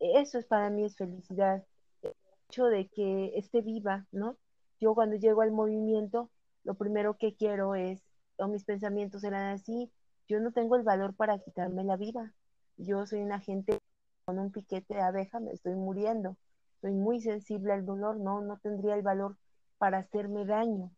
Eso 0.00 0.38
es 0.38 0.46
para 0.46 0.70
mí 0.70 0.84
es 0.84 0.96
felicidad. 0.96 1.64
El 2.02 2.14
hecho 2.48 2.66
de 2.66 2.88
que 2.88 3.32
esté 3.36 3.62
viva, 3.62 4.06
¿no? 4.12 4.36
Yo 4.82 4.96
cuando 4.96 5.14
llego 5.14 5.42
al 5.42 5.52
movimiento, 5.52 6.28
lo 6.64 6.74
primero 6.74 7.16
que 7.16 7.36
quiero 7.36 7.76
es, 7.76 8.02
o 8.36 8.48
mis 8.48 8.64
pensamientos 8.64 9.22
eran 9.22 9.54
así, 9.54 9.92
yo 10.26 10.40
no 10.40 10.50
tengo 10.50 10.74
el 10.74 10.82
valor 10.82 11.14
para 11.14 11.38
quitarme 11.38 11.84
la 11.84 11.96
vida. 11.96 12.34
Yo 12.76 13.06
soy 13.06 13.20
una 13.20 13.38
gente 13.38 13.78
con 14.24 14.40
un 14.40 14.50
piquete 14.50 14.94
de 14.94 15.00
abeja, 15.00 15.38
me 15.38 15.52
estoy 15.52 15.76
muriendo. 15.76 16.36
Soy 16.80 16.94
muy 16.94 17.20
sensible 17.20 17.72
al 17.72 17.86
dolor, 17.86 18.16
no, 18.16 18.40
no 18.40 18.58
tendría 18.58 18.96
el 18.96 19.02
valor 19.02 19.36
para 19.78 19.98
hacerme 19.98 20.46
daño. 20.46 20.90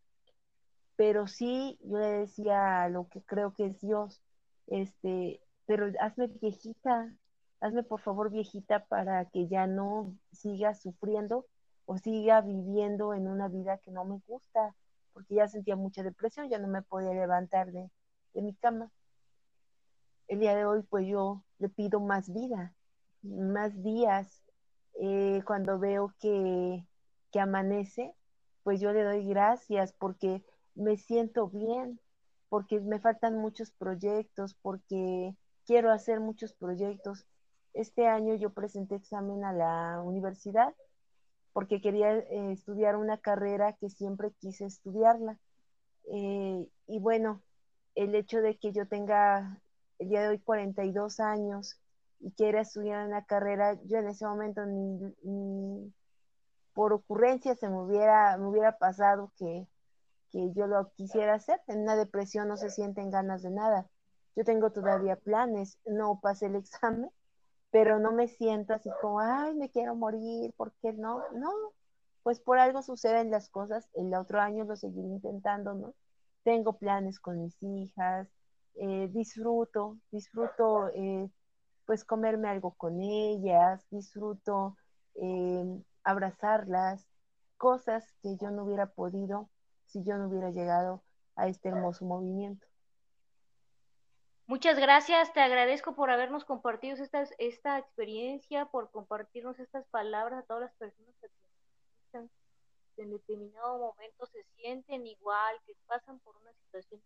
Pero 0.95 1.27
sí, 1.27 1.77
yo 1.83 1.99
le 1.99 2.07
decía 2.07 2.89
lo 2.89 3.07
que 3.09 3.21
creo 3.21 3.53
que 3.53 3.67
es 3.67 3.79
Dios, 3.81 4.19
este, 4.65 5.41
pero 5.67 5.91
hazme 5.99 6.25
viejita, 6.41 7.13
hazme 7.59 7.83
por 7.83 8.01
favor 8.01 8.31
viejita 8.31 8.85
para 8.85 9.25
que 9.25 9.47
ya 9.47 9.67
no 9.67 10.15
siga 10.31 10.73
sufriendo 10.73 11.45
o 11.85 11.97
siga 11.97 12.41
viviendo 12.41 13.13
en 13.13 13.27
una 13.27 13.47
vida 13.47 13.77
que 13.77 13.91
no 13.91 14.05
me 14.05 14.19
gusta, 14.27 14.75
porque 15.13 15.35
ya 15.35 15.47
sentía 15.47 15.75
mucha 15.75 16.03
depresión, 16.03 16.49
ya 16.49 16.59
no 16.59 16.67
me 16.67 16.81
podía 16.81 17.13
levantar 17.13 17.71
de, 17.71 17.89
de 18.33 18.41
mi 18.41 18.53
cama. 18.55 18.91
El 20.27 20.39
día 20.39 20.55
de 20.55 20.65
hoy, 20.65 20.81
pues 20.83 21.07
yo 21.07 21.43
le 21.59 21.69
pido 21.69 21.99
más 21.99 22.31
vida, 22.33 22.73
más 23.21 23.81
días. 23.83 24.43
Eh, 24.99 25.41
cuando 25.45 25.77
veo 25.77 26.13
que, 26.19 26.85
que 27.31 27.39
amanece, 27.39 28.15
pues 28.63 28.79
yo 28.79 28.91
le 28.91 29.03
doy 29.03 29.27
gracias 29.27 29.93
porque 29.93 30.43
me 30.73 30.97
siento 30.97 31.47
bien, 31.47 31.99
porque 32.49 32.79
me 32.79 32.99
faltan 32.99 33.37
muchos 33.37 33.71
proyectos, 33.71 34.55
porque 34.61 35.35
quiero 35.65 35.91
hacer 35.91 36.19
muchos 36.19 36.53
proyectos. 36.53 37.25
Este 37.73 38.07
año 38.07 38.35
yo 38.35 38.51
presenté 38.51 38.95
examen 38.95 39.43
a 39.43 39.53
la 39.53 40.01
universidad 40.01 40.73
porque 41.55 41.79
quería 41.79 42.17
eh, 42.17 42.51
estudiar 42.51 42.97
una 42.97 43.17
carrera 43.17 43.77
que 43.79 43.89
siempre 43.89 44.33
quise 44.41 44.65
estudiarla. 44.65 45.39
Eh, 46.11 46.67
y 46.85 46.99
bueno, 46.99 47.41
el 47.95 48.13
hecho 48.13 48.41
de 48.41 48.57
que 48.57 48.73
yo 48.73 48.89
tenga 48.89 49.61
el 49.97 50.09
día 50.09 50.23
de 50.23 50.27
hoy 50.27 50.39
42 50.39 51.21
años 51.21 51.79
y 52.19 52.31
quiera 52.31 52.59
estudiar 52.59 53.07
una 53.07 53.23
carrera, 53.23 53.79
yo 53.85 53.99
en 53.99 54.09
ese 54.09 54.25
momento 54.25 54.65
ni, 54.65 55.93
por 56.73 56.91
ocurrencia 56.91 57.55
se 57.55 57.69
me 57.69 57.81
hubiera, 57.83 58.35
me 58.37 58.47
hubiera 58.47 58.77
pasado 58.77 59.31
que, 59.37 59.65
que 60.31 60.51
yo 60.51 60.67
lo 60.67 60.91
quisiera 60.97 61.35
hacer. 61.35 61.61
En 61.67 61.83
una 61.83 61.95
depresión 61.95 62.49
no 62.49 62.57
se 62.57 62.69
sienten 62.69 63.11
ganas 63.11 63.43
de 63.43 63.51
nada. 63.51 63.87
Yo 64.35 64.43
tengo 64.43 64.71
todavía 64.71 65.15
planes, 65.15 65.79
no 65.85 66.19
pasé 66.21 66.47
el 66.47 66.57
examen, 66.57 67.09
pero 67.75 67.99
no 67.99 68.13
me 68.13 68.29
siento 68.29 68.73
así 68.73 68.89
como, 69.01 69.19
ay, 69.19 69.53
me 69.53 69.69
quiero 69.69 69.95
morir, 69.95 70.53
¿por 70.55 70.71
qué 70.81 70.93
no? 70.93 71.21
No, 71.33 71.51
pues 72.23 72.39
por 72.39 72.57
algo 72.57 72.81
suceden 72.81 73.29
las 73.29 73.49
cosas, 73.49 73.89
el 73.95 74.13
otro 74.13 74.39
año 74.39 74.63
lo 74.63 74.77
seguiré 74.77 75.09
intentando, 75.09 75.73
¿no? 75.73 75.93
Tengo 76.45 76.77
planes 76.77 77.19
con 77.19 77.41
mis 77.41 77.61
hijas, 77.61 78.29
eh, 78.75 79.09
disfruto, 79.11 79.97
disfruto 80.09 80.87
eh, 80.95 81.29
pues 81.85 82.05
comerme 82.05 82.47
algo 82.47 82.75
con 82.75 83.01
ellas, 83.01 83.85
disfruto 83.91 84.77
eh, 85.15 85.65
abrazarlas, 86.05 87.05
cosas 87.57 88.05
que 88.21 88.37
yo 88.37 88.51
no 88.51 88.63
hubiera 88.63 88.85
podido 88.85 89.49
si 89.87 90.01
yo 90.05 90.17
no 90.17 90.29
hubiera 90.29 90.49
llegado 90.51 91.03
a 91.35 91.49
este 91.49 91.67
hermoso 91.67 92.05
movimiento. 92.05 92.65
Muchas 94.47 94.77
gracias, 94.77 95.33
te 95.33 95.39
agradezco 95.39 95.95
por 95.95 96.11
habernos 96.11 96.45
compartido 96.45 97.01
esta, 97.01 97.23
esta 97.39 97.79
experiencia, 97.79 98.65
por 98.65 98.91
compartirnos 98.91 99.59
estas 99.59 99.85
palabras 99.87 100.43
a 100.43 100.45
todas 100.45 100.63
las 100.63 100.73
personas 100.75 101.15
que 102.95 103.01
en 103.01 103.11
determinado 103.11 103.77
momento 103.77 104.25
se 104.27 104.43
sienten 104.55 105.05
igual, 105.07 105.55
que 105.65 105.73
pasan 105.87 106.19
por 106.19 106.35
una 106.37 106.53
situación 106.53 107.01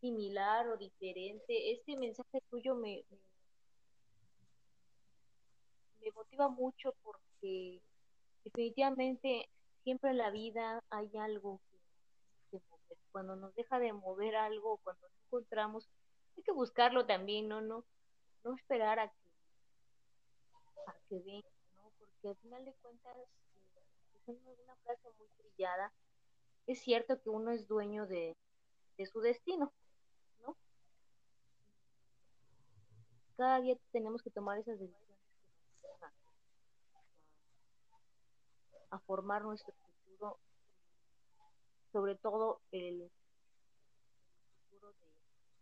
similar 0.00 0.68
o 0.68 0.76
diferente. 0.76 1.72
Este 1.72 1.96
mensaje 1.96 2.40
tuyo 2.48 2.74
me, 2.74 3.04
me, 6.00 6.10
motiva 6.12 6.48
mucho 6.48 6.94
porque 7.02 7.82
definitivamente 8.44 9.48
siempre 9.84 10.10
en 10.10 10.18
la 10.18 10.30
vida 10.30 10.82
hay 10.90 11.10
algo 11.16 11.60
que, 12.50 12.60
mover. 12.70 12.98
Cuando 13.12 13.36
nos 13.36 13.54
deja 13.54 13.78
de 13.78 13.92
mover 13.92 14.36
algo, 14.36 14.78
cuando 14.84 15.08
no 15.08 15.14
encontramos 15.26 15.88
hay 16.38 16.44
que 16.44 16.52
buscarlo 16.52 17.04
también, 17.04 17.48
¿no? 17.48 17.60
No, 17.60 17.84
no 18.44 18.54
esperar 18.54 19.00
a 19.00 19.08
que, 19.08 19.28
a 20.86 20.94
que 21.08 21.18
venga, 21.18 21.48
¿no? 21.76 21.90
Porque 21.98 22.28
al 22.28 22.36
final 22.36 22.64
de 22.64 22.72
cuentas, 22.74 23.16
es 24.26 24.36
una 24.64 24.76
frase 24.84 25.08
muy 25.18 25.26
trillada, 25.36 25.92
es 26.66 26.80
cierto 26.80 27.20
que 27.20 27.30
uno 27.30 27.50
es 27.50 27.66
dueño 27.66 28.06
de, 28.06 28.36
de 28.96 29.06
su 29.06 29.20
destino, 29.20 29.72
¿no? 30.46 30.56
Cada 33.36 33.60
día 33.60 33.76
tenemos 33.90 34.22
que 34.22 34.30
tomar 34.30 34.58
esas 34.58 34.78
decisiones 34.78 35.08
a 38.90 38.98
formar 39.00 39.42
nuestro 39.42 39.74
futuro, 39.74 40.38
sobre 41.92 42.14
todo 42.14 42.60
el 42.70 43.10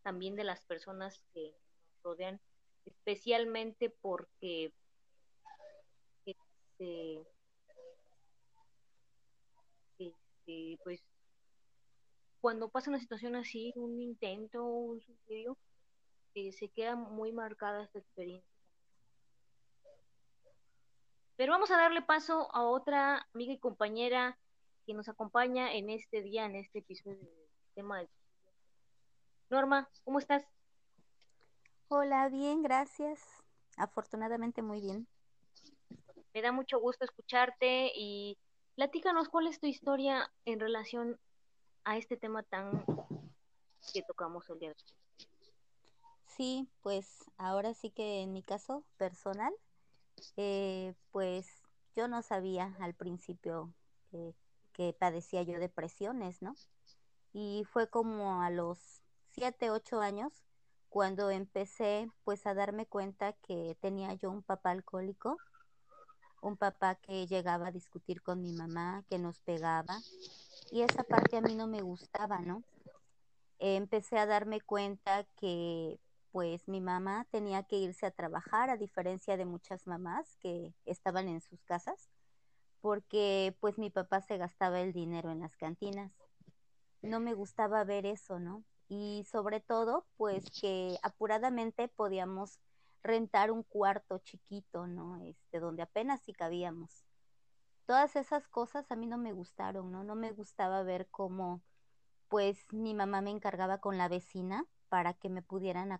también 0.06 0.36
de 0.36 0.44
las 0.44 0.64
personas 0.66 1.20
que 1.34 1.52
nos 1.82 2.02
rodean, 2.04 2.40
especialmente 2.84 3.90
porque 3.90 4.72
este, 6.24 7.26
este, 9.98 10.78
pues 10.84 11.02
cuando 12.40 12.68
pasa 12.68 12.90
una 12.90 13.00
situación 13.00 13.34
así, 13.34 13.72
un 13.74 14.00
intento, 14.00 14.62
un 14.64 15.00
suicidio, 15.00 15.58
eh, 16.34 16.52
se 16.52 16.68
queda 16.68 16.94
muy 16.94 17.32
marcada 17.32 17.82
esta 17.82 17.98
experiencia. 17.98 18.54
Pero 21.34 21.50
vamos 21.50 21.72
a 21.72 21.78
darle 21.78 22.02
paso 22.02 22.48
a 22.54 22.62
otra 22.64 23.26
amiga 23.34 23.54
y 23.54 23.58
compañera 23.58 24.38
que 24.86 24.94
nos 24.94 25.08
acompaña 25.08 25.74
en 25.74 25.90
este 25.90 26.22
día, 26.22 26.46
en 26.46 26.54
este 26.54 26.78
episodio 26.78 27.18
del 27.18 27.74
tema 27.74 27.98
del 27.98 28.08
Norma, 29.48 29.88
¿cómo 30.04 30.18
estás? 30.18 30.44
Hola, 31.88 32.28
bien, 32.28 32.62
gracias. 32.62 33.20
Afortunadamente 33.76 34.60
muy 34.60 34.80
bien. 34.80 35.06
Me 36.34 36.42
da 36.42 36.50
mucho 36.50 36.80
gusto 36.80 37.04
escucharte 37.04 37.92
y 37.94 38.36
platícanos 38.74 39.28
cuál 39.28 39.46
es 39.46 39.60
tu 39.60 39.66
historia 39.68 40.32
en 40.46 40.58
relación 40.58 41.20
a 41.84 41.96
este 41.96 42.16
tema 42.16 42.42
tan 42.42 42.84
que 43.92 44.02
tocamos 44.02 44.48
el 44.50 44.58
día 44.58 44.70
de 44.70 44.74
hoy. 44.74 45.28
Sí, 46.26 46.68
pues 46.82 47.30
ahora 47.38 47.72
sí 47.72 47.90
que 47.90 48.22
en 48.22 48.32
mi 48.32 48.42
caso 48.42 48.84
personal, 48.96 49.54
eh, 50.36 50.94
pues 51.12 51.62
yo 51.94 52.08
no 52.08 52.20
sabía 52.22 52.76
al 52.80 52.94
principio 52.94 53.72
eh, 54.12 54.34
que 54.72 54.92
padecía 54.92 55.42
yo 55.44 55.60
depresiones, 55.60 56.42
¿no? 56.42 56.56
Y 57.32 57.64
fue 57.70 57.88
como 57.88 58.42
a 58.42 58.50
los 58.50 59.05
siete, 59.38 59.70
ocho 59.70 60.00
años, 60.00 60.32
cuando 60.88 61.30
empecé 61.30 62.08
pues 62.24 62.46
a 62.46 62.54
darme 62.54 62.86
cuenta 62.86 63.34
que 63.34 63.76
tenía 63.80 64.14
yo 64.14 64.30
un 64.30 64.42
papá 64.42 64.70
alcohólico, 64.70 65.36
un 66.40 66.56
papá 66.56 66.94
que 66.94 67.26
llegaba 67.26 67.68
a 67.68 67.70
discutir 67.72 68.22
con 68.22 68.40
mi 68.40 68.52
mamá, 68.52 69.04
que 69.10 69.18
nos 69.18 69.40
pegaba, 69.40 69.98
y 70.70 70.80
esa 70.80 71.04
parte 71.04 71.36
a 71.36 71.42
mí 71.42 71.54
no 71.54 71.66
me 71.66 71.82
gustaba, 71.82 72.40
¿no? 72.40 72.62
empecé 73.58 74.18
a 74.18 74.26
darme 74.26 74.60
cuenta 74.60 75.24
que 75.36 75.98
pues 76.30 76.68
mi 76.68 76.82
mamá 76.82 77.26
tenía 77.30 77.62
que 77.62 77.76
irse 77.76 78.04
a 78.04 78.10
trabajar 78.10 78.68
a 78.68 78.76
diferencia 78.76 79.38
de 79.38 79.46
muchas 79.46 79.86
mamás 79.86 80.36
que 80.36 80.74
estaban 80.84 81.28
en 81.28 81.40
sus 81.40 81.62
casas 81.64 82.10
porque 82.82 83.56
pues 83.60 83.78
mi 83.78 83.88
papá 83.88 84.20
se 84.20 84.36
gastaba 84.36 84.80
el 84.80 84.92
dinero 84.92 85.30
en 85.30 85.40
las 85.40 85.56
cantinas. 85.56 86.12
No 87.00 87.18
me 87.18 87.32
gustaba 87.32 87.82
ver 87.84 88.04
eso, 88.04 88.38
¿no? 88.38 88.62
Y 88.88 89.24
sobre 89.30 89.60
todo 89.60 90.06
pues 90.16 90.44
que 90.60 90.98
apuradamente 91.02 91.88
podíamos 91.88 92.60
rentar 93.02 93.50
un 93.50 93.62
cuarto 93.62 94.18
chiquito, 94.18 94.86
¿no? 94.86 95.16
Este, 95.22 95.60
donde 95.60 95.82
apenas 95.82 96.20
si 96.22 96.32
cabíamos. 96.32 97.04
Todas 97.86 98.16
esas 98.16 98.48
cosas 98.48 98.90
a 98.90 98.96
mí 98.96 99.06
no 99.06 99.16
me 99.16 99.32
gustaron, 99.32 99.92
¿no? 99.92 100.02
No 100.02 100.16
me 100.16 100.32
gustaba 100.32 100.82
ver 100.82 101.08
cómo 101.10 101.62
pues 102.28 102.58
mi 102.72 102.94
mamá 102.94 103.20
me 103.20 103.30
encargaba 103.30 103.78
con 103.78 103.98
la 103.98 104.08
vecina 104.08 104.66
para 104.88 105.14
que 105.14 105.28
me 105.28 105.42
pudieran 105.42 105.98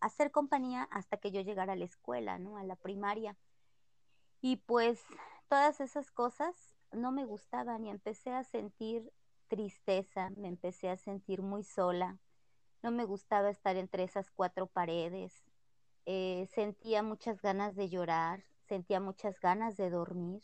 hacer 0.00 0.30
compañía 0.32 0.88
hasta 0.90 1.18
que 1.18 1.30
yo 1.30 1.40
llegara 1.40 1.74
a 1.74 1.76
la 1.76 1.84
escuela, 1.84 2.38
¿no? 2.38 2.56
A 2.56 2.64
la 2.64 2.76
primaria. 2.76 3.36
Y 4.40 4.56
pues 4.56 5.00
todas 5.48 5.80
esas 5.80 6.10
cosas 6.10 6.74
no 6.92 7.12
me 7.12 7.24
gustaban 7.24 7.84
y 7.84 7.90
empecé 7.90 8.32
a 8.32 8.42
sentir 8.42 9.12
tristeza, 9.50 10.30
me 10.36 10.48
empecé 10.48 10.88
a 10.88 10.96
sentir 10.96 11.42
muy 11.42 11.64
sola, 11.64 12.18
no 12.82 12.92
me 12.92 13.04
gustaba 13.04 13.50
estar 13.50 13.76
entre 13.76 14.04
esas 14.04 14.30
cuatro 14.30 14.68
paredes, 14.68 15.44
eh, 16.06 16.48
sentía 16.54 17.02
muchas 17.02 17.42
ganas 17.42 17.74
de 17.74 17.88
llorar, 17.90 18.44
sentía 18.68 19.00
muchas 19.00 19.40
ganas 19.40 19.76
de 19.76 19.90
dormir. 19.90 20.42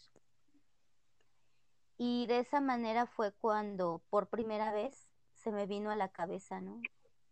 Y 1.96 2.26
de 2.26 2.40
esa 2.40 2.60
manera 2.60 3.06
fue 3.06 3.32
cuando 3.32 4.02
por 4.10 4.28
primera 4.28 4.72
vez 4.72 5.08
se 5.34 5.50
me 5.52 5.66
vino 5.66 5.90
a 5.90 5.96
la 5.96 6.08
cabeza, 6.08 6.60
¿no? 6.60 6.82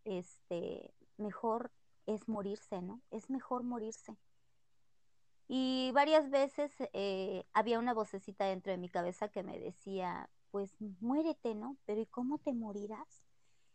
Este, 0.05 0.93
mejor 1.17 1.71
es 2.07 2.27
morirse, 2.27 2.81
¿no? 2.81 3.01
Es 3.11 3.29
mejor 3.29 3.63
morirse. 3.63 4.15
Y 5.47 5.91
varias 5.93 6.31
veces 6.31 6.71
eh, 6.93 7.45
había 7.53 7.77
una 7.77 7.93
vocecita 7.93 8.45
dentro 8.45 8.71
de 8.71 8.79
mi 8.79 8.89
cabeza 8.89 9.27
que 9.27 9.43
me 9.43 9.59
decía, 9.59 10.29
pues 10.55 10.73
muérete, 11.01 11.53
¿no? 11.53 11.75
Pero 11.85 11.99
¿y 11.99 12.05
cómo 12.05 12.37
te 12.37 12.53
morirás? 12.53 13.25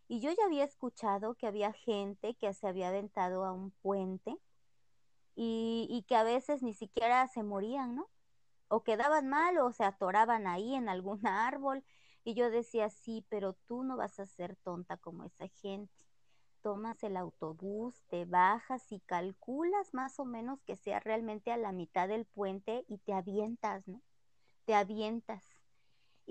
Y 0.08 0.20
yo 0.20 0.30
ya 0.30 0.46
había 0.46 0.64
escuchado 0.64 1.34
que 1.34 1.46
había 1.46 1.74
gente 1.74 2.36
que 2.36 2.54
se 2.54 2.66
había 2.66 2.88
aventado 2.88 3.44
a 3.44 3.52
un 3.52 3.70
puente 3.82 4.38
y, 5.36 5.86
y 5.90 6.04
que 6.04 6.16
a 6.16 6.22
veces 6.22 6.62
ni 6.62 6.72
siquiera 6.72 7.26
se 7.26 7.42
morían, 7.42 7.96
¿no? 7.96 8.08
O 8.68 8.82
quedaban 8.82 9.28
mal 9.28 9.58
o 9.58 9.72
se 9.72 9.84
atoraban 9.84 10.46
ahí 10.46 10.74
en 10.74 10.88
algún 10.88 11.20
árbol. 11.26 11.84
Y 12.24 12.32
yo 12.32 12.48
decía, 12.48 12.88
sí, 12.88 13.26
pero 13.28 13.52
tú 13.66 13.82
no 13.84 13.98
vas 13.98 14.18
a 14.18 14.24
ser 14.24 14.56
tonta 14.56 14.96
como 14.96 15.24
esa 15.24 15.48
gente. 15.48 16.06
Tomas 16.62 17.02
el 17.02 17.18
autobús, 17.18 18.00
te 18.08 18.24
bajas 18.24 18.90
y 18.90 19.00
calculas 19.00 19.92
más 19.92 20.18
o 20.18 20.24
menos 20.24 20.62
que 20.62 20.76
sea 20.76 20.98
realmente 20.98 21.52
a 21.52 21.58
la 21.58 21.72
mitad 21.72 22.08
del 22.08 22.24
puente 22.24 22.86
y 22.88 22.96
te 23.00 23.12
avientas, 23.12 23.86
¿no? 23.86 24.00
Te 24.64 24.74
avientas. 24.74 25.49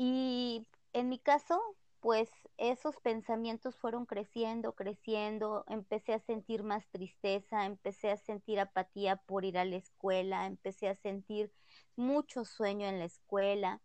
Y 0.01 0.65
en 0.93 1.09
mi 1.09 1.19
caso, 1.19 1.61
pues 1.99 2.29
esos 2.55 2.95
pensamientos 3.01 3.75
fueron 3.75 4.05
creciendo, 4.05 4.73
creciendo, 4.73 5.65
empecé 5.67 6.13
a 6.13 6.19
sentir 6.19 6.63
más 6.63 6.87
tristeza, 6.87 7.65
empecé 7.65 8.09
a 8.09 8.15
sentir 8.15 8.61
apatía 8.61 9.17
por 9.17 9.43
ir 9.43 9.57
a 9.57 9.65
la 9.65 9.75
escuela, 9.75 10.45
empecé 10.45 10.87
a 10.87 10.95
sentir 10.95 11.51
mucho 11.97 12.45
sueño 12.45 12.87
en 12.87 12.99
la 12.99 13.03
escuela, 13.03 13.81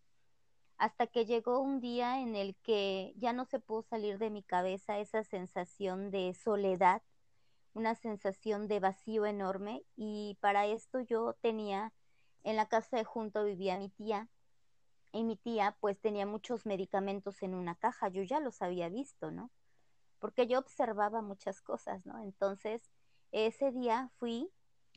hasta 0.76 1.08
que 1.08 1.26
llegó 1.26 1.58
un 1.58 1.80
día 1.80 2.20
en 2.20 2.36
el 2.36 2.54
que 2.62 3.12
ya 3.16 3.32
no 3.32 3.44
se 3.44 3.58
pudo 3.58 3.82
salir 3.82 4.18
de 4.18 4.30
mi 4.30 4.44
cabeza 4.44 5.00
esa 5.00 5.24
sensación 5.24 6.12
de 6.12 6.32
soledad, 6.34 7.02
una 7.72 7.96
sensación 7.96 8.68
de 8.68 8.78
vacío 8.78 9.26
enorme 9.26 9.82
y 9.96 10.38
para 10.40 10.66
esto 10.66 11.00
yo 11.00 11.34
tenía 11.40 11.92
en 12.44 12.54
la 12.54 12.68
casa 12.68 12.98
de 12.98 13.04
junto 13.04 13.42
vivía 13.42 13.78
mi 13.78 13.88
tía 13.88 14.28
y 15.14 15.22
mi 15.22 15.36
tía 15.36 15.76
pues 15.80 16.00
tenía 16.00 16.26
muchos 16.26 16.66
medicamentos 16.66 17.40
en 17.42 17.54
una 17.54 17.76
caja, 17.76 18.08
yo 18.08 18.22
ya 18.24 18.40
los 18.40 18.60
había 18.62 18.88
visto, 18.88 19.30
¿no? 19.30 19.50
Porque 20.18 20.48
yo 20.48 20.58
observaba 20.58 21.22
muchas 21.22 21.62
cosas, 21.62 22.04
¿no? 22.04 22.18
Entonces, 22.18 22.82
ese 23.30 23.70
día 23.70 24.10
fui, 24.18 24.50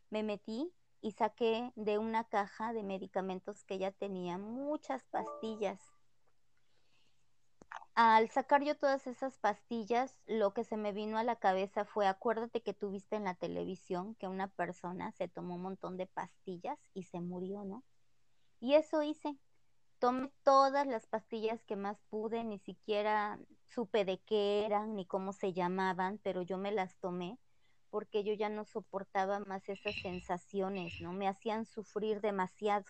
me 0.09 0.23
metí 0.23 0.73
y 1.01 1.11
saqué 1.11 1.71
de 1.75 1.99
una 1.99 2.23
caja 2.23 2.73
de 2.73 2.81
medicamentos 2.81 3.63
que 3.63 3.75
ella 3.75 3.91
tenía 3.91 4.39
muchas 4.39 5.05
pastillas. 5.05 5.79
Al 7.93 8.29
sacar 8.31 8.63
yo 8.63 8.75
todas 8.75 9.05
esas 9.05 9.37
pastillas, 9.37 10.17
lo 10.25 10.51
que 10.53 10.63
se 10.63 10.77
me 10.77 10.93
vino 10.93 11.19
a 11.19 11.23
la 11.23 11.35
cabeza 11.35 11.85
fue, 11.85 12.07
acuérdate 12.07 12.63
que 12.63 12.73
tuviste 12.73 13.15
en 13.15 13.25
la 13.25 13.35
televisión 13.35 14.15
que 14.15 14.27
una 14.27 14.47
persona 14.47 15.11
se 15.11 15.27
tomó 15.27 15.55
un 15.55 15.61
montón 15.61 15.95
de 15.95 16.07
pastillas 16.07 16.79
y 16.95 17.03
se 17.03 17.19
murió, 17.19 17.65
¿no? 17.65 17.83
Y 18.59 18.73
eso 18.73 19.03
hice, 19.03 19.37
tomé 19.99 20.31
todas 20.43 20.87
las 20.87 21.07
pastillas 21.07 21.63
que 21.63 21.75
más 21.75 21.99
pude, 22.09 22.43
ni 22.43 22.59
siquiera 22.59 23.39
supe 23.67 24.05
de 24.05 24.19
qué 24.19 24.65
eran 24.65 24.95
ni 24.95 25.05
cómo 25.05 25.33
se 25.33 25.53
llamaban, 25.53 26.19
pero 26.23 26.41
yo 26.41 26.57
me 26.57 26.71
las 26.71 26.97
tomé 26.97 27.37
porque 27.89 28.23
yo 28.23 28.33
ya 28.33 28.49
no 28.49 28.65
soportaba 28.65 29.39
más 29.39 29.67
esas 29.69 29.95
sensaciones, 29.95 30.99
¿no? 31.01 31.13
Me 31.13 31.27
hacían 31.27 31.65
sufrir 31.65 32.21
demasiado. 32.21 32.85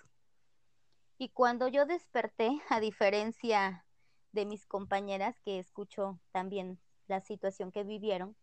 Y 1.18 1.30
cuando 1.30 1.68
yo 1.68 1.86
desperté, 1.86 2.50
a 2.70 2.80
diferencia 2.80 3.86
de 4.32 4.46
mis 4.46 4.66
compañeras 4.66 5.40
que 5.40 5.60
escucho 5.60 6.20
también 6.32 6.80
la 7.08 7.22
situación 7.22 7.72
que 7.72 7.84
vivieron, 7.84 8.36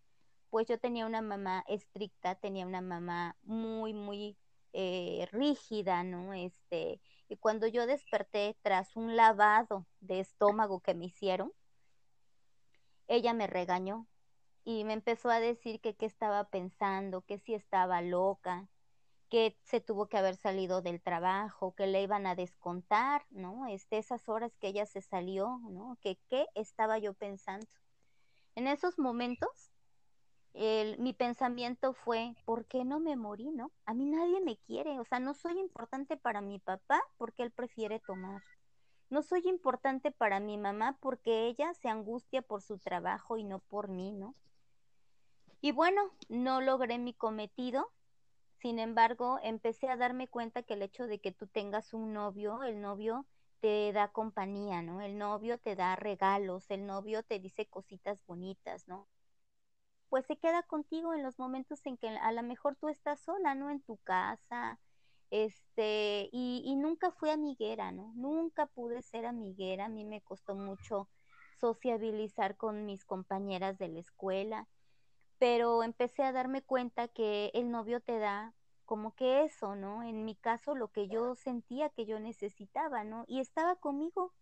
pues 0.50 0.66
yo 0.66 0.78
tenía 0.78 1.06
una 1.06 1.20
mamá 1.20 1.64
estricta, 1.68 2.36
tenía 2.36 2.66
una 2.66 2.80
mamá 2.80 3.36
muy, 3.42 3.92
muy 3.92 4.36
eh, 4.74 5.28
rígida, 5.30 6.02
¿no? 6.02 6.34
Este, 6.34 7.00
y 7.28 7.36
cuando 7.36 7.68
yo 7.68 7.86
desperté 7.86 8.56
tras 8.60 8.96
un 8.96 9.14
lavado 9.16 9.86
de 10.00 10.18
estómago 10.20 10.80
que 10.80 10.94
me 10.94 11.06
hicieron, 11.06 11.52
ella 13.06 13.34
me 13.34 13.46
regañó 13.46 14.08
y 14.64 14.82
me 14.84 14.94
empezó 14.94 15.30
a 15.30 15.38
decir 15.38 15.80
que 15.80 15.94
qué 15.94 16.06
estaba 16.06 16.48
pensando, 16.48 17.22
que 17.22 17.38
si 17.38 17.54
estaba 17.54 18.02
loca, 18.02 18.68
que 19.30 19.56
se 19.62 19.80
tuvo 19.80 20.08
que 20.08 20.18
haber 20.18 20.36
salido 20.36 20.82
del 20.82 21.00
trabajo, 21.00 21.74
que 21.76 21.86
le 21.86 22.02
iban 22.02 22.26
a 22.26 22.34
descontar, 22.34 23.24
¿no? 23.30 23.66
Este, 23.66 23.98
esas 23.98 24.28
horas 24.28 24.56
que 24.58 24.68
ella 24.68 24.86
se 24.86 25.02
salió, 25.02 25.60
¿no? 25.70 25.98
Que 26.00 26.18
qué 26.28 26.48
estaba 26.54 26.98
yo 26.98 27.14
pensando. 27.14 27.66
En 28.56 28.66
esos 28.66 28.98
momentos 28.98 29.73
mi 30.54 31.12
pensamiento 31.12 31.94
fue, 31.94 32.36
¿por 32.44 32.64
qué 32.66 32.84
no 32.84 33.00
me 33.00 33.16
morí, 33.16 33.50
no? 33.50 33.72
A 33.86 33.94
mí 33.94 34.06
nadie 34.06 34.40
me 34.40 34.56
quiere, 34.56 35.00
o 35.00 35.04
sea, 35.04 35.18
no 35.18 35.34
soy 35.34 35.58
importante 35.58 36.16
para 36.16 36.40
mi 36.40 36.58
papá 36.58 37.02
porque 37.16 37.42
él 37.42 37.50
prefiere 37.50 37.98
tomar. 38.00 38.42
No 39.10 39.22
soy 39.22 39.42
importante 39.46 40.10
para 40.12 40.40
mi 40.40 40.56
mamá 40.56 40.96
porque 41.00 41.46
ella 41.46 41.74
se 41.74 41.88
angustia 41.88 42.42
por 42.42 42.62
su 42.62 42.78
trabajo 42.78 43.36
y 43.36 43.44
no 43.44 43.58
por 43.58 43.88
mí, 43.88 44.12
¿no? 44.12 44.34
Y 45.60 45.72
bueno, 45.72 46.02
no 46.28 46.60
logré 46.60 46.98
mi 46.98 47.14
cometido. 47.14 47.90
Sin 48.60 48.78
embargo, 48.78 49.38
empecé 49.42 49.88
a 49.88 49.96
darme 49.96 50.28
cuenta 50.28 50.62
que 50.62 50.74
el 50.74 50.82
hecho 50.82 51.06
de 51.06 51.20
que 51.20 51.32
tú 51.32 51.46
tengas 51.46 51.94
un 51.94 52.12
novio, 52.12 52.62
el 52.62 52.80
novio 52.80 53.26
te 53.60 53.92
da 53.92 54.08
compañía, 54.08 54.82
¿no? 54.82 55.00
El 55.00 55.18
novio 55.18 55.58
te 55.58 55.74
da 55.74 55.96
regalos, 55.96 56.70
el 56.70 56.86
novio 56.86 57.22
te 57.22 57.38
dice 57.40 57.66
cositas 57.66 58.24
bonitas, 58.26 58.88
¿no? 58.88 59.08
Pues 60.14 60.26
se 60.26 60.36
queda 60.36 60.62
contigo 60.62 61.12
en 61.12 61.24
los 61.24 61.40
momentos 61.40 61.84
en 61.86 61.96
que 61.96 62.06
a 62.06 62.30
lo 62.30 62.44
mejor 62.44 62.76
tú 62.76 62.88
estás 62.88 63.18
sola, 63.18 63.56
¿no? 63.56 63.68
En 63.68 63.80
tu 63.80 63.96
casa, 63.96 64.78
este, 65.32 66.28
y, 66.30 66.62
y 66.64 66.76
nunca 66.76 67.10
fui 67.10 67.30
amiguera, 67.30 67.90
¿no? 67.90 68.12
Nunca 68.14 68.66
pude 68.66 69.02
ser 69.02 69.26
amiguera, 69.26 69.86
a 69.86 69.88
mí 69.88 70.04
me 70.04 70.20
costó 70.20 70.54
mucho 70.54 71.08
sociabilizar 71.58 72.56
con 72.56 72.86
mis 72.86 73.04
compañeras 73.04 73.76
de 73.76 73.88
la 73.88 73.98
escuela, 73.98 74.68
pero 75.40 75.82
empecé 75.82 76.22
a 76.22 76.30
darme 76.30 76.62
cuenta 76.62 77.08
que 77.08 77.50
el 77.52 77.72
novio 77.72 77.98
te 77.98 78.20
da 78.20 78.54
como 78.84 79.16
que 79.16 79.42
eso, 79.42 79.74
¿no? 79.74 80.04
En 80.04 80.24
mi 80.24 80.36
caso, 80.36 80.76
lo 80.76 80.92
que 80.92 81.08
yo 81.08 81.34
sentía 81.34 81.88
que 81.88 82.06
yo 82.06 82.20
necesitaba, 82.20 83.02
¿no? 83.02 83.24
Y 83.26 83.40
estaba 83.40 83.74
conmigo. 83.74 84.32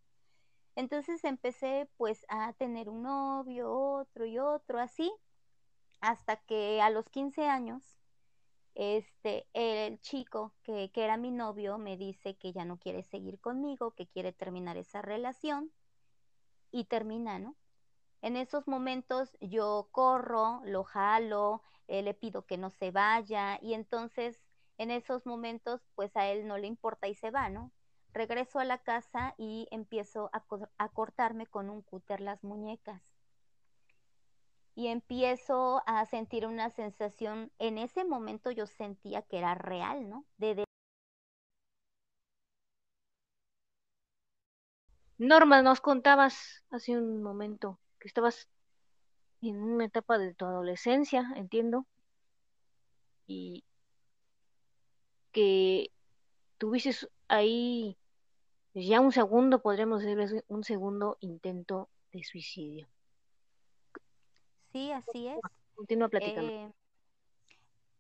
Entonces 0.77 1.25
empecé 1.25 1.89
pues 1.97 2.27
a 2.29 2.53
tener 2.53 2.91
un 2.91 3.05
novio, 3.05 3.73
otro 3.73 4.27
y 4.27 4.39
otro, 4.39 4.79
así, 4.79 5.11
hasta 6.03 6.37
que 6.37 6.83
a 6.83 6.91
los 6.91 7.09
15 7.09 7.49
años, 7.49 7.97
este, 8.75 9.47
el 9.55 10.01
chico 10.01 10.53
que, 10.63 10.91
que, 10.93 11.05
era 11.05 11.17
mi 11.17 11.31
novio 11.31 11.79
me 11.79 11.97
dice 11.97 12.37
que 12.37 12.53
ya 12.53 12.65
no 12.65 12.79
quiere 12.79 13.05
seguir 13.05 13.41
conmigo, 13.41 13.93
que 13.93 14.09
quiere 14.09 14.33
terminar 14.33 14.77
esa 14.77 15.01
relación 15.01 15.73
y 16.73 16.85
termina, 16.85 17.39
¿no? 17.39 17.57
En 18.21 18.37
esos 18.37 18.67
momentos 18.67 19.37
yo 19.41 19.89
corro, 19.93 20.61
lo 20.65 20.85
jalo, 20.85 21.63
eh, 21.87 22.03
le 22.03 22.15
pido 22.15 22.47
que 22.47 22.59
no 22.59 22.71
se 22.71 22.91
vaya 22.91 23.59
y 23.63 23.75
entonces 23.75 24.43
en 24.79 24.91
esos 24.91 25.25
momentos 25.25 25.83
pues 25.95 26.17
a 26.17 26.27
él 26.27 26.49
no 26.49 26.59
le 26.59 26.67
importa 26.67 27.07
y 27.09 27.15
se 27.15 27.31
va, 27.31 27.49
¿no? 27.49 27.73
Regreso 28.13 28.59
a 28.59 28.65
la 28.65 28.79
casa 28.79 29.35
y 29.39 29.69
empiezo 29.71 30.31
a, 30.33 30.45
a 30.79 30.89
cortarme 30.89 31.47
con 31.47 31.71
un 31.71 31.83
cúter 31.83 32.21
las 32.21 32.43
muñecas 32.43 33.12
y 34.75 34.89
empiezo 34.89 35.83
a 35.87 36.05
sentir 36.07 36.47
una 36.47 36.71
sensación, 36.71 37.51
en 37.59 37.79
ese 37.79 38.05
momento 38.05 38.51
yo 38.51 38.67
sentía 38.67 39.23
que 39.23 39.39
era 39.39 39.55
real, 39.55 40.09
¿no? 40.09 40.25
De, 40.39 40.65
Norma, 45.19 45.63
nos 45.63 45.81
contabas 45.81 46.65
hace 46.71 46.99
un 46.99 47.23
momento 47.23 47.79
que 48.01 48.09
estabas 48.09 48.49
en 49.41 49.63
una 49.63 49.85
etapa 49.85 50.19
de 50.19 50.35
tu 50.35 50.45
adolescencia, 50.45 51.33
entiendo, 51.37 51.87
y 53.27 53.65
que 55.33 55.91
tuviste 56.59 57.09
ahí 57.29 57.97
ya 58.75 59.01
un 59.01 59.13
segundo, 59.13 59.63
podríamos 59.63 60.03
decir, 60.03 60.45
un 60.49 60.65
segundo 60.65 61.19
intento 61.21 61.89
de 62.13 62.25
suicidio. 62.25 62.89
Sí, 64.73 64.91
así 64.91 65.29
es. 65.29 65.41
Continúa 65.75 66.09
platicando. 66.09 66.53
Eh, 66.53 66.73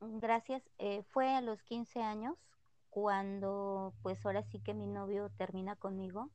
gracias. 0.01 0.63
Eh, 0.79 1.03
fue 1.11 1.29
a 1.35 1.41
los 1.41 1.63
15 1.63 2.03
años 2.03 2.37
cuando 2.91 3.95
pues 4.03 4.25
ahora 4.27 4.43
sí 4.43 4.61
que 4.61 4.75
mi 4.75 4.87
novio 4.87 5.31
termina 5.37 5.77
conmigo 5.77 6.31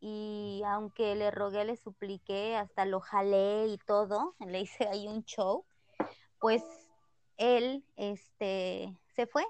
y 0.00 0.62
aunque 0.66 1.14
le 1.14 1.30
rogué, 1.30 1.64
le 1.64 1.76
supliqué, 1.76 2.56
hasta 2.56 2.84
lo 2.84 3.00
jalé 3.00 3.68
y 3.68 3.78
todo, 3.78 4.34
le 4.46 4.60
hice 4.60 4.86
ahí 4.86 5.08
un 5.08 5.24
show, 5.24 5.64
pues 6.38 6.62
él 7.38 7.84
este 7.96 8.98
se 9.14 9.26
fue. 9.26 9.44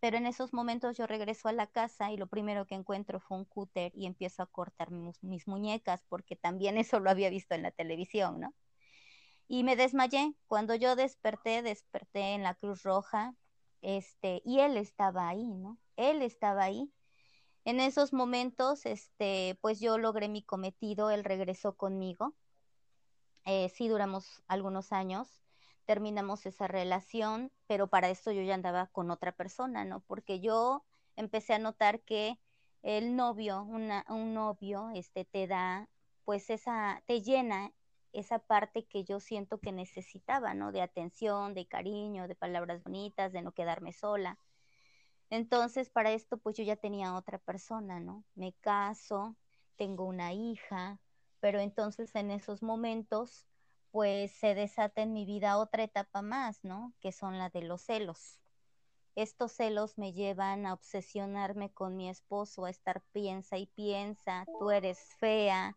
Pero 0.00 0.16
en 0.16 0.26
esos 0.26 0.52
momentos 0.52 0.96
yo 0.96 1.06
regreso 1.06 1.48
a 1.48 1.52
la 1.52 1.68
casa 1.68 2.10
y 2.10 2.16
lo 2.16 2.26
primero 2.26 2.66
que 2.66 2.74
encuentro 2.74 3.20
fue 3.20 3.38
un 3.38 3.44
cúter 3.44 3.92
y 3.94 4.06
empiezo 4.06 4.42
a 4.42 4.46
cortar 4.46 4.90
mis, 4.90 5.22
mis 5.22 5.46
muñecas 5.46 6.02
porque 6.08 6.34
también 6.36 6.76
eso 6.86 7.00
lo 7.00 7.10
había 7.10 7.30
visto 7.30 7.54
en 7.54 7.62
la 7.62 7.70
televisión, 7.70 8.40
¿no? 8.40 8.54
Y 9.48 9.64
me 9.64 9.76
desmayé. 9.76 10.34
Cuando 10.46 10.74
yo 10.74 10.96
desperté, 10.96 11.62
desperté 11.62 12.34
en 12.34 12.42
la 12.42 12.54
Cruz 12.54 12.82
Roja, 12.82 13.34
este, 13.82 14.42
y 14.44 14.60
él 14.60 14.76
estaba 14.76 15.28
ahí, 15.28 15.54
¿no? 15.54 15.78
Él 15.96 16.22
estaba 16.22 16.64
ahí. 16.64 16.92
En 17.64 17.80
esos 17.80 18.12
momentos, 18.12 18.86
este, 18.86 19.58
pues 19.60 19.80
yo 19.80 19.98
logré 19.98 20.28
mi 20.28 20.42
cometido, 20.42 21.10
él 21.10 21.24
regresó 21.24 21.76
conmigo. 21.76 22.34
Eh, 23.44 23.68
sí 23.68 23.88
duramos 23.88 24.42
algunos 24.48 24.92
años, 24.92 25.42
terminamos 25.84 26.46
esa 26.46 26.68
relación, 26.68 27.52
pero 27.66 27.88
para 27.88 28.08
esto 28.08 28.30
yo 28.32 28.42
ya 28.42 28.54
andaba 28.54 28.86
con 28.86 29.10
otra 29.10 29.32
persona, 29.32 29.84
¿no? 29.84 30.00
Porque 30.00 30.40
yo 30.40 30.84
empecé 31.16 31.54
a 31.54 31.58
notar 31.58 32.00
que 32.00 32.38
el 32.82 33.16
novio, 33.16 33.62
una, 33.62 34.04
un 34.08 34.34
novio, 34.34 34.90
este, 34.94 35.24
te 35.24 35.46
da 35.46 35.88
pues 36.24 36.50
esa, 36.50 37.02
te 37.06 37.22
llena 37.22 37.72
esa 38.12 38.38
parte 38.38 38.86
que 38.86 39.04
yo 39.04 39.20
siento 39.20 39.58
que 39.58 39.72
necesitaba, 39.72 40.54
¿no? 40.54 40.72
De 40.72 40.82
atención, 40.82 41.54
de 41.54 41.66
cariño, 41.66 42.28
de 42.28 42.34
palabras 42.34 42.82
bonitas, 42.82 43.32
de 43.32 43.42
no 43.42 43.52
quedarme 43.52 43.92
sola. 43.92 44.38
Entonces, 45.30 45.88
para 45.90 46.12
esto, 46.12 46.36
pues 46.38 46.56
yo 46.56 46.64
ya 46.64 46.76
tenía 46.76 47.14
otra 47.14 47.38
persona, 47.38 48.00
¿no? 48.00 48.24
Me 48.34 48.52
caso, 48.54 49.36
tengo 49.76 50.04
una 50.04 50.32
hija, 50.34 51.00
pero 51.40 51.58
entonces 51.58 52.14
en 52.14 52.30
esos 52.30 52.62
momentos, 52.62 53.46
pues 53.90 54.32
se 54.32 54.54
desata 54.54 55.02
en 55.02 55.12
mi 55.12 55.24
vida 55.24 55.58
otra 55.58 55.84
etapa 55.84 56.22
más, 56.22 56.64
¿no? 56.64 56.94
Que 57.00 57.12
son 57.12 57.38
la 57.38 57.48
de 57.48 57.62
los 57.62 57.82
celos. 57.82 58.40
Estos 59.14 59.52
celos 59.52 59.98
me 59.98 60.12
llevan 60.12 60.66
a 60.66 60.72
obsesionarme 60.72 61.72
con 61.72 61.96
mi 61.96 62.08
esposo, 62.08 62.64
a 62.64 62.70
estar 62.70 63.02
piensa 63.12 63.58
y 63.58 63.66
piensa, 63.66 64.46
tú 64.58 64.70
eres 64.70 64.98
fea, 65.18 65.76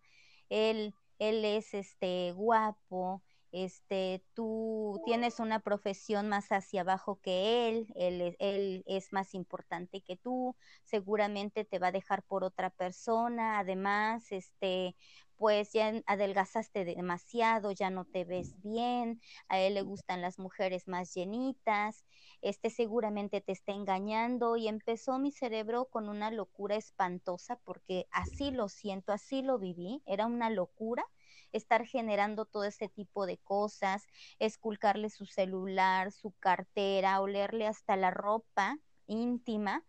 él, 0.49 0.93
él 1.19 1.45
es 1.45 1.73
este 1.73 2.31
guapo, 2.33 3.23
este, 3.51 4.21
tú 4.33 5.01
tienes 5.05 5.39
una 5.39 5.61
profesión 5.61 6.27
más 6.27 6.51
hacia 6.51 6.81
abajo 6.81 7.21
que 7.21 7.69
él, 7.69 7.87
él, 7.95 8.35
él, 8.39 8.83
es 8.85 9.13
más 9.13 9.33
importante 9.33 10.01
que 10.01 10.17
tú, 10.17 10.57
seguramente 10.83 11.63
te 11.63 11.79
va 11.79 11.87
a 11.87 11.91
dejar 11.93 12.23
por 12.23 12.43
otra 12.43 12.69
persona, 12.69 13.59
además, 13.59 14.31
este, 14.33 14.97
pues 15.37 15.73
ya 15.73 16.01
adelgazaste 16.05 16.85
demasiado, 16.85 17.71
ya 17.71 17.89
no 17.89 18.05
te 18.05 18.23
ves 18.23 18.59
bien, 18.61 19.21
a 19.47 19.59
él 19.59 19.73
le 19.73 19.81
gustan 19.81 20.21
las 20.21 20.39
mujeres 20.39 20.87
más 20.87 21.13
llenitas, 21.13 22.05
este 22.41 22.69
seguramente 22.69 23.41
te 23.41 23.51
está 23.51 23.73
engañando 23.73 24.55
y 24.57 24.67
empezó 24.67 25.19
mi 25.19 25.31
cerebro 25.31 25.85
con 25.85 26.09
una 26.09 26.31
locura 26.31 26.75
espantosa 26.75 27.59
porque 27.63 28.07
así 28.11 28.51
lo 28.51 28.69
siento, 28.69 29.11
así 29.11 29.41
lo 29.41 29.59
viví, 29.59 30.01
era 30.05 30.25
una 30.25 30.49
locura 30.49 31.05
estar 31.51 31.85
generando 31.85 32.45
todo 32.45 32.65
ese 32.65 32.89
tipo 32.89 33.25
de 33.25 33.37
cosas, 33.37 34.07
esculcarle 34.39 35.09
su 35.09 35.25
celular, 35.25 36.11
su 36.11 36.31
cartera, 36.39 37.21
olerle 37.21 37.65
hasta 37.65 37.95
la 37.95 38.11
ropa 38.11 38.77
íntima, 39.07 39.85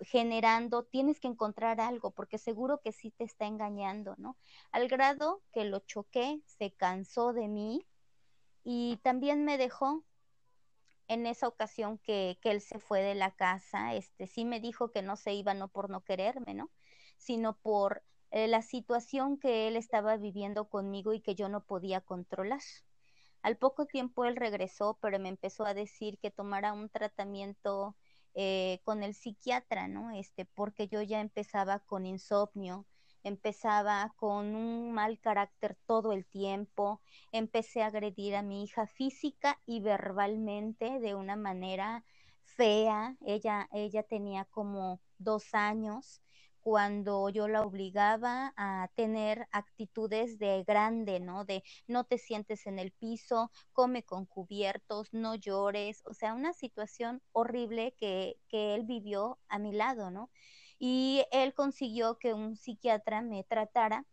generando, 0.00 0.84
tienes 0.84 1.20
que 1.20 1.28
encontrar 1.28 1.80
algo, 1.80 2.10
porque 2.12 2.38
seguro 2.38 2.80
que 2.80 2.92
sí 2.92 3.10
te 3.10 3.24
está 3.24 3.46
engañando, 3.46 4.14
¿no? 4.18 4.36
Al 4.70 4.88
grado 4.88 5.42
que 5.52 5.64
lo 5.64 5.80
choqué, 5.80 6.40
se 6.46 6.72
cansó 6.72 7.32
de 7.32 7.48
mí 7.48 7.86
y 8.64 8.98
también 9.02 9.44
me 9.44 9.58
dejó 9.58 10.04
en 11.08 11.26
esa 11.26 11.48
ocasión 11.48 11.98
que, 11.98 12.38
que 12.42 12.50
él 12.50 12.60
se 12.60 12.78
fue 12.78 13.00
de 13.02 13.14
la 13.14 13.34
casa, 13.34 13.94
este 13.94 14.26
sí 14.26 14.44
me 14.44 14.60
dijo 14.60 14.90
que 14.90 15.02
no 15.02 15.16
se 15.16 15.34
iba 15.34 15.54
no 15.54 15.68
por 15.68 15.90
no 15.90 16.04
quererme, 16.04 16.54
¿no? 16.54 16.70
Sino 17.16 17.56
por 17.58 18.04
eh, 18.30 18.46
la 18.46 18.62
situación 18.62 19.38
que 19.38 19.68
él 19.68 19.76
estaba 19.76 20.16
viviendo 20.16 20.68
conmigo 20.68 21.14
y 21.14 21.20
que 21.20 21.34
yo 21.34 21.48
no 21.48 21.64
podía 21.64 22.00
controlar. 22.02 22.60
Al 23.42 23.56
poco 23.56 23.86
tiempo 23.86 24.24
él 24.26 24.36
regresó, 24.36 24.98
pero 25.00 25.18
me 25.18 25.28
empezó 25.28 25.64
a 25.64 25.74
decir 25.74 26.18
que 26.18 26.30
tomara 26.30 26.72
un 26.72 26.90
tratamiento 26.90 27.96
eh, 28.40 28.80
con 28.84 29.02
el 29.02 29.14
psiquiatra, 29.14 29.88
¿no? 29.88 30.12
Este, 30.12 30.44
porque 30.44 30.86
yo 30.86 31.02
ya 31.02 31.20
empezaba 31.20 31.80
con 31.80 32.06
insomnio, 32.06 32.86
empezaba 33.24 34.14
con 34.16 34.54
un 34.54 34.92
mal 34.92 35.18
carácter 35.18 35.76
todo 35.86 36.12
el 36.12 36.24
tiempo, 36.24 37.02
empecé 37.32 37.82
a 37.82 37.86
agredir 37.86 38.36
a 38.36 38.42
mi 38.42 38.62
hija 38.62 38.86
física 38.86 39.60
y 39.66 39.80
verbalmente 39.80 41.00
de 41.00 41.16
una 41.16 41.34
manera 41.34 42.04
fea. 42.44 43.16
Ella, 43.26 43.68
ella 43.72 44.04
tenía 44.04 44.44
como 44.44 45.00
dos 45.18 45.52
años 45.52 46.22
cuando 46.68 47.30
yo 47.30 47.48
la 47.48 47.62
obligaba 47.62 48.52
a 48.58 48.90
tener 48.94 49.48
actitudes 49.52 50.38
de 50.38 50.64
grande, 50.64 51.18
¿no? 51.18 51.46
De 51.46 51.64
no 51.86 52.04
te 52.04 52.18
sientes 52.18 52.66
en 52.66 52.78
el 52.78 52.92
piso, 52.92 53.50
come 53.72 54.02
con 54.02 54.26
cubiertos, 54.26 55.08
no 55.14 55.34
llores, 55.34 56.02
o 56.04 56.12
sea, 56.12 56.34
una 56.34 56.52
situación 56.52 57.22
horrible 57.32 57.94
que, 57.96 58.36
que 58.48 58.74
él 58.74 58.82
vivió 58.84 59.38
a 59.48 59.58
mi 59.58 59.72
lado, 59.72 60.10
¿no? 60.10 60.28
Y 60.78 61.24
él 61.32 61.54
consiguió 61.54 62.18
que 62.18 62.34
un 62.34 62.54
psiquiatra 62.54 63.22
me 63.22 63.44
tratara 63.44 64.04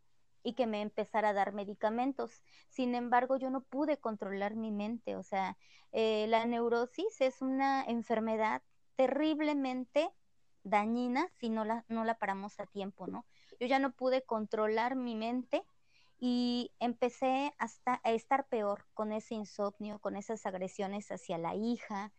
y 0.42 0.54
que 0.54 0.66
me 0.66 0.82
empezara 0.82 1.30
a 1.30 1.34
dar 1.34 1.52
medicamentos. 1.52 2.42
Sin 2.70 2.96
embargo, 2.96 3.36
yo 3.36 3.50
no 3.50 3.66
pude 3.66 3.98
controlar 3.98 4.56
mi 4.56 4.72
mente, 4.72 5.18
o 5.18 5.24
sea, 5.24 5.58
eh, 5.92 6.26
la 6.30 6.46
neurosis 6.46 7.20
es 7.20 7.42
una 7.42 7.84
enfermedad 7.84 8.62
terriblemente 8.96 10.10
dañina 10.66 11.30
si 11.40 11.50
no 11.50 11.64
la, 11.64 11.86
no 11.88 12.04
la 12.04 12.18
paramos 12.18 12.60
a 12.60 12.66
tiempo, 12.66 13.08
¿no? 13.08 13.26
Yo 13.60 13.68
ya 13.68 13.80
no 13.80 13.92
pude 13.94 14.24
controlar 14.24 14.96
mi 14.96 15.16
mente 15.16 15.64
y 16.20 16.72
empecé 16.80 17.54
hasta 17.58 18.02
a 18.04 18.12
estar 18.12 18.48
peor 18.48 18.86
con 18.94 19.12
ese 19.12 19.36
insomnio, 19.36 20.00
con 20.00 20.18
esas 20.18 20.46
agresiones 20.46 21.12
hacia 21.12 21.38
la 21.38 21.56
hija, 21.56 22.12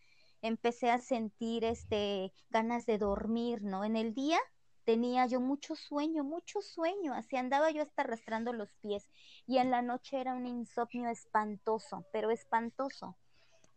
empecé 0.43 0.91
a 0.91 0.99
sentir 0.99 1.65
este 1.65 2.33
ganas 2.51 2.87
de 2.87 2.99
dormir, 2.99 3.63
¿no? 3.63 3.85
En 3.85 3.97
el 3.97 4.15
día 4.15 4.39
tenía 4.85 5.27
yo 5.27 5.41
mucho 5.41 5.75
sueño, 5.75 6.23
mucho 6.23 6.63
sueño, 6.63 7.15
así 7.15 7.37
andaba 7.37 7.71
yo 7.71 7.83
hasta 7.83 8.03
arrastrando 8.03 8.53
los 8.53 8.73
pies 8.77 9.11
y 9.47 9.59
en 9.59 9.71
la 9.71 9.83
noche 9.83 10.21
era 10.21 10.35
un 10.35 10.47
insomnio 10.47 11.11
espantoso, 11.11 12.07
pero 12.13 12.31
espantoso. 12.31 13.17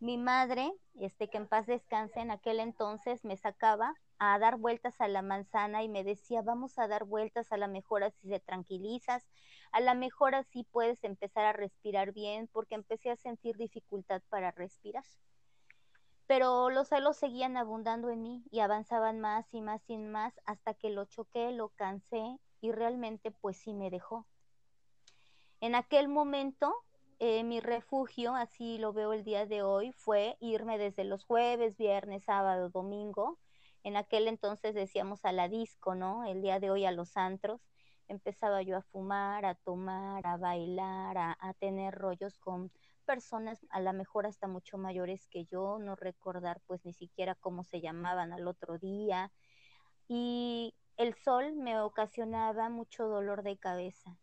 Mi 0.00 0.16
madre, 0.16 0.72
este 0.94 1.28
que 1.28 1.36
en 1.36 1.46
paz 1.46 1.66
descanse, 1.66 2.20
en 2.20 2.30
aquel 2.30 2.58
entonces 2.58 3.22
me 3.22 3.36
sacaba 3.36 3.94
a 4.18 4.38
dar 4.38 4.56
vueltas 4.56 4.98
a 4.98 5.08
la 5.08 5.20
manzana 5.20 5.82
y 5.82 5.90
me 5.90 6.04
decía, 6.04 6.40
vamos 6.40 6.78
a 6.78 6.88
dar 6.88 7.04
vueltas, 7.04 7.52
a 7.52 7.58
la 7.58 7.68
mejor 7.68 8.02
así 8.02 8.26
se 8.26 8.40
tranquilizas, 8.40 9.28
a 9.72 9.80
la 9.80 9.92
mejor 9.92 10.34
así 10.34 10.64
puedes 10.64 11.04
empezar 11.04 11.44
a 11.44 11.52
respirar 11.52 12.12
bien, 12.12 12.48
porque 12.50 12.76
empecé 12.76 13.10
a 13.10 13.16
sentir 13.16 13.58
dificultad 13.58 14.22
para 14.30 14.52
respirar. 14.52 15.04
Pero 16.26 16.70
los 16.70 16.88
celos 16.88 17.18
seguían 17.18 17.58
abundando 17.58 18.08
en 18.08 18.22
mí 18.22 18.42
y 18.50 18.60
avanzaban 18.60 19.20
más 19.20 19.52
y 19.52 19.60
más 19.60 19.82
y 19.86 19.98
más 19.98 20.32
hasta 20.46 20.72
que 20.72 20.88
lo 20.88 21.04
choqué, 21.04 21.52
lo 21.52 21.68
cansé 21.68 22.38
y 22.62 22.72
realmente 22.72 23.32
pues 23.32 23.58
sí 23.58 23.74
me 23.74 23.90
dejó. 23.90 24.26
En 25.60 25.74
aquel 25.74 26.08
momento 26.08 26.74
eh, 27.20 27.44
mi 27.44 27.60
refugio, 27.60 28.34
así 28.34 28.78
lo 28.78 28.92
veo 28.92 29.12
el 29.12 29.24
día 29.24 29.46
de 29.46 29.62
hoy, 29.62 29.92
fue 29.92 30.36
irme 30.40 30.78
desde 30.78 31.04
los 31.04 31.24
jueves, 31.24 31.76
viernes, 31.76 32.24
sábado, 32.24 32.70
domingo, 32.70 33.38
en 33.84 33.96
aquel 33.96 34.26
entonces 34.26 34.74
decíamos 34.74 35.24
a 35.24 35.32
la 35.32 35.48
disco, 35.48 35.94
¿no? 35.94 36.24
El 36.24 36.42
día 36.42 36.60
de 36.60 36.70
hoy 36.70 36.84
a 36.86 36.92
los 36.92 37.16
antros. 37.16 37.60
Empezaba 38.08 38.62
yo 38.62 38.76
a 38.76 38.82
fumar, 38.82 39.44
a 39.46 39.54
tomar, 39.54 40.26
a 40.26 40.36
bailar, 40.36 41.16
a, 41.16 41.36
a 41.40 41.54
tener 41.54 41.94
rollos 41.94 42.38
con 42.38 42.72
personas 43.04 43.66
a 43.70 43.80
lo 43.80 43.92
mejor 43.92 44.26
hasta 44.26 44.46
mucho 44.48 44.78
mayores 44.78 45.26
que 45.28 45.44
yo, 45.44 45.78
no 45.78 45.96
recordar 45.96 46.60
pues 46.66 46.84
ni 46.84 46.92
siquiera 46.92 47.34
cómo 47.34 47.64
se 47.64 47.80
llamaban 47.80 48.32
al 48.32 48.48
otro 48.48 48.78
día. 48.78 49.32
Y 50.08 50.74
el 50.96 51.14
sol 51.14 51.54
me 51.54 51.80
ocasionaba 51.80 52.68
mucho 52.68 53.06
dolor 53.06 53.42
de 53.42 53.58
cabeza. 53.58 54.18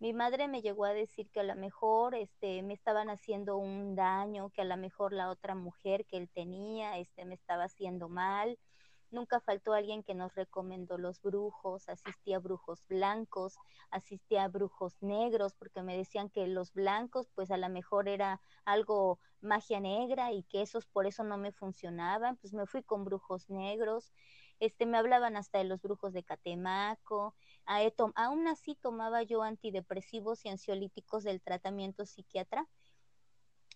Mi 0.00 0.12
madre 0.12 0.46
me 0.46 0.62
llegó 0.62 0.84
a 0.84 0.92
decir 0.92 1.28
que 1.30 1.40
a 1.40 1.42
lo 1.42 1.56
mejor 1.56 2.14
este, 2.14 2.62
me 2.62 2.72
estaban 2.72 3.10
haciendo 3.10 3.56
un 3.56 3.96
daño, 3.96 4.50
que 4.50 4.62
a 4.62 4.64
lo 4.64 4.76
mejor 4.76 5.12
la 5.12 5.28
otra 5.28 5.56
mujer 5.56 6.06
que 6.06 6.16
él 6.16 6.28
tenía 6.32 6.98
este, 6.98 7.24
me 7.24 7.34
estaba 7.34 7.64
haciendo 7.64 8.08
mal. 8.08 8.58
Nunca 9.10 9.40
faltó 9.40 9.72
alguien 9.72 10.04
que 10.04 10.14
nos 10.14 10.36
recomendó 10.36 10.98
los 10.98 11.20
brujos, 11.20 11.88
asistía 11.88 12.36
a 12.36 12.40
brujos 12.40 12.84
blancos, 12.86 13.56
asistía 13.90 14.44
a 14.44 14.48
brujos 14.48 15.02
negros, 15.02 15.54
porque 15.54 15.82
me 15.82 15.96
decían 15.96 16.30
que 16.30 16.46
los 16.46 16.72
blancos, 16.74 17.28
pues 17.34 17.50
a 17.50 17.56
lo 17.56 17.68
mejor 17.68 18.06
era 18.06 18.40
algo 18.64 19.18
magia 19.40 19.80
negra 19.80 20.30
y 20.32 20.44
que 20.44 20.62
esos 20.62 20.86
por 20.86 21.06
eso 21.06 21.24
no 21.24 21.38
me 21.38 21.50
funcionaban, 21.50 22.36
pues 22.36 22.52
me 22.52 22.66
fui 22.66 22.84
con 22.84 23.04
brujos 23.04 23.50
negros, 23.50 24.12
este, 24.60 24.86
me 24.86 24.98
hablaban 24.98 25.36
hasta 25.36 25.58
de 25.58 25.64
los 25.64 25.80
brujos 25.80 26.12
de 26.12 26.24
Catemaco, 26.24 27.34
aún 28.14 28.48
así 28.48 28.74
tomaba 28.74 29.22
yo 29.22 29.42
antidepresivos 29.42 30.44
y 30.44 30.48
ansiolíticos 30.48 31.24
del 31.24 31.40
tratamiento 31.40 32.06
psiquiatra 32.06 32.68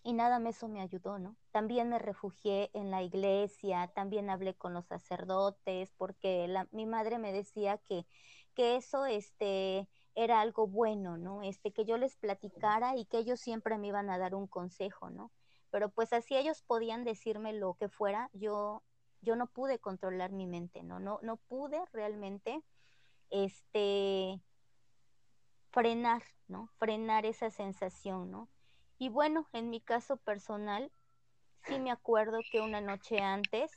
y 0.03 0.13
nada 0.13 0.39
más 0.39 0.57
eso 0.57 0.67
me 0.67 0.81
ayudó, 0.81 1.17
¿no? 1.17 1.37
También 1.51 1.89
me 1.89 1.97
refugié 1.97 2.69
en 2.73 2.91
la 2.91 3.01
iglesia, 3.01 3.89
también 3.95 4.29
hablé 4.29 4.53
con 4.53 4.73
los 4.73 4.85
sacerdotes, 4.85 5.93
porque 5.97 6.47
la, 6.49 6.67
mi 6.71 6.85
madre 6.85 7.19
me 7.19 7.31
decía 7.31 7.77
que, 7.77 8.05
que 8.53 8.75
eso 8.75 9.05
este, 9.05 9.87
era 10.13 10.41
algo 10.41 10.67
bueno, 10.67 11.17
¿no? 11.17 11.41
Este, 11.41 11.71
que 11.71 11.85
yo 11.85 11.97
les 11.97 12.17
platicara 12.17 12.97
y 12.97 13.05
que 13.05 13.17
ellos 13.17 13.39
siempre 13.39 13.77
me 13.77 13.87
iban 13.87 14.09
a 14.09 14.17
dar 14.17 14.35
un 14.35 14.45
consejo, 14.45 15.09
¿no? 15.09 15.31
Pero 15.71 15.89
pues 15.89 16.11
así 16.11 16.35
ellos 16.35 16.61
podían 16.63 17.05
decirme 17.05 17.53
lo 17.53 17.75
que 17.75 17.87
fuera, 17.87 18.29
yo, 18.33 18.83
yo 19.23 19.35
no 19.35 19.47
pude 19.47 19.79
controlar 19.79 20.31
mi 20.31 20.45
mente, 20.45 20.83
¿no? 20.83 20.99
No, 20.99 21.19
no 21.23 21.37
pude 21.37 21.81
realmente, 21.91 22.61
este, 23.29 24.39
frenar, 25.71 26.21
¿no? 26.47 26.69
Frenar 26.77 27.25
esa 27.25 27.49
sensación, 27.49 28.29
¿no? 28.29 28.49
Y 28.99 29.09
bueno, 29.09 29.47
en 29.53 29.69
mi 29.69 29.81
caso 29.81 30.17
personal, 30.17 30.91
sí 31.63 31.79
me 31.79 31.91
acuerdo 31.91 32.39
que 32.51 32.61
una 32.61 32.81
noche 32.81 33.19
antes 33.19 33.71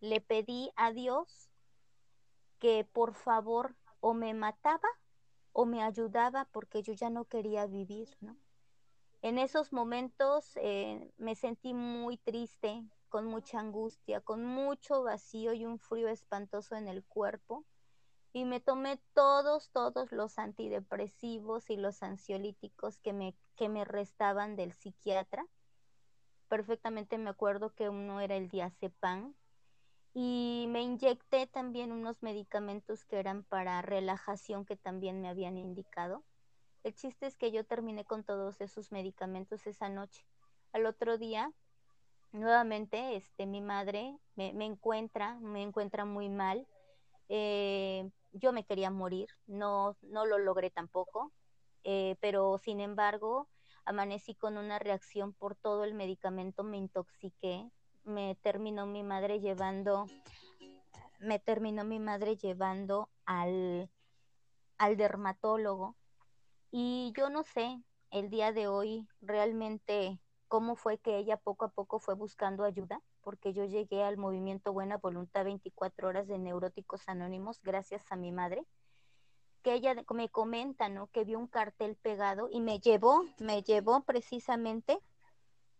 le 0.00 0.20
pedí 0.20 0.70
a 0.76 0.92
Dios 0.92 1.50
que 2.58 2.84
por 2.84 3.14
favor 3.14 3.74
o 4.00 4.14
me 4.14 4.34
mataba 4.34 4.88
o 5.52 5.66
me 5.66 5.82
ayudaba 5.82 6.44
porque 6.52 6.82
yo 6.82 6.92
ya 6.92 7.10
no 7.10 7.24
quería 7.24 7.66
vivir, 7.66 8.16
¿no? 8.20 8.36
En 9.20 9.38
esos 9.38 9.72
momentos 9.72 10.56
eh, 10.56 11.12
me 11.16 11.34
sentí 11.34 11.74
muy 11.74 12.18
triste, 12.18 12.84
con 13.12 13.26
mucha 13.26 13.60
angustia, 13.60 14.22
con 14.22 14.42
mucho 14.42 15.02
vacío 15.02 15.52
y 15.52 15.66
un 15.66 15.78
frío 15.78 16.08
espantoso 16.08 16.76
en 16.76 16.88
el 16.88 17.04
cuerpo. 17.04 17.66
Y 18.32 18.46
me 18.46 18.58
tomé 18.58 19.02
todos, 19.12 19.70
todos 19.70 20.12
los 20.12 20.38
antidepresivos 20.38 21.68
y 21.68 21.76
los 21.76 22.02
ansiolíticos 22.02 23.00
que 23.00 23.12
me, 23.12 23.36
que 23.54 23.68
me 23.68 23.84
restaban 23.84 24.56
del 24.56 24.72
psiquiatra. 24.72 25.46
Perfectamente 26.48 27.18
me 27.18 27.28
acuerdo 27.28 27.74
que 27.74 27.90
uno 27.90 28.18
era 28.22 28.34
el 28.34 28.48
diazepam, 28.48 29.34
y 30.14 30.64
me 30.70 30.80
inyecté 30.80 31.46
también 31.46 31.92
unos 31.92 32.22
medicamentos 32.22 33.04
que 33.04 33.18
eran 33.18 33.44
para 33.44 33.82
relajación 33.82 34.64
que 34.64 34.76
también 34.76 35.20
me 35.20 35.28
habían 35.28 35.58
indicado. 35.58 36.24
El 36.82 36.94
chiste 36.94 37.26
es 37.26 37.36
que 37.36 37.52
yo 37.52 37.66
terminé 37.66 38.06
con 38.06 38.24
todos 38.24 38.62
esos 38.62 38.90
medicamentos 38.90 39.66
esa 39.66 39.90
noche. 39.90 40.24
Al 40.72 40.86
otro 40.86 41.18
día, 41.18 41.52
nuevamente, 42.32 43.16
este, 43.16 43.46
mi 43.46 43.60
madre 43.60 44.16
me, 44.34 44.50
encuentra, 44.64 45.38
me 45.40 45.62
encuentra 45.62 46.04
muy 46.04 46.28
mal. 46.28 46.66
Eh, 47.28 48.10
yo 48.32 48.52
me 48.52 48.64
quería 48.64 48.90
morir, 48.90 49.28
no, 49.46 49.96
no 50.02 50.26
lo 50.26 50.38
logré 50.38 50.70
tampoco, 50.70 51.32
eh, 51.84 52.16
pero 52.20 52.58
sin 52.58 52.80
embargo, 52.80 53.48
amanecí 53.84 54.34
con 54.34 54.56
una 54.56 54.78
reacción 54.78 55.32
por 55.34 55.54
todo 55.54 55.84
el 55.84 55.94
medicamento, 55.94 56.64
me 56.64 56.78
intoxiqué, 56.78 57.70
me 58.04 58.36
terminó 58.36 58.86
mi 58.86 59.02
madre 59.02 59.40
llevando, 59.40 60.06
me 61.20 61.38
terminó 61.38 61.84
mi 61.84 61.98
madre 61.98 62.36
llevando 62.36 63.10
al, 63.26 63.90
al 64.78 64.96
dermatólogo 64.96 65.96
y 66.70 67.12
yo 67.16 67.28
no 67.28 67.44
sé 67.44 67.82
el 68.10 68.30
día 68.30 68.52
de 68.52 68.66
hoy 68.66 69.06
realmente 69.20 70.21
cómo 70.52 70.76
fue 70.76 70.98
que 70.98 71.16
ella 71.16 71.38
poco 71.38 71.64
a 71.64 71.70
poco 71.70 71.98
fue 71.98 72.12
buscando 72.14 72.64
ayuda, 72.64 73.00
porque 73.22 73.54
yo 73.54 73.64
llegué 73.64 74.04
al 74.04 74.18
movimiento 74.18 74.70
Buena 74.70 74.98
Voluntad 74.98 75.44
24 75.44 76.06
horas 76.06 76.28
de 76.28 76.36
Neuróticos 76.36 77.08
Anónimos 77.08 77.62
gracias 77.62 78.12
a 78.12 78.16
mi 78.16 78.32
madre, 78.32 78.66
que 79.62 79.72
ella 79.72 79.94
me 80.12 80.28
comenta, 80.28 80.90
¿no? 80.90 81.06
Que 81.06 81.24
vio 81.24 81.38
un 81.38 81.46
cartel 81.46 81.96
pegado 81.96 82.50
y 82.52 82.60
me 82.60 82.80
llevó, 82.80 83.24
me 83.38 83.62
llevó 83.62 84.02
precisamente 84.02 85.00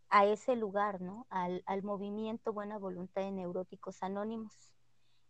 a 0.09 0.25
ese 0.25 0.57
lugar, 0.57 1.03
¿no? 1.03 1.27
Al, 1.29 1.63
al 1.67 1.83
movimiento 1.83 2.55
Buena 2.55 2.79
Voluntad 2.79 3.21
de 3.21 3.31
Neuróticos 3.31 4.03
Anónimos. 4.03 4.73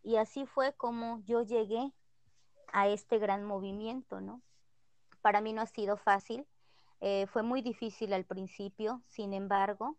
Y 0.04 0.18
así 0.18 0.46
fue 0.46 0.72
como 0.74 1.18
yo 1.24 1.42
llegué 1.42 1.92
a 2.72 2.86
este 2.86 3.18
gran 3.18 3.44
movimiento, 3.44 4.20
¿no? 4.20 4.40
Para 5.20 5.40
mí 5.40 5.52
no 5.52 5.62
ha 5.62 5.66
sido 5.66 5.96
fácil, 5.96 6.46
eh, 7.02 7.26
fue 7.26 7.42
muy 7.42 7.60
difícil 7.60 8.14
al 8.14 8.24
principio, 8.24 9.02
sin 9.06 9.34
embargo, 9.34 9.98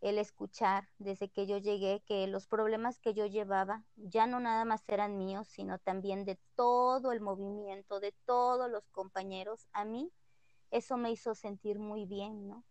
el 0.00 0.18
escuchar 0.18 0.88
desde 0.98 1.28
que 1.28 1.46
yo 1.46 1.58
llegué 1.58 2.02
que 2.06 2.26
los 2.26 2.46
problemas 2.46 2.98
que 2.98 3.12
yo 3.12 3.26
llevaba 3.26 3.84
ya 3.96 4.26
no 4.26 4.40
nada 4.40 4.64
más 4.64 4.82
eran 4.88 5.18
míos, 5.18 5.48
sino 5.48 5.78
también 5.78 6.24
de 6.24 6.38
todo 6.54 7.12
el 7.12 7.20
movimiento, 7.20 8.00
de 8.00 8.12
todos 8.24 8.70
los 8.70 8.88
compañeros, 8.88 9.66
a 9.72 9.84
mí 9.84 10.10
eso 10.70 10.96
me 10.96 11.10
hizo 11.10 11.34
sentir 11.34 11.78
muy 11.78 12.06
bien, 12.06 12.48
¿no? 12.48 12.64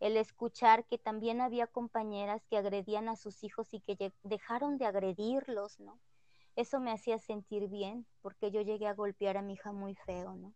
el 0.00 0.16
escuchar 0.16 0.86
que 0.86 0.98
también 0.98 1.40
había 1.40 1.66
compañeras 1.66 2.44
que 2.46 2.58
agredían 2.58 3.08
a 3.08 3.16
sus 3.16 3.42
hijos 3.44 3.72
y 3.72 3.80
que 3.80 4.12
dejaron 4.22 4.78
de 4.78 4.86
agredirlos, 4.86 5.80
¿no? 5.80 5.98
Eso 6.54 6.80
me 6.80 6.90
hacía 6.90 7.18
sentir 7.18 7.68
bien 7.68 8.06
porque 8.22 8.50
yo 8.50 8.60
llegué 8.60 8.86
a 8.86 8.94
golpear 8.94 9.36
a 9.36 9.42
mi 9.42 9.54
hija 9.54 9.72
muy 9.72 9.94
feo, 9.94 10.34
¿no? 10.34 10.54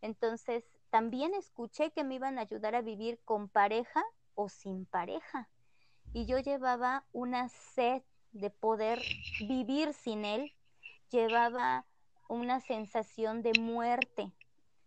Entonces, 0.00 0.64
también 0.94 1.34
escuché 1.34 1.90
que 1.90 2.04
me 2.04 2.14
iban 2.14 2.38
a 2.38 2.42
ayudar 2.42 2.76
a 2.76 2.80
vivir 2.80 3.18
con 3.24 3.48
pareja 3.48 4.04
o 4.36 4.48
sin 4.48 4.86
pareja. 4.86 5.50
Y 6.12 6.24
yo 6.24 6.38
llevaba 6.38 7.04
una 7.10 7.48
sed 7.48 8.04
de 8.30 8.50
poder 8.50 9.02
vivir 9.40 9.92
sin 9.92 10.24
él, 10.24 10.52
llevaba 11.10 11.84
una 12.28 12.60
sensación 12.60 13.42
de 13.42 13.58
muerte, 13.58 14.32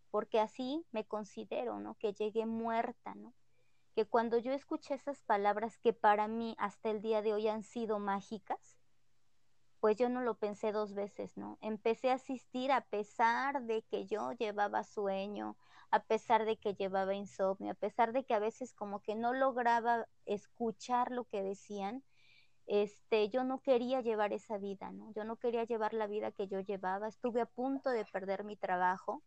porque 0.09 0.39
así 0.39 0.85
me 0.93 1.03
considero, 1.03 1.77
¿no? 1.81 1.95
Que 1.95 2.13
llegué 2.13 2.45
muerta, 2.45 3.13
¿no? 3.13 3.33
que 3.93 4.05
cuando 4.05 4.37
yo 4.37 4.53
escuché 4.53 4.93
esas 4.93 5.21
palabras 5.23 5.77
que 5.77 5.91
para 5.91 6.29
mí 6.29 6.55
hasta 6.57 6.89
el 6.89 7.01
día 7.01 7.21
de 7.21 7.33
hoy 7.33 7.49
han 7.49 7.63
sido 7.63 7.99
mágicas, 7.99 8.76
pues 9.79 9.97
yo 9.97 10.09
no 10.09 10.21
lo 10.21 10.35
pensé 10.35 10.71
dos 10.71 10.93
veces, 10.93 11.37
¿no? 11.37 11.57
Empecé 11.61 12.09
a 12.11 12.15
asistir 12.15 12.71
a 12.71 12.81
pesar 12.81 13.63
de 13.63 13.83
que 13.83 14.05
yo 14.05 14.31
llevaba 14.33 14.83
sueño, 14.83 15.55
a 15.91 16.03
pesar 16.03 16.45
de 16.45 16.57
que 16.57 16.73
llevaba 16.73 17.13
insomnio, 17.13 17.71
a 17.71 17.75
pesar 17.75 18.11
de 18.11 18.23
que 18.25 18.33
a 18.33 18.39
veces 18.39 18.73
como 18.73 19.01
que 19.01 19.15
no 19.15 19.33
lograba 19.33 20.07
escuchar 20.25 21.11
lo 21.11 21.25
que 21.25 21.43
decían, 21.43 22.03
este, 22.65 23.29
yo 23.29 23.43
no 23.43 23.61
quería 23.61 24.01
llevar 24.01 24.33
esa 24.33 24.57
vida, 24.57 24.91
¿no? 24.91 25.11
Yo 25.13 25.23
no 25.23 25.37
quería 25.37 25.63
llevar 25.63 25.93
la 25.93 26.07
vida 26.07 26.31
que 26.31 26.47
yo 26.47 26.59
llevaba, 26.59 27.07
estuve 27.07 27.41
a 27.41 27.45
punto 27.45 27.89
de 27.91 28.05
perder 28.05 28.43
mi 28.43 28.57
trabajo, 28.57 29.23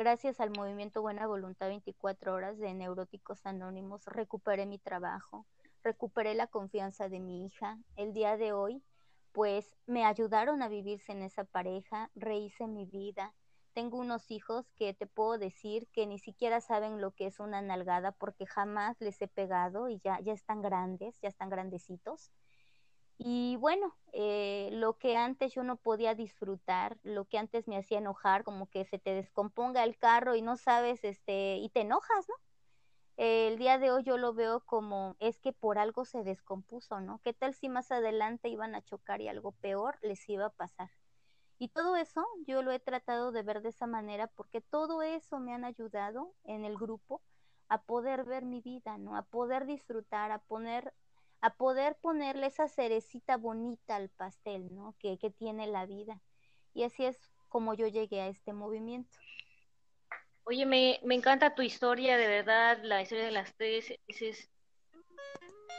Gracias 0.00 0.40
al 0.40 0.48
movimiento 0.56 1.02
Buena 1.02 1.26
Voluntad 1.26 1.68
24 1.68 2.32
horas 2.32 2.58
de 2.58 2.72
Neuróticos 2.72 3.44
Anónimos, 3.44 4.06
recuperé 4.06 4.64
mi 4.64 4.78
trabajo, 4.78 5.44
recuperé 5.82 6.34
la 6.34 6.46
confianza 6.46 7.10
de 7.10 7.20
mi 7.20 7.44
hija. 7.44 7.76
El 7.96 8.14
día 8.14 8.38
de 8.38 8.54
hoy, 8.54 8.82
pues 9.32 9.76
me 9.86 10.04
ayudaron 10.04 10.62
a 10.62 10.68
vivirse 10.68 11.12
en 11.12 11.22
esa 11.22 11.44
pareja, 11.44 12.10
rehice 12.14 12.66
mi 12.66 12.86
vida. 12.86 13.34
Tengo 13.72 13.98
unos 13.98 14.30
hijos 14.30 14.70
que 14.72 14.94
te 14.94 15.06
puedo 15.06 15.38
decir 15.38 15.88
que 15.92 16.06
ni 16.06 16.18
siquiera 16.18 16.60
saben 16.60 17.00
lo 17.00 17.12
que 17.12 17.26
es 17.26 17.38
una 17.38 17.62
nalgada 17.62 18.12
porque 18.12 18.46
jamás 18.46 19.00
les 19.00 19.20
he 19.22 19.28
pegado 19.28 19.88
y 19.88 20.00
ya, 20.00 20.20
ya 20.20 20.32
están 20.32 20.60
grandes, 20.60 21.18
ya 21.20 21.28
están 21.28 21.50
grandecitos. 21.50 22.30
Y 23.22 23.56
bueno, 23.56 23.94
eh, 24.12 24.70
lo 24.72 24.96
que 24.96 25.16
antes 25.16 25.52
yo 25.52 25.62
no 25.62 25.76
podía 25.76 26.14
disfrutar, 26.14 26.98
lo 27.02 27.26
que 27.26 27.38
antes 27.38 27.68
me 27.68 27.76
hacía 27.76 27.98
enojar, 27.98 28.44
como 28.44 28.66
que 28.70 28.86
se 28.86 28.98
te 28.98 29.14
descomponga 29.14 29.84
el 29.84 29.98
carro 29.98 30.36
y 30.36 30.42
no 30.42 30.56
sabes, 30.56 31.04
este, 31.04 31.56
y 31.58 31.68
te 31.68 31.82
enojas, 31.82 32.26
¿no? 32.28 32.34
El 33.22 33.58
día 33.58 33.76
de 33.76 33.90
hoy 33.90 34.02
yo 34.02 34.16
lo 34.16 34.32
veo 34.32 34.60
como 34.60 35.14
es 35.20 35.40
que 35.40 35.52
por 35.52 35.78
algo 35.78 36.06
se 36.06 36.24
descompuso, 36.24 37.00
¿no? 37.00 37.20
¿Qué 37.22 37.34
tal 37.34 37.52
si 37.52 37.68
más 37.68 37.92
adelante 37.92 38.48
iban 38.48 38.74
a 38.74 38.82
chocar 38.82 39.20
y 39.20 39.28
algo 39.28 39.52
peor 39.52 39.98
les 40.00 40.26
iba 40.30 40.46
a 40.46 40.50
pasar? 40.50 40.88
Y 41.58 41.68
todo 41.68 41.96
eso 41.96 42.26
yo 42.46 42.62
lo 42.62 42.72
he 42.72 42.78
tratado 42.78 43.30
de 43.30 43.42
ver 43.42 43.60
de 43.60 43.68
esa 43.68 43.86
manera 43.86 44.28
porque 44.28 44.62
todo 44.62 45.02
eso 45.02 45.38
me 45.38 45.52
han 45.52 45.66
ayudado 45.66 46.32
en 46.44 46.64
el 46.64 46.78
grupo 46.78 47.20
a 47.68 47.82
poder 47.82 48.24
ver 48.24 48.46
mi 48.46 48.62
vida, 48.62 48.96
¿no? 48.96 49.14
A 49.14 49.22
poder 49.24 49.66
disfrutar, 49.66 50.32
a 50.32 50.38
poner 50.38 50.94
a 51.42 51.54
poder 51.56 51.96
ponerle 52.00 52.46
esa 52.46 52.68
cerecita 52.68 53.36
bonita 53.36 53.96
al 53.96 54.08
pastel, 54.08 54.74
¿no? 54.74 54.94
Que, 54.98 55.18
que 55.18 55.30
tiene 55.30 55.66
la 55.66 55.84
vida. 55.84 56.22
Y 56.72 56.84
así 56.84 57.04
es 57.04 57.18
como 57.50 57.74
yo 57.74 57.86
llegué 57.86 58.22
a 58.22 58.28
este 58.28 58.54
movimiento. 58.54 59.18
Oye, 60.50 60.66
me, 60.66 60.98
me 61.04 61.14
encanta 61.14 61.54
tu 61.54 61.62
historia, 61.62 62.16
de 62.16 62.26
verdad, 62.26 62.80
la 62.82 63.00
historia 63.00 63.24
de 63.24 63.30
las 63.30 63.54
tres 63.54 63.94
es 64.08 64.50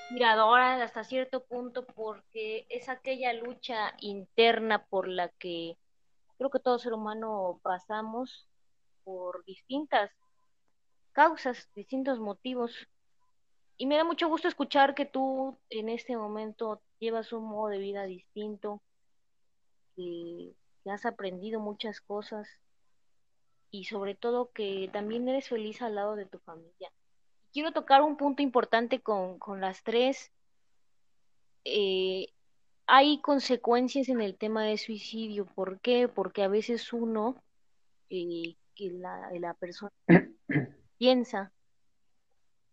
inspiradora 0.09 0.81
hasta 0.81 1.03
cierto 1.03 1.43
punto 1.43 1.85
porque 1.85 2.67
es 2.69 2.87
aquella 2.87 3.33
lucha 3.33 3.93
interna 3.99 4.85
por 4.85 5.09
la 5.09 5.27
que 5.27 5.77
creo 6.37 6.49
que 6.49 6.61
todo 6.61 6.79
ser 6.79 6.93
humano 6.93 7.59
pasamos 7.61 8.47
por 9.03 9.43
distintas 9.43 10.09
causas, 11.11 11.69
distintos 11.75 12.21
motivos. 12.21 12.87
Y 13.75 13.87
me 13.87 13.97
da 13.97 14.05
mucho 14.05 14.29
gusto 14.29 14.47
escuchar 14.47 14.95
que 14.95 15.05
tú 15.05 15.57
en 15.69 15.89
este 15.89 16.15
momento 16.15 16.81
llevas 16.97 17.33
un 17.33 17.43
modo 17.43 17.67
de 17.67 17.79
vida 17.79 18.05
distinto, 18.05 18.81
que, 19.97 20.53
has 20.89 21.05
aprendido 21.05 21.59
muchas 21.59 21.99
cosas 21.99 22.47
y 23.71 23.85
sobre 23.85 24.15
todo 24.15 24.51
que 24.51 24.89
también 24.91 25.27
eres 25.27 25.47
feliz 25.49 25.81
al 25.81 25.95
lado 25.95 26.15
de 26.15 26.25
tu 26.25 26.39
familia. 26.39 26.91
Quiero 27.53 27.71
tocar 27.71 28.01
un 28.01 28.17
punto 28.17 28.43
importante 28.43 29.01
con, 29.01 29.39
las 29.59 29.83
tres. 29.83 30.31
Eh, 31.63 32.27
hay 32.85 33.21
consecuencias 33.21 34.09
en 34.09 34.21
el 34.21 34.37
tema 34.37 34.63
de 34.65 34.77
suicidio. 34.77 35.45
¿Por 35.45 35.79
qué? 35.79 36.07
Porque 36.07 36.43
a 36.43 36.47
veces 36.47 36.93
uno, 36.93 37.41
eh, 38.09 38.55
que 38.75 38.91
la, 38.91 39.29
la 39.39 39.53
persona 39.53 39.91
piensa 40.97 41.51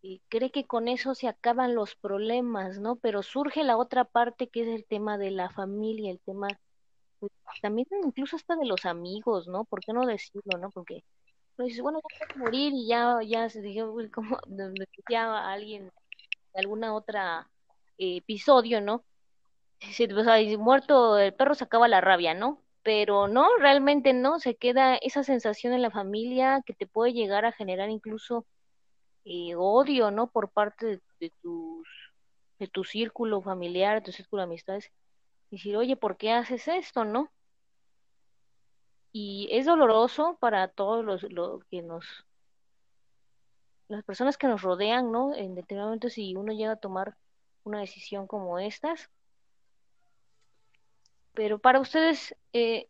y 0.00 0.22
cree 0.28 0.50
que 0.50 0.66
con 0.66 0.88
eso 0.88 1.14
se 1.14 1.28
acaban 1.28 1.74
los 1.74 1.96
problemas, 1.96 2.78
¿no? 2.78 2.96
Pero 2.96 3.22
surge 3.22 3.64
la 3.64 3.76
otra 3.76 4.04
parte 4.04 4.48
que 4.48 4.62
es 4.62 4.68
el 4.68 4.84
tema 4.84 5.18
de 5.18 5.30
la 5.30 5.50
familia, 5.50 6.10
el 6.10 6.20
tema 6.20 6.48
pues, 7.20 7.32
también 7.62 7.86
incluso 8.04 8.36
hasta 8.36 8.56
de 8.56 8.66
los 8.66 8.84
amigos, 8.86 9.48
¿no? 9.48 9.64
¿Por 9.64 9.80
qué 9.80 9.92
no 9.92 10.06
decirlo, 10.06 10.58
no? 10.58 10.70
Porque 10.70 11.04
pues, 11.56 11.80
bueno, 11.80 12.00
ya 12.20 12.26
puedo 12.26 12.44
morir 12.46 12.72
y 12.74 12.86
ya, 12.88 13.18
ya 13.26 13.48
se 13.50 13.60
dijo, 13.62 13.94
como 14.14 14.38
decía 14.48 15.50
alguien 15.52 15.92
de 16.54 16.60
alguna 16.60 16.94
otra 16.94 17.48
eh, 17.98 18.18
episodio, 18.18 18.80
¿no? 18.80 19.04
Si, 19.80 20.08
pues, 20.08 20.58
muerto 20.58 21.18
el 21.18 21.34
perro 21.34 21.54
se 21.54 21.64
acaba 21.64 21.88
la 21.88 22.00
rabia, 22.00 22.34
¿no? 22.34 22.62
pero 22.88 23.28
no, 23.28 23.46
realmente 23.58 24.14
no, 24.14 24.38
se 24.40 24.56
queda 24.56 24.96
esa 24.96 25.22
sensación 25.22 25.74
en 25.74 25.82
la 25.82 25.90
familia 25.90 26.62
que 26.64 26.72
te 26.72 26.86
puede 26.86 27.12
llegar 27.12 27.44
a 27.44 27.52
generar 27.52 27.90
incluso 27.90 28.46
eh, 29.26 29.54
odio, 29.56 30.10
¿no? 30.10 30.30
Por 30.30 30.50
parte 30.50 30.86
de, 30.86 31.00
de, 31.20 31.32
tus, 31.42 31.86
de 32.58 32.66
tu 32.68 32.84
círculo 32.84 33.42
familiar, 33.42 33.96
de 33.96 34.06
tu 34.06 34.12
círculo 34.12 34.40
de 34.40 34.44
amistades. 34.44 34.90
Decir, 35.50 35.76
oye, 35.76 35.96
¿por 35.96 36.16
qué 36.16 36.32
haces 36.32 36.68
esto, 36.68 37.04
no? 37.04 37.30
Y 39.12 39.48
es 39.50 39.66
doloroso 39.66 40.36
para 40.40 40.68
todos 40.68 41.04
los 41.04 41.22
lo 41.32 41.60
que 41.70 41.82
nos, 41.82 42.26
las 43.88 44.04
personas 44.04 44.36
que 44.36 44.46
nos 44.46 44.62
rodean, 44.62 45.10
¿no? 45.10 45.34
En 45.34 45.54
determinado 45.54 45.88
momento, 45.88 46.10
si 46.10 46.36
uno 46.36 46.52
llega 46.52 46.72
a 46.72 46.76
tomar 46.76 47.16
una 47.64 47.80
decisión 47.80 48.26
como 48.26 48.58
estas, 48.58 49.10
pero 51.32 51.58
para 51.58 51.80
ustedes, 51.80 52.34
eh, 52.52 52.88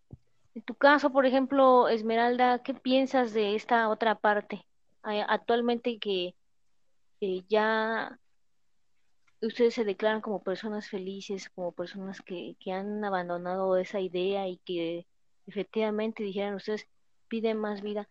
en 0.55 0.63
tu 0.63 0.75
caso, 0.75 1.11
por 1.11 1.27
ejemplo, 1.27 1.89
Esmeralda, 1.89 2.63
¿qué 2.63 2.75
piensas 2.75 3.33
de 3.33 3.55
esta 3.55 3.89
otra 3.89 4.15
parte? 4.17 4.67
Actualmente 5.03 5.99
que 5.99 6.35
ya 7.49 8.19
ustedes 9.41 9.74
se 9.74 9.84
declaran 9.84 10.20
como 10.20 10.43
personas 10.43 10.89
felices, 10.89 11.49
como 11.51 11.72
personas 11.72 12.20
que, 12.22 12.57
que 12.61 12.72
han 12.72 13.05
abandonado 13.05 13.76
esa 13.76 14.01
idea 14.01 14.49
y 14.49 14.59
que 14.59 15.07
efectivamente 15.47 16.22
dijeran 16.22 16.55
ustedes, 16.55 16.86
piden 17.28 17.59
más 17.59 17.82
vida. 17.82 18.09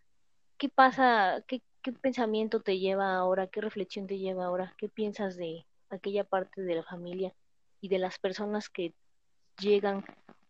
¿Qué 0.58 0.70
pasa? 0.70 1.44
¿Qué, 1.48 1.62
¿Qué 1.82 1.92
pensamiento 1.92 2.62
te 2.62 2.80
lleva 2.80 3.16
ahora? 3.16 3.48
¿Qué 3.48 3.62
reflexión 3.62 4.08
te 4.08 4.18
lleva 4.18 4.46
ahora? 4.46 4.74
¿Qué 4.78 4.90
piensas 4.90 5.38
de 5.38 5.66
aquella 5.90 6.24
parte 6.24 6.62
de 6.62 6.76
la 6.76 6.84
familia 6.84 7.34
y 7.82 7.90
de 7.90 8.00
las 8.00 8.20
personas 8.20 8.70
que 8.70 8.94
llegan 9.60 10.06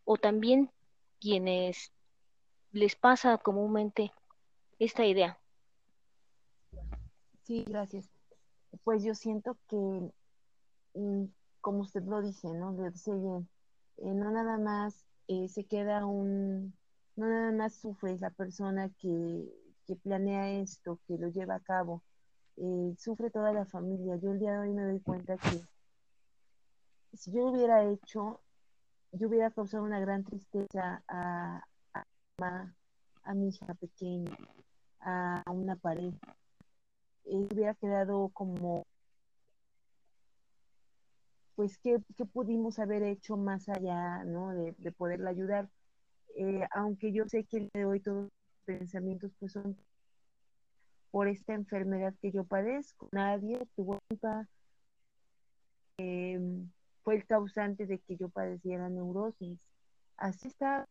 o 0.05 0.17
también 0.17 0.71
quienes 1.19 1.91
les 2.71 2.95
pasa 2.95 3.37
comúnmente 3.37 4.11
esta 4.79 5.05
idea. 5.05 5.39
Sí, 7.43 7.63
gracias. 7.67 8.09
Pues 8.83 9.03
yo 9.03 9.15
siento 9.15 9.57
que, 9.67 10.11
como 11.61 11.79
usted 11.81 12.03
lo 12.03 12.21
dice, 12.21 12.47
¿no? 12.53 12.71
Lo 12.71 12.89
dice 12.89 13.13
bien, 13.13 13.47
eh, 13.97 14.13
no 14.13 14.31
nada 14.31 14.57
más 14.57 15.05
eh, 15.27 15.47
se 15.49 15.65
queda 15.65 16.05
un, 16.05 16.73
no 17.15 17.27
nada 17.27 17.51
más 17.51 17.75
sufre 17.75 18.17
la 18.19 18.29
persona 18.29 18.89
que, 18.99 19.45
que 19.85 19.95
planea 19.95 20.51
esto, 20.61 20.99
que 21.07 21.17
lo 21.17 21.29
lleva 21.29 21.55
a 21.55 21.59
cabo, 21.59 22.03
eh, 22.57 22.95
sufre 22.97 23.29
toda 23.29 23.53
la 23.53 23.65
familia. 23.65 24.17
Yo 24.17 24.31
el 24.31 24.39
día 24.39 24.53
de 24.53 24.59
hoy 24.59 24.73
me 24.73 24.83
doy 24.83 24.99
cuenta 24.99 25.37
que 25.37 25.61
si 27.13 27.31
yo 27.31 27.47
hubiera 27.47 27.83
hecho 27.83 28.41
yo 29.11 29.27
hubiera 29.27 29.51
causado 29.51 29.83
una 29.83 29.99
gran 29.99 30.23
tristeza 30.23 31.03
a, 31.07 31.63
a, 32.39 33.33
mi 33.33 33.49
hija 33.49 33.73
pequeña, 33.73 34.37
a 34.99 35.43
una 35.51 35.75
pareja. 35.75 36.35
Eh, 37.25 37.47
hubiera 37.51 37.73
quedado 37.75 38.29
como, 38.29 38.85
pues, 41.57 41.79
¿qué, 41.79 41.99
pudimos 42.33 42.79
haber 42.79 43.03
hecho 43.03 43.35
más 43.35 43.67
allá, 43.69 44.23
¿no? 44.25 44.53
De, 44.53 44.91
poderla 44.93 45.31
ayudar. 45.31 45.69
Eh, 46.37 46.67
aunque 46.71 47.11
yo 47.11 47.25
sé 47.27 47.45
que 47.45 47.57
el 47.57 47.69
de 47.73 47.85
hoy 47.85 47.99
todos 47.99 48.25
los 48.25 48.31
pensamientos 48.65 49.31
pues 49.39 49.53
son 49.53 49.75
por 51.11 51.27
esta 51.27 51.55
enfermedad 51.55 52.13
que 52.21 52.31
yo 52.31 52.45
padezco. 52.45 53.09
Nadie 53.11 53.67
tuvo 53.75 53.99
culpa. 54.07 54.47
Eh, 55.97 56.39
fue 57.03 57.15
el 57.15 57.25
causante 57.25 57.87
de 57.87 57.99
que 57.99 58.17
yo 58.17 58.29
padeciera 58.29 58.89
neurosis. 58.89 59.59
Así 60.17 60.49
está 60.49 60.87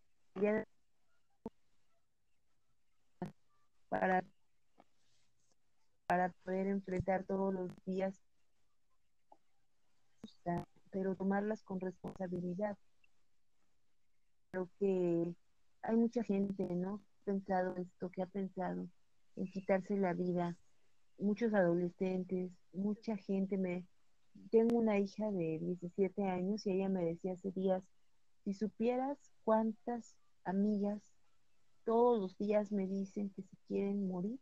para, 3.89 4.25
para 6.09 6.31
poder 6.45 6.67
enfrentar 6.67 7.25
todos 7.25 7.55
los 7.55 7.71
días, 7.85 8.21
pero 10.91 11.15
tomarlas 11.15 11.63
con 11.63 11.81
responsabilidad. 11.81 12.77
Creo 14.51 14.69
que 14.79 15.35
hay 15.83 15.97
mucha 15.97 16.23
gente, 16.25 16.65
¿no? 16.75 17.01
Pensado 17.25 17.77
esto, 17.77 18.11
que 18.11 18.23
ha 18.23 18.27
pensado 18.27 18.89
en 19.37 19.47
quitarse 19.51 19.97
la 19.97 20.15
vida. 20.15 20.57
Muchos 21.19 21.55
adolescentes, 21.55 22.51
mucha 22.73 23.17
gente 23.17 23.57
me, 23.57 23.87
tengo 24.51 24.79
una 24.79 24.99
hija 24.99 25.31
de 25.31 25.59
17 25.59 26.25
años 26.25 26.67
y 26.67 26.73
ella 26.73 26.89
me 26.89 27.05
decía 27.05 27.33
hace 27.33 27.51
días, 27.53 27.83
si 28.45 28.55
supieras 28.55 29.19
cuántas 29.45 30.15
amigas 30.45 31.03
todos 31.85 32.21
los 32.21 32.37
días 32.37 32.73
me 32.73 32.87
dicen 32.87 33.31
que 33.31 33.43
se 33.43 33.57
quieren 33.69 34.09
morir, 34.09 34.39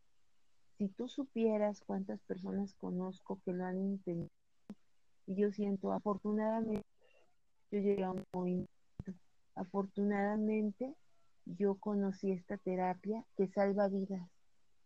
si 0.79 0.89
tú 0.89 1.09
supieras 1.09 1.81
cuántas 1.81 2.21
personas 2.23 2.75
conozco 2.75 3.41
que 3.45 3.53
lo 3.53 3.65
han 3.65 3.79
intentado, 3.79 4.31
y 5.27 5.37
yo 5.37 5.51
siento, 5.53 5.93
afortunadamente, 5.93 6.87
yo 7.71 7.81
llegué 7.81 8.05
a 8.05 8.11
un 8.11 8.25
movimiento, 8.33 8.71
afortunadamente, 9.55 10.95
yo 11.47 11.77
conocí 11.77 12.33
esta 12.33 12.57
terapia 12.59 13.25
que 13.37 13.49
salva 13.49 13.89
vidas, 13.89 14.29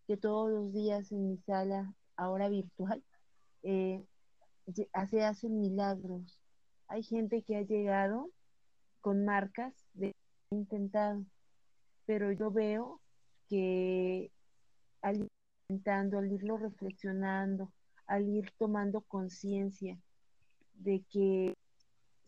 que 0.07 0.17
todos 0.17 0.51
los 0.51 0.73
días 0.73 1.13
en 1.13 1.29
mi 1.29 1.37
sala, 1.39 1.95
ahora 2.17 2.49
virtual, 2.49 3.03
eh, 3.63 4.05
se 4.75 5.25
hacen 5.25 5.61
milagros. 5.61 6.41
Hay 6.89 7.03
gente 7.03 7.43
que 7.43 7.57
ha 7.57 7.63
llegado 7.63 8.31
con 9.01 9.25
marcas 9.25 9.75
de 9.95 10.15
intentado, 10.51 11.25
pero 12.07 12.33
yo 12.33 12.51
veo 12.51 13.01
que 13.49 14.31
al 15.03 15.21
ir 15.23 15.29
intentando, 15.69 16.19
al 16.19 16.33
irlo 16.33 16.57
reflexionando, 16.57 17.73
al 18.07 18.29
ir 18.29 18.51
tomando 18.59 19.03
conciencia 19.03 19.99
de 20.79 21.05
que 21.11 21.55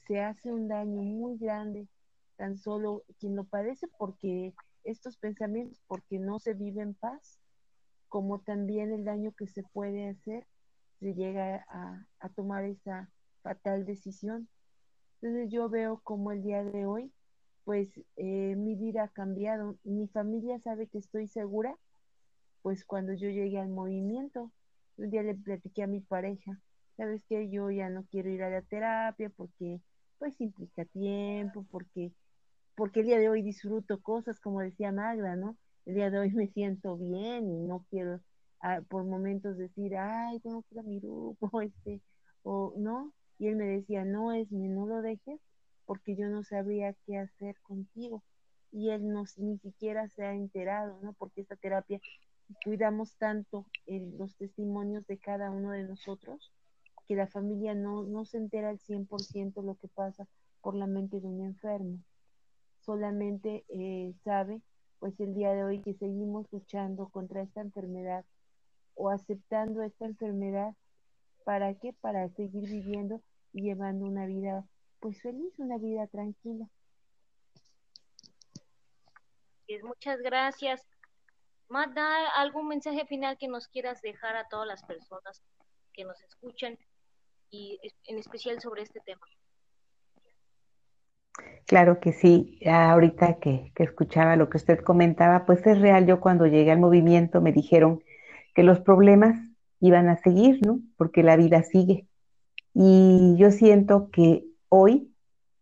se 0.07 0.21
hace 0.21 0.53
un 0.53 0.69
daño 0.69 1.03
muy 1.03 1.39
grande, 1.39 1.89
tan 2.37 2.57
solo 2.59 3.05
quien 3.19 3.37
lo 3.37 3.45
padece 3.45 3.87
porque 3.99 4.55
estos 4.85 5.17
pensamientos, 5.17 5.81
porque 5.87 6.19
no 6.19 6.39
se 6.39 6.55
vive 6.55 6.83
en 6.83 6.95
paz, 6.95 7.39
como 8.09 8.41
también 8.41 8.93
el 8.93 9.05
daño 9.05 9.33
que 9.33 9.47
se 9.47 9.63
puede 9.63 10.09
hacer 10.09 10.47
se 11.01 11.15
llega 11.15 11.65
a, 11.69 12.29
tomar 12.37 12.65
esa 12.65 13.11
fatal 13.43 13.87
decisión. 13.87 14.49
Entonces 15.21 15.51
yo 15.51 15.69
veo 15.69 16.01
como 16.05 16.31
el 16.31 16.43
día 16.43 16.63
de 16.63 16.87
hoy, 16.87 17.11
pues 17.65 17.89
eh, 18.17 18.55
mi 18.57 18.75
vida 18.75 19.05
ha 19.05 19.09
cambiado. 19.09 19.77
Mi 19.83 20.09
familia 20.09 20.59
sabe 20.61 20.89
que 20.89 20.99
estoy 20.99 21.27
segura, 21.27 21.75
pues 22.63 22.85
cuando 22.85 23.15
yo 23.15 23.31
llegué 23.31 23.59
al 23.59 23.71
movimiento, 23.71 24.53
un 24.99 25.11
día 25.11 25.23
le 25.23 25.35
platiqué 25.35 25.83
a 25.83 25.87
mi 25.87 26.01
pareja, 26.01 26.61
sabes 27.01 27.25
que 27.31 27.49
yo 27.49 27.71
ya 27.71 27.89
no 27.89 28.05
quiero 28.11 28.29
ir 28.29 28.43
a 28.43 28.51
la 28.51 28.61
terapia 28.61 29.31
porque 29.31 29.81
pues 30.19 30.39
implica 30.39 30.85
tiempo, 30.85 31.65
porque 31.71 32.13
porque 32.75 33.01
el 33.01 33.07
día 33.07 33.19
de 33.19 33.31
hoy 33.31 33.43
disfruto 33.43 34.03
cosas 34.03 34.39
como 34.39 34.61
decía 34.61 34.93
Magda, 34.93 35.35
¿no? 35.35 35.57
El 35.87 35.95
día 35.95 36.11
de 36.11 36.19
hoy 36.19 36.33
me 36.33 36.49
siento 36.49 36.99
bien 36.99 37.49
y 37.49 37.67
no 37.67 37.87
quiero 37.89 38.21
por 38.91 39.05
momentos 39.05 39.57
decir, 39.57 39.97
ay, 39.97 40.41
tengo 40.41 40.63
que 40.63 40.75
ir 40.75 40.81
a 40.81 40.83
mi 40.83 41.01
grupo, 41.01 41.51
este, 41.63 42.03
o 42.43 42.75
no. 42.77 43.15
Y 43.39 43.49
él 43.49 43.57
me 43.57 43.65
decía, 43.65 44.05
no, 44.05 44.33
es 44.33 44.53
no 44.53 44.87
lo 44.87 45.01
dejes 45.01 45.41
porque 45.87 46.15
yo 46.15 46.29
no 46.29 46.45
sabría 46.45 46.95
qué 47.07 47.17
hacer 47.17 47.57
contigo. 47.63 48.23
Y 48.73 48.91
él 48.91 49.09
no, 49.09 49.25
ni 49.39 49.59
siquiera 49.59 50.07
se 50.09 50.25
ha 50.25 50.35
enterado, 50.35 51.01
¿no? 51.03 51.15
Porque 51.15 51.41
esta 51.41 51.57
terapia 51.57 51.99
cuidamos 52.63 53.17
tanto 53.17 53.67
los 53.87 54.37
testimonios 54.37 55.07
de 55.07 55.17
cada 55.19 55.51
uno 55.51 55.71
de 55.71 55.85
nosotros 55.85 56.53
que 57.11 57.17
la 57.17 57.27
familia 57.27 57.75
no, 57.75 58.05
no 58.05 58.25
se 58.25 58.37
entera 58.37 58.69
al 58.69 58.79
100% 58.79 59.65
lo 59.65 59.75
que 59.75 59.89
pasa 59.89 60.29
por 60.61 60.77
la 60.77 60.87
mente 60.87 61.19
de 61.19 61.27
un 61.27 61.45
enfermo. 61.45 61.99
Solamente 62.79 63.65
eh, 63.69 64.15
sabe, 64.23 64.63
pues 65.01 65.19
el 65.19 65.35
día 65.35 65.53
de 65.53 65.65
hoy 65.65 65.83
que 65.83 65.95
seguimos 65.95 66.47
luchando 66.53 67.09
contra 67.09 67.43
esta 67.43 67.63
enfermedad 67.63 68.25
o 68.95 69.11
aceptando 69.11 69.83
esta 69.83 70.05
enfermedad. 70.05 70.77
¿Para 71.43 71.75
qué? 71.75 71.93
Para 71.95 72.29
seguir 72.29 72.71
viviendo 72.71 73.21
y 73.53 73.63
llevando 73.63 74.05
una 74.05 74.27
vida 74.27 74.65
pues 75.01 75.21
feliz, 75.21 75.53
una 75.59 75.79
vida 75.79 76.07
tranquila. 76.07 76.69
Muchas 79.83 80.21
gracias. 80.21 80.87
Mata, 81.67 82.29
¿algún 82.37 82.69
mensaje 82.69 83.05
final 83.07 83.37
que 83.37 83.49
nos 83.49 83.67
quieras 83.67 84.01
dejar 84.01 84.37
a 84.37 84.47
todas 84.47 84.69
las 84.69 84.85
personas 84.85 85.43
que 85.93 86.05
nos 86.05 86.23
escuchan 86.23 86.79
y 87.51 87.79
en 88.07 88.19
especial 88.19 88.61
sobre 88.61 88.83
este 88.83 89.01
tema? 89.01 89.27
Claro 91.67 92.01
que 92.01 92.13
sí, 92.13 92.61
ahorita 92.67 93.39
que, 93.39 93.73
que, 93.75 93.85
escuchaba 93.85 94.37
lo 94.37 94.51
que 94.51 94.57
usted 94.57 94.81
comentaba, 94.81 95.47
pues 95.47 95.67
es 95.67 95.81
real, 95.81 96.07
yo 96.07 96.21
cuando 96.21 96.47
llegué 96.47 96.71
al 96.71 96.81
movimiento 96.81 97.41
me 97.41 97.53
dijeron 97.53 98.03
que 98.55 98.63
los 98.63 98.81
problemas 98.81 99.39
iban 99.81 100.09
a 100.09 100.17
seguir, 100.17 100.61
¿no? 100.67 100.81
Porque 100.97 101.23
la 101.23 101.37
vida 101.37 101.63
sigue. 101.63 102.07
Y 102.75 103.37
yo 103.39 103.51
siento 103.51 104.11
que 104.11 104.45
hoy 104.69 105.15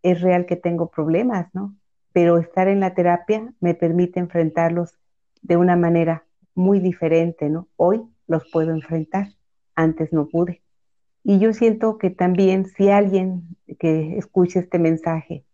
es 0.02 0.20
real 0.20 0.46
que 0.46 0.56
tengo 0.56 0.90
problemas, 0.90 1.54
¿no? 1.54 1.78
pero 2.18 2.38
estar 2.38 2.66
en 2.66 2.80
la 2.80 2.94
terapia 2.94 3.54
me 3.60 3.74
permite 3.74 4.18
enfrentarlos 4.18 4.98
de 5.42 5.56
una 5.56 5.76
manera 5.76 6.24
muy 6.52 6.80
diferente, 6.80 7.48
¿no? 7.48 7.68
Hoy 7.76 8.02
los 8.26 8.42
puedo 8.50 8.72
enfrentar, 8.72 9.28
antes 9.76 10.12
no 10.12 10.26
pude. 10.26 10.60
Y 11.24 11.38
yo 11.38 11.52
siento 11.52 11.98
que 11.98 12.10
también 12.10 12.66
si 12.66 12.90
alguien 12.90 13.56
que 13.78 14.16
escuche 14.16 14.60
este 14.60 14.78
mensaje 14.78 15.44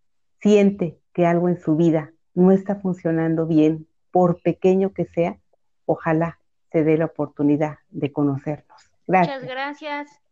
siente 0.40 0.98
que 1.12 1.26
algo 1.26 1.48
en 1.48 1.58
su 1.58 1.76
vida 1.76 2.12
no 2.34 2.52
está 2.52 2.76
funcionando 2.76 3.46
bien, 3.46 3.86
por 4.10 4.40
pequeño 4.42 4.92
que 4.92 5.06
sea, 5.06 5.38
ojalá 5.86 6.38
se 6.70 6.84
dé 6.84 6.96
la 6.96 7.06
oportunidad 7.06 7.78
de 7.90 8.12
conocernos. 8.12 8.90
Gracias. 9.06 9.40
Muchas 9.40 9.50
gracias. 9.50 10.22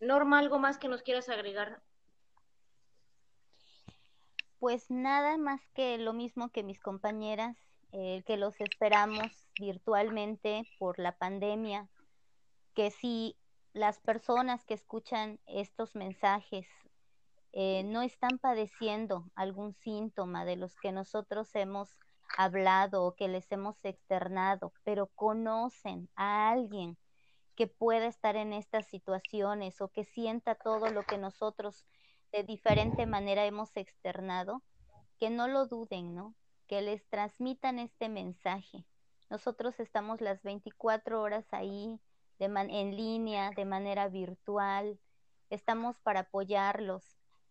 Norma, 0.00 0.38
¿algo 0.38 0.58
más 0.58 0.78
que 0.78 0.88
nos 0.88 1.02
quieras 1.02 1.28
agregar? 1.28 1.80
Pues 4.58 4.90
nada 4.90 5.36
más 5.36 5.60
que 5.74 5.98
lo 5.98 6.12
mismo 6.12 6.50
que 6.50 6.62
mis 6.62 6.80
compañeras, 6.80 7.56
eh, 7.92 8.22
que 8.26 8.36
los 8.36 8.60
esperamos 8.60 9.48
virtualmente 9.58 10.64
por 10.78 10.98
la 10.98 11.12
pandemia, 11.12 11.88
que 12.76 12.90
si 12.90 13.38
las 13.72 14.00
personas 14.00 14.62
que 14.64 14.74
escuchan 14.74 15.40
estos 15.46 15.96
mensajes 15.96 16.68
eh, 17.52 17.82
no 17.84 18.02
están 18.02 18.38
padeciendo 18.38 19.30
algún 19.34 19.72
síntoma 19.72 20.44
de 20.44 20.56
los 20.56 20.76
que 20.76 20.92
nosotros 20.92 21.48
hemos 21.54 21.96
hablado 22.36 23.04
o 23.04 23.14
que 23.14 23.28
les 23.28 23.50
hemos 23.50 23.82
externado, 23.82 24.74
pero 24.84 25.06
conocen 25.06 26.10
a 26.16 26.50
alguien 26.50 26.98
que 27.54 27.66
pueda 27.66 28.06
estar 28.08 28.36
en 28.36 28.52
estas 28.52 28.86
situaciones 28.88 29.80
o 29.80 29.88
que 29.88 30.04
sienta 30.04 30.54
todo 30.54 30.90
lo 30.90 31.02
que 31.04 31.16
nosotros 31.16 31.86
de 32.30 32.42
diferente 32.42 33.06
manera 33.06 33.46
hemos 33.46 33.74
externado, 33.74 34.62
que 35.18 35.30
no 35.30 35.48
lo 35.48 35.66
duden, 35.66 36.14
¿no? 36.14 36.34
Que 36.66 36.82
les 36.82 37.08
transmitan 37.08 37.78
este 37.78 38.10
mensaje. 38.10 38.84
Nosotros 39.30 39.80
estamos 39.80 40.20
las 40.20 40.42
24 40.42 41.22
horas 41.22 41.46
ahí 41.52 41.98
de 42.38 42.46
en 42.46 42.96
línea, 42.96 43.50
de 43.50 43.64
manera 43.64 44.08
virtual, 44.08 44.98
estamos 45.50 45.96
para 46.00 46.20
apoyarlos. 46.20 47.02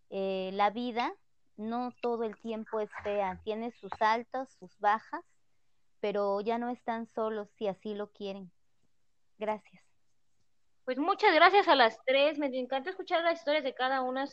Eh, 0.10 0.52
la 0.54 0.70
vida 0.70 1.14
no 1.58 1.92
todo 2.02 2.24
el 2.24 2.38
tiempo 2.38 2.80
es 2.80 2.90
fea, 3.04 3.40
tiene 3.44 3.72
sus 3.72 3.92
altos, 4.00 4.50
sus 4.60 4.78
bajas, 4.80 5.24
pero 6.00 6.42
ya 6.42 6.58
no 6.58 6.70
están 6.70 7.08
solos 7.08 7.50
si 7.58 7.68
así 7.68 7.96
lo 7.96 8.12
quieren. 8.12 8.52
Gracias. 9.38 9.84
Pues 10.84 10.98
muchas 10.98 11.34
gracias 11.34 11.68
a 11.68 11.76
las 11.76 11.98
tres, 12.06 12.38
me 12.38 12.48
encanta 12.48 12.92
escuchar 12.92 13.24
las 13.24 13.40
historias 13.40 13.64
de 13.64 13.74
cada 13.74 14.02
una, 14.02 14.28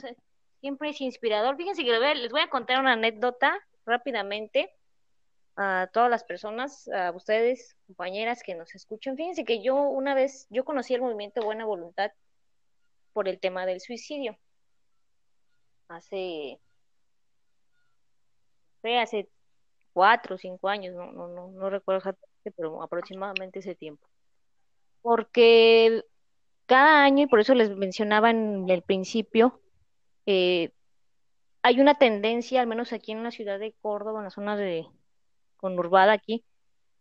siempre 0.60 0.90
es 0.90 1.00
inspirador. 1.00 1.56
Fíjense 1.56 1.84
que 1.84 1.98
les 2.14 2.30
voy 2.30 2.42
a 2.42 2.50
contar 2.50 2.80
una 2.80 2.92
anécdota 2.92 3.58
rápidamente 3.86 4.70
a 5.56 5.90
todas 5.92 6.10
las 6.10 6.24
personas, 6.24 6.88
a 6.88 7.10
ustedes, 7.12 7.76
compañeras 7.86 8.42
que 8.42 8.54
nos 8.54 8.74
escuchan. 8.74 9.16
Fíjense 9.16 9.44
que 9.44 9.62
yo 9.62 9.76
una 9.76 10.14
vez, 10.14 10.46
yo 10.50 10.64
conocí 10.64 10.94
el 10.94 11.02
movimiento 11.02 11.42
Buena 11.42 11.64
Voluntad 11.64 12.10
por 13.12 13.28
el 13.28 13.38
tema 13.38 13.66
del 13.66 13.80
suicidio. 13.80 14.38
Hace, 15.88 16.58
fue 18.80 18.98
hace 18.98 19.28
cuatro 19.92 20.36
o 20.36 20.38
cinco 20.38 20.68
años, 20.68 20.94
no, 20.94 21.12
no, 21.12 21.28
no, 21.28 21.48
no 21.48 21.70
recuerdo 21.70 21.98
exactamente, 21.98 22.52
pero 22.56 22.82
aproximadamente 22.82 23.58
ese 23.58 23.74
tiempo. 23.74 24.06
Porque 25.02 26.04
cada 26.66 27.04
año, 27.04 27.24
y 27.24 27.26
por 27.26 27.40
eso 27.40 27.54
les 27.54 27.76
mencionaba 27.76 28.30
en 28.30 28.68
el 28.70 28.82
principio, 28.82 29.60
eh, 30.24 30.72
hay 31.62 31.80
una 31.80 31.98
tendencia, 31.98 32.60
al 32.60 32.66
menos 32.66 32.92
aquí 32.92 33.12
en 33.12 33.22
la 33.22 33.30
ciudad 33.30 33.58
de 33.58 33.74
Córdoba, 33.82 34.20
en 34.20 34.24
la 34.24 34.30
zona 34.30 34.56
de 34.56 34.86
conurbada 35.62 36.12
aquí, 36.12 36.44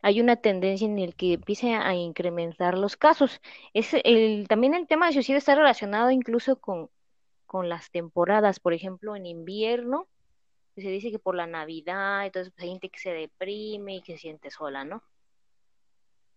hay 0.01 0.21
una 0.21 0.37
tendencia 0.37 0.87
en 0.87 0.99
el 0.99 1.15
que 1.15 1.33
empiece 1.33 1.73
a 1.75 1.93
incrementar 1.95 2.77
los 2.77 2.97
casos. 2.97 3.41
Es 3.73 3.93
el, 4.03 4.47
también 4.47 4.73
el 4.75 4.87
tema 4.87 5.07
de 5.07 5.13
suicidio 5.13 5.39
está 5.39 5.55
relacionado 5.55 6.11
incluso 6.11 6.59
con, 6.59 6.89
con 7.45 7.69
las 7.69 7.91
temporadas, 7.91 8.59
por 8.59 8.73
ejemplo, 8.73 9.15
en 9.15 9.25
invierno, 9.25 10.07
se 10.77 10.89
dice 10.89 11.11
que 11.11 11.19
por 11.19 11.35
la 11.35 11.47
Navidad, 11.47 12.25
entonces 12.25 12.53
pues, 12.53 12.63
hay 12.63 12.69
gente 12.71 12.89
que 12.89 12.99
se 12.99 13.11
deprime 13.11 13.97
y 13.97 14.01
que 14.01 14.13
se 14.13 14.19
siente 14.19 14.51
sola, 14.51 14.83
¿no? 14.85 15.03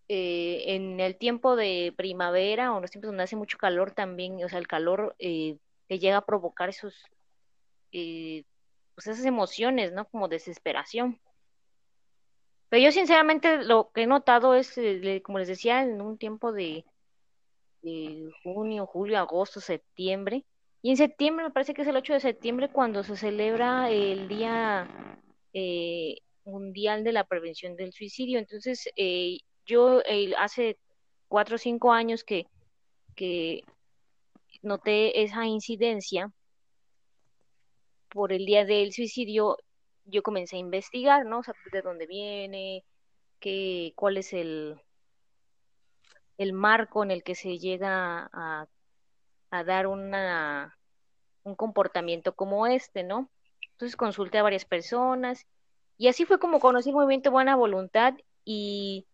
Eh, 0.09 0.75
en 0.75 1.01
el 1.01 1.17
tiempo 1.17 1.57
de 1.57 1.95
primavera 1.97 2.73
o 2.73 2.77
en 2.77 2.83
los 2.83 2.91
tiempos 2.91 3.09
donde 3.09 3.23
hace 3.23 3.37
mucho 3.37 3.59
calor 3.59 3.93
también, 3.93 4.45
o 4.45 4.49
sea, 4.49 4.59
el 4.59 4.67
calor 4.67 5.15
eh, 5.19 5.57
que 5.89 5.99
llega 5.99 6.19
a 6.19 6.27
provocar 6.27 6.69
esos, 6.69 6.95
eh, 7.93 8.45
pues 8.95 9.07
esas 9.07 9.25
emociones, 9.25 9.93
¿no? 9.93 10.07
Como 10.09 10.29
desesperación. 10.29 11.21
Pero 12.75 12.87
yo 12.87 12.91
sinceramente 12.91 13.63
lo 13.63 13.93
que 13.93 14.03
he 14.03 14.07
notado 14.09 14.57
es, 14.57 14.75
como 15.23 15.39
les 15.39 15.47
decía, 15.47 15.85
en 15.85 16.01
un 16.01 16.19
tiempo 16.19 16.51
de, 16.51 16.85
junio, 18.43 18.85
julio, 18.87 19.21
agosto, 19.21 19.61
septiembre, 19.61 20.45
y 20.83 20.91
en 20.91 20.97
septiembre, 20.97 21.45
me 21.45 21.51
parece 21.53 21.73
que 21.73 21.83
es 21.83 21.87
el 21.87 21.95
8 21.95 22.15
de 22.15 22.19
septiembre, 22.19 22.69
cuando 22.73 23.05
se 23.05 23.17
celebra 23.17 23.93
el 23.93 24.27
Día 24.27 24.89
Mundial 26.45 27.05
de 27.05 27.13
la 27.13 27.23
Prevención 27.23 27.77
del 27.77 27.93
Suicidio. 27.93 28.41
Entonces, 28.41 28.89
eh, 28.97 29.39
yo 29.65 30.01
eh, 30.05 30.33
hace 30.37 30.77
cuatro 31.29 31.55
o 31.55 31.59
cinco 31.59 31.93
años 31.93 32.25
que, 32.25 32.49
que 33.15 33.63
noté 34.63 35.23
esa 35.23 35.47
incidencia 35.47 36.33
por 38.09 38.33
el 38.33 38.45
día 38.45 38.65
del 38.65 38.93
suicidio, 38.93 39.59
yo 40.05 40.23
comencé 40.23 40.57
a 40.57 40.61
investigar, 40.61 41.27
¿no? 41.27 41.41
O 41.41 41.43
de 41.73 41.83
dónde 41.83 42.07
viene, 42.07 42.85
qué, 43.41 43.93
cuál 43.97 44.17
es 44.17 44.33
el, 44.33 44.81
el 46.39 46.53
marco 46.53 47.03
en 47.03 47.11
el 47.11 47.23
que 47.23 47.35
se 47.35 47.59
llega 47.59 48.29
a, 48.33 48.67
a 49.51 49.65
dar 49.65 49.87
una, 49.87 50.79
un 51.43 51.55
comportamiento 51.55 52.35
como 52.35 52.67
este, 52.67 53.03
¿no? 53.03 53.31
Entonces 53.73 53.97
consulté 53.97 54.39
a 54.39 54.43
varias 54.43 54.65
personas 54.65 55.47
y 55.97 56.09
así 56.09 56.25
fue 56.25 56.39
como 56.39 56.61
conocí 56.61 56.91
el 56.91 56.97
movimiento 56.97 57.31
Buena 57.31 57.57
Voluntad 57.57 58.15
y 58.45 59.07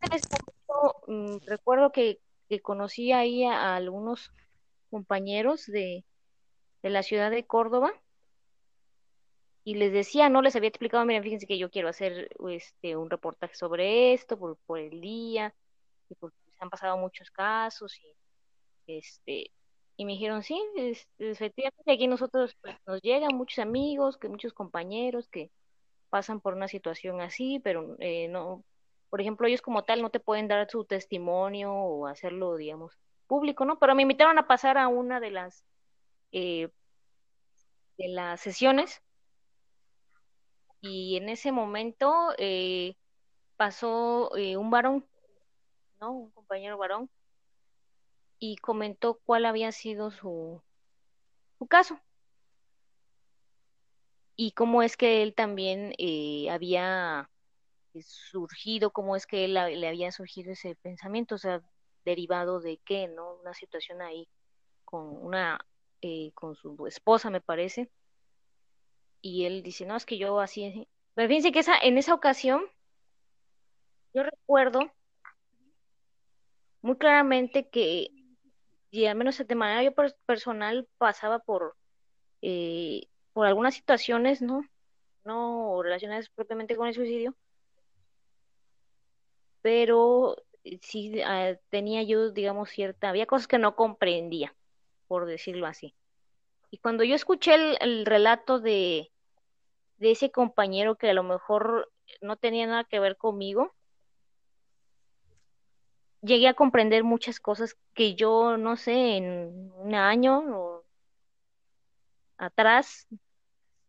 Mm, 1.06 1.38
recuerdo 1.46 1.92
que, 1.92 2.20
conocí 2.62 3.12
ahí 3.12 3.44
a, 3.44 3.76
algunos 3.76 4.32
compañeros 4.90 5.66
de, 5.66 6.04
la 6.82 7.02
ciudad 7.02 7.30
de 7.30 7.46
Córdoba 7.46 7.92
y 9.64 9.74
les 9.74 9.92
decía, 9.92 10.28
no 10.28 10.42
les 10.42 10.56
había 10.56 10.68
explicado, 10.68 11.04
miren, 11.04 11.22
fíjense 11.22 11.46
que 11.46 11.58
yo 11.58 11.70
quiero 11.70 11.88
hacer 11.88 12.30
este 12.48 12.96
un 12.96 13.10
reportaje 13.10 13.54
sobre 13.54 14.12
esto 14.14 14.38
por, 14.38 14.56
por 14.66 14.78
el 14.78 15.00
día, 15.00 15.54
y 16.08 16.14
porque 16.14 16.36
se 16.44 16.64
han 16.64 16.70
pasado 16.70 16.96
muchos 16.98 17.30
casos 17.30 17.98
y 17.98 18.16
este 18.86 19.50
y 19.96 20.06
me 20.06 20.12
dijeron, 20.12 20.42
sí, 20.42 20.58
efectivamente 21.18 21.92
aquí 21.92 22.08
nosotros 22.08 22.56
pues, 22.62 22.74
nos 22.86 23.02
llegan 23.02 23.36
muchos 23.36 23.58
amigos, 23.58 24.16
que 24.16 24.30
muchos 24.30 24.54
compañeros 24.54 25.28
que 25.28 25.50
pasan 26.08 26.40
por 26.40 26.54
una 26.54 26.68
situación 26.68 27.20
así, 27.20 27.60
pero 27.60 27.96
eh, 27.98 28.28
no 28.28 28.64
por 29.10 29.20
ejemplo, 29.20 29.46
ellos 29.46 29.60
como 29.60 29.84
tal 29.84 30.02
no 30.02 30.10
te 30.10 30.20
pueden 30.20 30.48
dar 30.48 30.70
su 30.70 30.84
testimonio 30.84 31.72
o 31.74 32.06
hacerlo, 32.06 32.56
digamos, 32.56 32.96
público, 33.26 33.64
¿no? 33.64 33.78
Pero 33.78 33.94
me 33.94 34.02
invitaron 34.02 34.38
a 34.38 34.46
pasar 34.46 34.78
a 34.78 34.88
una 34.88 35.20
de 35.20 35.30
las 35.32 35.64
eh, 36.32 36.68
de 37.98 38.08
las 38.08 38.40
sesiones 38.40 39.02
y 40.80 41.16
en 41.16 41.28
ese 41.28 41.52
momento 41.52 42.32
eh, 42.38 42.96
pasó 43.56 44.36
eh, 44.36 44.56
un 44.56 44.70
varón, 44.70 45.06
¿no? 46.00 46.12
Un 46.12 46.30
compañero 46.30 46.78
varón 46.78 47.10
y 48.38 48.56
comentó 48.56 49.20
cuál 49.24 49.44
había 49.44 49.70
sido 49.72 50.10
su, 50.10 50.62
su 51.58 51.66
caso 51.66 52.00
y 54.36 54.52
cómo 54.52 54.82
es 54.82 54.96
que 54.96 55.22
él 55.22 55.34
también 55.34 55.94
había 56.50 57.28
surgido, 58.00 58.90
cómo 58.90 59.16
es 59.16 59.26
que 59.26 59.44
él, 59.44 59.54
le 59.54 59.88
había 59.88 60.12
surgido 60.12 60.52
ese 60.52 60.76
pensamiento, 60.76 61.34
o 61.34 61.38
sea, 61.38 61.62
derivado 62.04 62.60
de 62.60 62.78
qué, 62.84 63.08
¿no? 63.08 63.34
Una 63.34 63.54
situación 63.54 64.00
ahí 64.02 64.28
con 64.84 65.06
una, 65.08 65.58
eh, 66.00 66.32
con 66.34 66.54
su 66.54 66.86
esposa, 66.86 67.30
me 67.30 67.40
parece, 67.40 67.90
y 69.22 69.44
él 69.44 69.62
dice, 69.62 69.86
no, 69.86 69.96
es 69.96 70.06
que 70.06 70.18
yo 70.18 70.40
así, 70.40 70.88
pero 71.14 71.28
fíjense 71.28 71.52
que 71.52 71.60
esa, 71.60 71.78
en 71.78 71.98
esa 71.98 72.14
ocasión, 72.14 72.62
yo 74.14 74.22
recuerdo 74.22 74.80
muy 76.82 76.96
claramente 76.96 77.68
que, 77.68 78.10
y 78.90 79.06
al 79.06 79.16
menos 79.16 79.38
de 79.46 79.54
manera 79.54 79.82
yo 79.82 79.92
personal 80.26 80.88
pasaba 80.98 81.38
por, 81.38 81.76
eh, 82.42 83.06
por 83.32 83.46
algunas 83.46 83.74
situaciones, 83.74 84.42
¿no? 84.42 84.64
No 85.24 85.82
relacionadas 85.82 86.28
propiamente 86.30 86.76
con 86.76 86.88
el 86.88 86.94
suicidio, 86.94 87.36
pero 89.62 90.36
sí 90.82 91.20
ah, 91.22 91.54
tenía 91.68 92.02
yo, 92.02 92.30
digamos, 92.30 92.70
cierta, 92.70 93.08
había 93.08 93.26
cosas 93.26 93.46
que 93.46 93.58
no 93.58 93.76
comprendía, 93.76 94.54
por 95.06 95.26
decirlo 95.26 95.66
así. 95.66 95.94
Y 96.70 96.78
cuando 96.78 97.04
yo 97.04 97.14
escuché 97.14 97.54
el, 97.80 98.06
relato 98.06 98.60
de, 98.60 99.10
ese 99.98 100.30
compañero 100.30 100.96
que 100.96 101.10
a 101.10 101.14
lo 101.14 101.22
mejor 101.22 101.92
no 102.20 102.36
tenía 102.36 102.66
nada 102.66 102.84
que 102.84 103.00
ver 103.00 103.16
conmigo, 103.16 103.74
llegué 106.22 106.48
a 106.48 106.54
comprender 106.54 107.02
muchas 107.02 107.40
cosas 107.40 107.76
que 107.94 108.14
yo, 108.14 108.56
no 108.56 108.76
sé, 108.76 109.16
en 109.16 109.72
un 109.76 109.94
año 109.94 110.38
o 110.38 110.84
atrás 112.38 113.08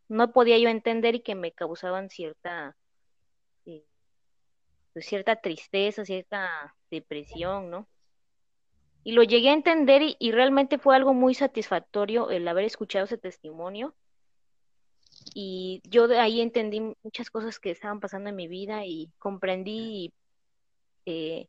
no 0.08 0.32
podía 0.32 0.58
yo 0.58 0.68
entender 0.68 1.14
y 1.14 1.22
que 1.22 1.34
me 1.34 1.52
causaban 1.52 2.10
cierta 2.10 2.76
eh, 3.64 3.84
pues 4.92 5.06
cierta 5.06 5.36
tristeza, 5.36 6.04
cierta 6.04 6.74
depresión, 6.90 7.70
¿no? 7.70 7.88
Y 9.04 9.12
lo 9.12 9.22
llegué 9.22 9.50
a 9.50 9.54
entender 9.54 10.02
y, 10.02 10.16
y, 10.18 10.32
realmente 10.32 10.78
fue 10.78 10.94
algo 10.94 11.12
muy 11.14 11.34
satisfactorio 11.34 12.30
el 12.30 12.46
haber 12.46 12.64
escuchado 12.64 13.04
ese 13.04 13.18
testimonio. 13.18 13.94
Y 15.34 15.82
yo 15.84 16.08
de 16.08 16.18
ahí 16.18 16.40
entendí 16.40 16.80
muchas 17.02 17.30
cosas 17.30 17.58
que 17.58 17.70
estaban 17.70 18.00
pasando 18.00 18.30
en 18.30 18.36
mi 18.36 18.48
vida 18.48 18.84
y 18.86 19.10
comprendí 19.18 20.12
eh, 21.06 21.48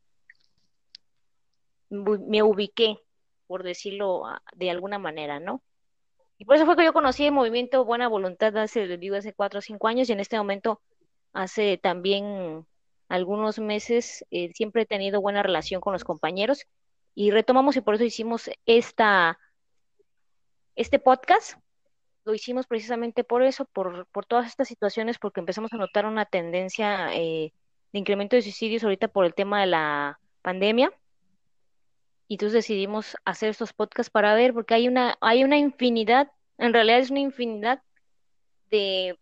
me 1.90 2.42
ubiqué, 2.42 2.98
por 3.46 3.62
decirlo 3.62 4.24
de 4.54 4.70
alguna 4.70 4.98
manera, 4.98 5.40
¿no? 5.40 5.62
Y 6.38 6.44
por 6.44 6.56
eso 6.56 6.66
fue 6.66 6.76
que 6.76 6.84
yo 6.84 6.92
conocí 6.92 7.24
el 7.24 7.32
movimiento 7.32 7.84
Buena 7.84 8.08
Voluntad 8.08 8.56
hace, 8.56 8.98
hace 9.16 9.32
cuatro 9.32 9.58
o 9.58 9.62
cinco 9.62 9.86
años 9.86 10.08
y 10.08 10.12
en 10.12 10.20
este 10.20 10.36
momento, 10.36 10.80
hace 11.32 11.78
también 11.78 12.66
algunos 13.08 13.58
meses, 13.58 14.24
eh, 14.30 14.50
siempre 14.54 14.82
he 14.82 14.86
tenido 14.86 15.20
buena 15.20 15.42
relación 15.42 15.80
con 15.80 15.92
los 15.92 16.04
compañeros 16.04 16.66
y 17.14 17.30
retomamos 17.30 17.76
y 17.76 17.80
por 17.80 17.94
eso 17.94 18.04
hicimos 18.04 18.50
esta, 18.66 19.38
este 20.76 20.98
podcast. 20.98 21.58
Lo 22.24 22.34
hicimos 22.34 22.66
precisamente 22.66 23.22
por 23.22 23.42
eso, 23.42 23.66
por, 23.66 24.06
por 24.06 24.24
todas 24.24 24.46
estas 24.46 24.68
situaciones, 24.68 25.18
porque 25.18 25.40
empezamos 25.40 25.72
a 25.72 25.76
notar 25.76 26.06
una 26.06 26.24
tendencia 26.24 27.14
eh, 27.14 27.52
de 27.92 27.98
incremento 27.98 28.36
de 28.36 28.42
suicidios 28.42 28.82
ahorita 28.82 29.08
por 29.08 29.26
el 29.26 29.34
tema 29.34 29.60
de 29.60 29.66
la 29.66 30.18
pandemia 30.42 30.92
y 32.28 32.34
entonces 32.34 32.54
decidimos 32.54 33.16
hacer 33.24 33.50
estos 33.50 33.72
podcasts 33.72 34.10
para 34.10 34.34
ver, 34.34 34.54
porque 34.54 34.74
hay 34.74 34.88
una, 34.88 35.16
hay 35.20 35.44
una 35.44 35.58
infinidad, 35.58 36.30
en 36.58 36.72
realidad 36.72 36.98
es 36.98 37.10
una 37.10 37.20
infinidad 37.20 37.82
de 38.70 39.18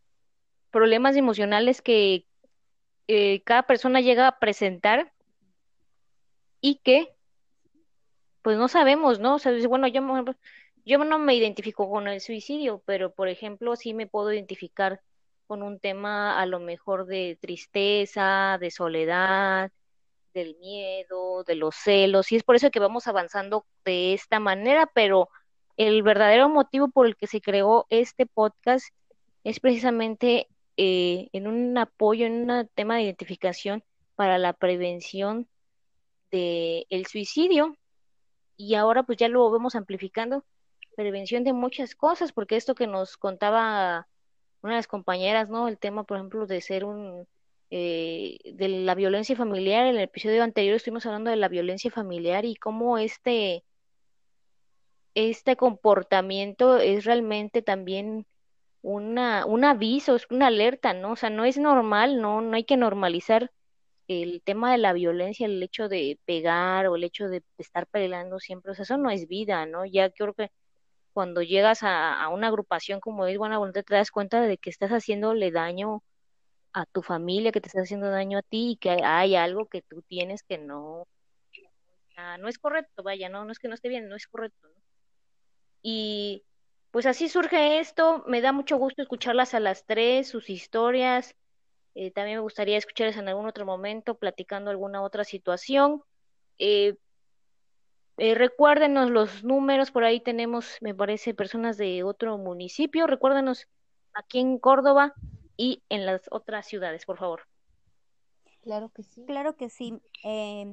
problemas 0.70 1.16
emocionales 1.16 1.82
que 1.82 2.26
eh, 3.08 3.42
cada 3.42 3.64
persona 3.64 4.00
llega 4.00 4.28
a 4.28 4.38
presentar 4.38 5.12
y 6.60 6.76
que 6.76 7.12
pues 8.42 8.58
no 8.58 8.68
sabemos, 8.68 9.20
¿no? 9.20 9.36
O 9.36 9.38
sea, 9.38 9.52
bueno, 9.68 9.86
yo, 9.88 10.02
yo 10.84 10.98
no 10.98 11.18
me 11.18 11.34
identifico 11.34 11.88
con 11.90 12.08
el 12.08 12.20
suicidio, 12.20 12.82
pero 12.86 13.12
por 13.12 13.28
ejemplo 13.28 13.76
sí 13.76 13.94
me 13.94 14.06
puedo 14.06 14.32
identificar 14.32 15.00
con 15.46 15.62
un 15.62 15.78
tema 15.80 16.40
a 16.40 16.46
lo 16.46 16.60
mejor 16.60 17.06
de 17.06 17.38
tristeza, 17.40 18.58
de 18.60 18.70
soledad, 18.70 19.70
del 20.34 20.56
miedo, 20.58 21.44
de 21.44 21.54
los 21.56 21.74
celos, 21.76 22.32
y 22.32 22.36
es 22.36 22.42
por 22.42 22.56
eso 22.56 22.70
que 22.70 22.80
vamos 22.80 23.06
avanzando 23.06 23.66
de 23.84 24.14
esta 24.14 24.40
manera, 24.40 24.90
pero 24.94 25.28
el 25.76 26.02
verdadero 26.02 26.48
motivo 26.48 26.88
por 26.88 27.06
el 27.06 27.16
que 27.16 27.26
se 27.26 27.40
creó 27.40 27.86
este 27.90 28.26
podcast 28.26 28.86
es 29.44 29.60
precisamente 29.60 30.48
eh, 30.76 31.28
en 31.32 31.46
un 31.46 31.76
apoyo, 31.78 32.26
en 32.26 32.50
un 32.50 32.70
tema 32.74 32.96
de 32.96 33.02
identificación 33.02 33.84
para 34.14 34.38
la 34.38 34.52
prevención 34.52 35.48
del 36.30 36.86
el 36.90 37.06
suicidio. 37.06 37.76
Y 38.62 38.76
ahora 38.76 39.02
pues 39.02 39.18
ya 39.18 39.28
lo 39.28 39.50
vemos 39.50 39.74
amplificando, 39.74 40.44
prevención 40.94 41.42
de 41.42 41.52
muchas 41.52 41.96
cosas, 41.96 42.32
porque 42.32 42.56
esto 42.56 42.76
que 42.76 42.86
nos 42.86 43.16
contaba 43.16 44.06
una 44.62 44.74
de 44.74 44.78
las 44.78 44.86
compañeras, 44.86 45.50
¿no? 45.50 45.66
El 45.66 45.78
tema, 45.78 46.04
por 46.04 46.18
ejemplo, 46.18 46.46
de 46.46 46.60
ser 46.60 46.84
un 46.84 47.26
eh, 47.70 48.38
de 48.44 48.68
la 48.68 48.94
violencia 48.94 49.34
familiar. 49.34 49.86
En 49.86 49.96
el 49.96 50.02
episodio 50.02 50.44
anterior 50.44 50.76
estuvimos 50.76 51.04
hablando 51.06 51.30
de 51.30 51.36
la 51.36 51.48
violencia 51.48 51.90
familiar 51.90 52.44
y 52.44 52.54
cómo 52.54 52.98
este, 52.98 53.64
este 55.14 55.56
comportamiento 55.56 56.78
es 56.78 57.04
realmente 57.04 57.62
también 57.62 58.26
una, 58.82 59.44
un 59.44 59.64
aviso, 59.64 60.14
es 60.14 60.26
una 60.30 60.46
alerta, 60.48 60.92
¿no? 60.94 61.12
O 61.12 61.16
sea, 61.16 61.30
no 61.30 61.44
es 61.44 61.58
normal, 61.58 62.20
no, 62.20 62.40
no 62.42 62.54
hay 62.54 62.64
que 62.64 62.76
normalizar 62.76 63.50
el 64.12 64.42
tema 64.42 64.72
de 64.72 64.78
la 64.78 64.92
violencia, 64.92 65.46
el 65.46 65.62
hecho 65.62 65.88
de 65.88 66.18
pegar 66.24 66.86
o 66.88 66.96
el 66.96 67.04
hecho 67.04 67.28
de 67.28 67.42
estar 67.58 67.86
peleando 67.86 68.38
siempre, 68.38 68.72
o 68.72 68.74
sea, 68.74 68.84
eso 68.84 68.98
no 68.98 69.10
es 69.10 69.28
vida, 69.28 69.66
¿no? 69.66 69.84
Ya 69.86 70.10
creo 70.10 70.34
que 70.34 70.50
cuando 71.12 71.42
llegas 71.42 71.82
a, 71.82 72.28
una 72.28 72.48
agrupación 72.48 73.00
como 73.00 73.26
es 73.26 73.38
Buena 73.38 73.58
Voluntad 73.58 73.84
te 73.84 73.94
das 73.94 74.10
cuenta 74.10 74.40
de 74.42 74.58
que 74.58 74.70
estás 74.70 74.90
haciéndole 74.90 75.50
daño 75.50 76.02
a 76.72 76.86
tu 76.86 77.02
familia 77.02 77.52
que 77.52 77.60
te 77.60 77.68
está 77.68 77.82
haciendo 77.82 78.10
daño 78.10 78.38
a 78.38 78.42
ti 78.42 78.72
y 78.72 78.76
que 78.76 78.90
hay 79.04 79.36
algo 79.36 79.66
que 79.66 79.82
tú 79.82 80.02
tienes 80.02 80.42
que 80.42 80.58
no, 80.58 81.06
no 82.38 82.48
es 82.48 82.58
correcto, 82.58 83.02
vaya, 83.02 83.28
no, 83.28 83.44
no 83.44 83.52
es 83.52 83.58
que 83.58 83.68
no 83.68 83.74
esté 83.74 83.88
bien, 83.88 84.08
no 84.08 84.16
es 84.16 84.26
correcto. 84.26 84.68
Y 85.82 86.44
pues 86.90 87.06
así 87.06 87.28
surge 87.28 87.80
esto, 87.80 88.24
me 88.26 88.40
da 88.40 88.52
mucho 88.52 88.76
gusto 88.76 89.02
escucharlas 89.02 89.54
a 89.54 89.60
las 89.60 89.84
tres, 89.86 90.28
sus 90.28 90.50
historias, 90.50 91.34
eh, 91.94 92.10
también 92.10 92.38
me 92.38 92.42
gustaría 92.42 92.78
escucharlas 92.78 93.16
en 93.16 93.28
algún 93.28 93.46
otro 93.46 93.66
momento 93.66 94.16
platicando 94.16 94.70
alguna 94.70 95.02
otra 95.02 95.24
situación. 95.24 96.02
Eh, 96.58 96.96
eh, 98.18 98.34
recuérdenos 98.34 99.10
los 99.10 99.44
números, 99.44 99.90
por 99.90 100.04
ahí 100.04 100.20
tenemos, 100.20 100.76
me 100.80 100.94
parece, 100.94 101.34
personas 101.34 101.76
de 101.76 102.02
otro 102.02 102.38
municipio. 102.38 103.06
Recuérdenos 103.06 103.68
aquí 104.14 104.38
en 104.38 104.58
Córdoba 104.58 105.12
y 105.56 105.82
en 105.88 106.06
las 106.06 106.22
otras 106.30 106.66
ciudades, 106.66 107.04
por 107.04 107.18
favor. 107.18 107.42
Claro 108.62 108.90
que 108.90 109.02
sí. 109.02 109.24
Claro 109.26 109.56
que 109.56 109.68
sí. 109.68 110.00
Eh, 110.24 110.72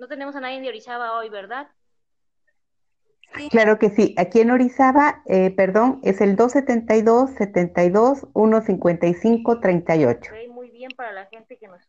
No 0.00 0.08
tenemos 0.08 0.34
a 0.34 0.40
nadie 0.40 0.60
de 0.60 0.68
Orizaba 0.68 1.16
hoy 1.16 1.28
verdad 1.28 1.68
Sí. 3.32 3.48
Claro 3.48 3.78
que 3.78 3.90
sí. 3.90 4.12
Aquí 4.18 4.40
en 4.40 4.50
Orizaba, 4.50 5.22
eh, 5.26 5.52
perdón, 5.52 6.00
es 6.02 6.20
el 6.20 6.34
272 6.34 7.30
72 7.38 8.26
155 8.34 9.60
38. 9.60 10.32
Okay, 10.32 10.48
muy 10.48 10.68
bien 10.70 10.90
para 10.96 11.12
la 11.12 11.26
gente 11.26 11.56
que 11.56 11.68
nos 11.68 11.80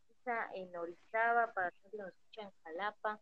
en 0.54 0.76
Orizaba, 0.76 1.52
para 1.54 1.68
la 1.68 1.72
gente 1.72 1.90
que 1.92 1.98
nos 1.98 2.10
escucha 2.10 2.42
en 2.44 2.52
Jalapa, 2.64 3.20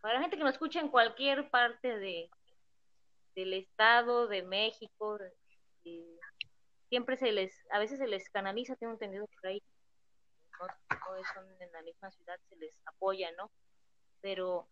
para 0.00 0.14
la 0.14 0.20
gente 0.20 0.36
que 0.36 0.44
nos 0.44 0.52
escucha 0.54 0.80
en 0.80 0.88
cualquier 0.88 1.50
parte 1.50 1.98
de 1.98 2.30
del 3.34 3.52
estado, 3.52 4.26
de 4.26 4.42
México, 4.42 5.18
siempre 6.88 7.16
se 7.16 7.30
les, 7.30 7.54
a 7.70 7.78
veces 7.78 7.98
se 7.98 8.08
les 8.08 8.28
canaliza, 8.30 8.74
tengo 8.76 8.94
entendido 8.94 9.28
por 9.28 9.46
ahí, 9.46 9.62
no, 10.58 10.66
no 10.66 11.24
son 11.34 11.44
en 11.60 11.72
la 11.72 11.82
misma 11.82 12.10
ciudad, 12.10 12.36
se 12.48 12.56
les 12.56 12.74
apoya, 12.86 13.30
¿no? 13.36 13.50
Pero 14.20 14.68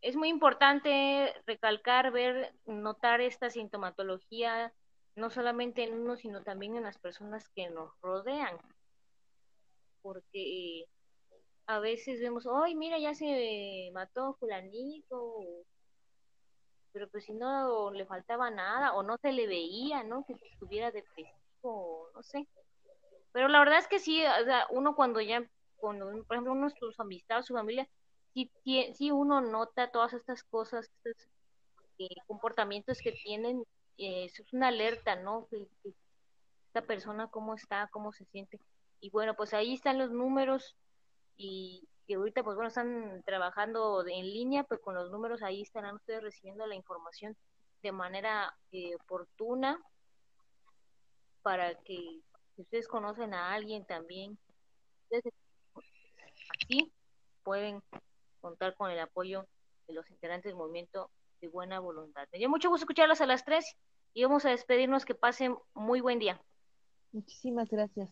es 0.00 0.16
muy 0.16 0.28
importante 0.28 1.34
recalcar, 1.46 2.10
ver, 2.10 2.54
notar 2.66 3.20
esta 3.20 3.50
sintomatología, 3.50 4.72
no 5.16 5.30
solamente 5.30 5.84
en 5.84 5.94
uno, 5.94 6.16
sino 6.16 6.42
también 6.42 6.76
en 6.76 6.84
las 6.84 6.98
personas 6.98 7.48
que 7.50 7.68
nos 7.70 7.92
rodean, 8.00 8.56
porque 10.02 10.86
a 11.66 11.78
veces 11.78 12.20
vemos, 12.20 12.46
ay, 12.64 12.74
mira, 12.74 12.98
ya 12.98 13.14
se 13.14 13.90
mató 13.92 14.34
fulanito, 14.40 15.34
pero 16.92 17.08
pues 17.08 17.24
si 17.24 17.32
no 17.32 17.90
le 17.92 18.06
faltaba 18.06 18.50
nada 18.50 18.94
o 18.94 19.02
no 19.02 19.16
se 19.18 19.32
le 19.32 19.46
veía, 19.46 20.02
¿no? 20.02 20.24
Que 20.26 20.34
estuviera 20.52 20.90
depresivo, 20.90 22.10
no 22.14 22.22
sé. 22.22 22.48
Pero 23.32 23.48
la 23.48 23.60
verdad 23.60 23.78
es 23.78 23.86
que 23.86 24.00
sí, 24.00 24.24
o 24.24 24.44
sea, 24.44 24.66
uno 24.70 24.96
cuando 24.96 25.20
ya, 25.20 25.48
cuando, 25.76 26.06
por 26.24 26.36
ejemplo, 26.36 26.52
uno 26.52 26.70
sus 26.70 26.98
amistades, 26.98 27.46
su 27.46 27.54
familia, 27.54 27.88
sí, 28.34 28.50
sí 28.94 29.10
uno 29.10 29.40
nota 29.40 29.90
todas 29.90 30.12
estas 30.14 30.42
cosas, 30.44 30.90
estos 31.04 31.28
eh, 31.98 32.08
comportamientos 32.26 33.00
que 33.00 33.12
tienen, 33.12 33.64
eh, 33.98 34.24
es 34.24 34.52
una 34.52 34.68
alerta, 34.68 35.16
¿no? 35.16 35.48
esta 36.66 36.82
persona 36.82 37.28
cómo 37.28 37.54
está, 37.54 37.88
cómo 37.92 38.12
se 38.12 38.24
siente. 38.26 38.60
y 39.00 39.10
bueno, 39.10 39.34
pues 39.34 39.54
ahí 39.54 39.74
están 39.74 39.98
los 39.98 40.10
números 40.10 40.76
y 41.36 41.88
que 42.06 42.16
ahorita 42.16 42.42
pues 42.42 42.56
bueno 42.56 42.68
están 42.68 43.22
trabajando 43.24 44.04
en 44.06 44.26
línea, 44.26 44.64
pues 44.64 44.80
con 44.80 44.94
los 44.94 45.10
números 45.10 45.42
ahí 45.42 45.62
estarán 45.62 45.94
ustedes 45.94 46.22
recibiendo 46.22 46.66
la 46.66 46.74
información 46.74 47.36
de 47.82 47.92
manera 47.92 48.52
eh, 48.72 48.94
oportuna 48.96 49.80
para 51.42 51.74
que 51.76 52.20
si 52.54 52.62
ustedes 52.62 52.88
conocen 52.88 53.32
a 53.32 53.52
alguien 53.52 53.84
también, 53.84 54.36
ustedes 55.04 55.32
aquí 56.52 56.92
pueden 57.42 57.80
contar 58.40 58.74
con 58.74 58.90
el 58.90 58.98
apoyo 58.98 59.46
de 59.86 59.94
los 59.94 60.10
integrantes 60.10 60.50
del 60.50 60.56
movimiento 60.56 61.10
de 61.40 61.48
buena 61.48 61.78
voluntad. 61.80 62.26
Me 62.32 62.38
dio 62.38 62.48
mucho 62.48 62.68
gusto 62.68 62.84
escucharlas 62.84 63.20
a 63.20 63.26
las 63.26 63.44
tres 63.44 63.76
y 64.14 64.24
vamos 64.24 64.44
a 64.44 64.50
despedirnos. 64.50 65.04
Que 65.04 65.14
pasen 65.14 65.56
muy 65.74 66.00
buen 66.00 66.18
día. 66.18 66.40
Muchísimas 67.12 67.68
gracias. 67.68 68.10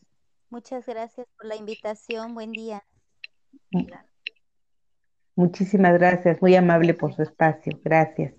Muchas 0.51 0.87
gracias 0.87 1.26
por 1.37 1.47
la 1.47 1.57
invitación. 1.57 2.35
Buen 2.35 2.53
día. 2.53 2.83
Muchísimas 5.35 5.93
gracias. 5.95 6.41
Muy 6.41 6.57
amable 6.57 6.95
por 6.95 7.14
su 7.14 7.22
espacio. 7.22 7.79
Gracias. 7.85 8.35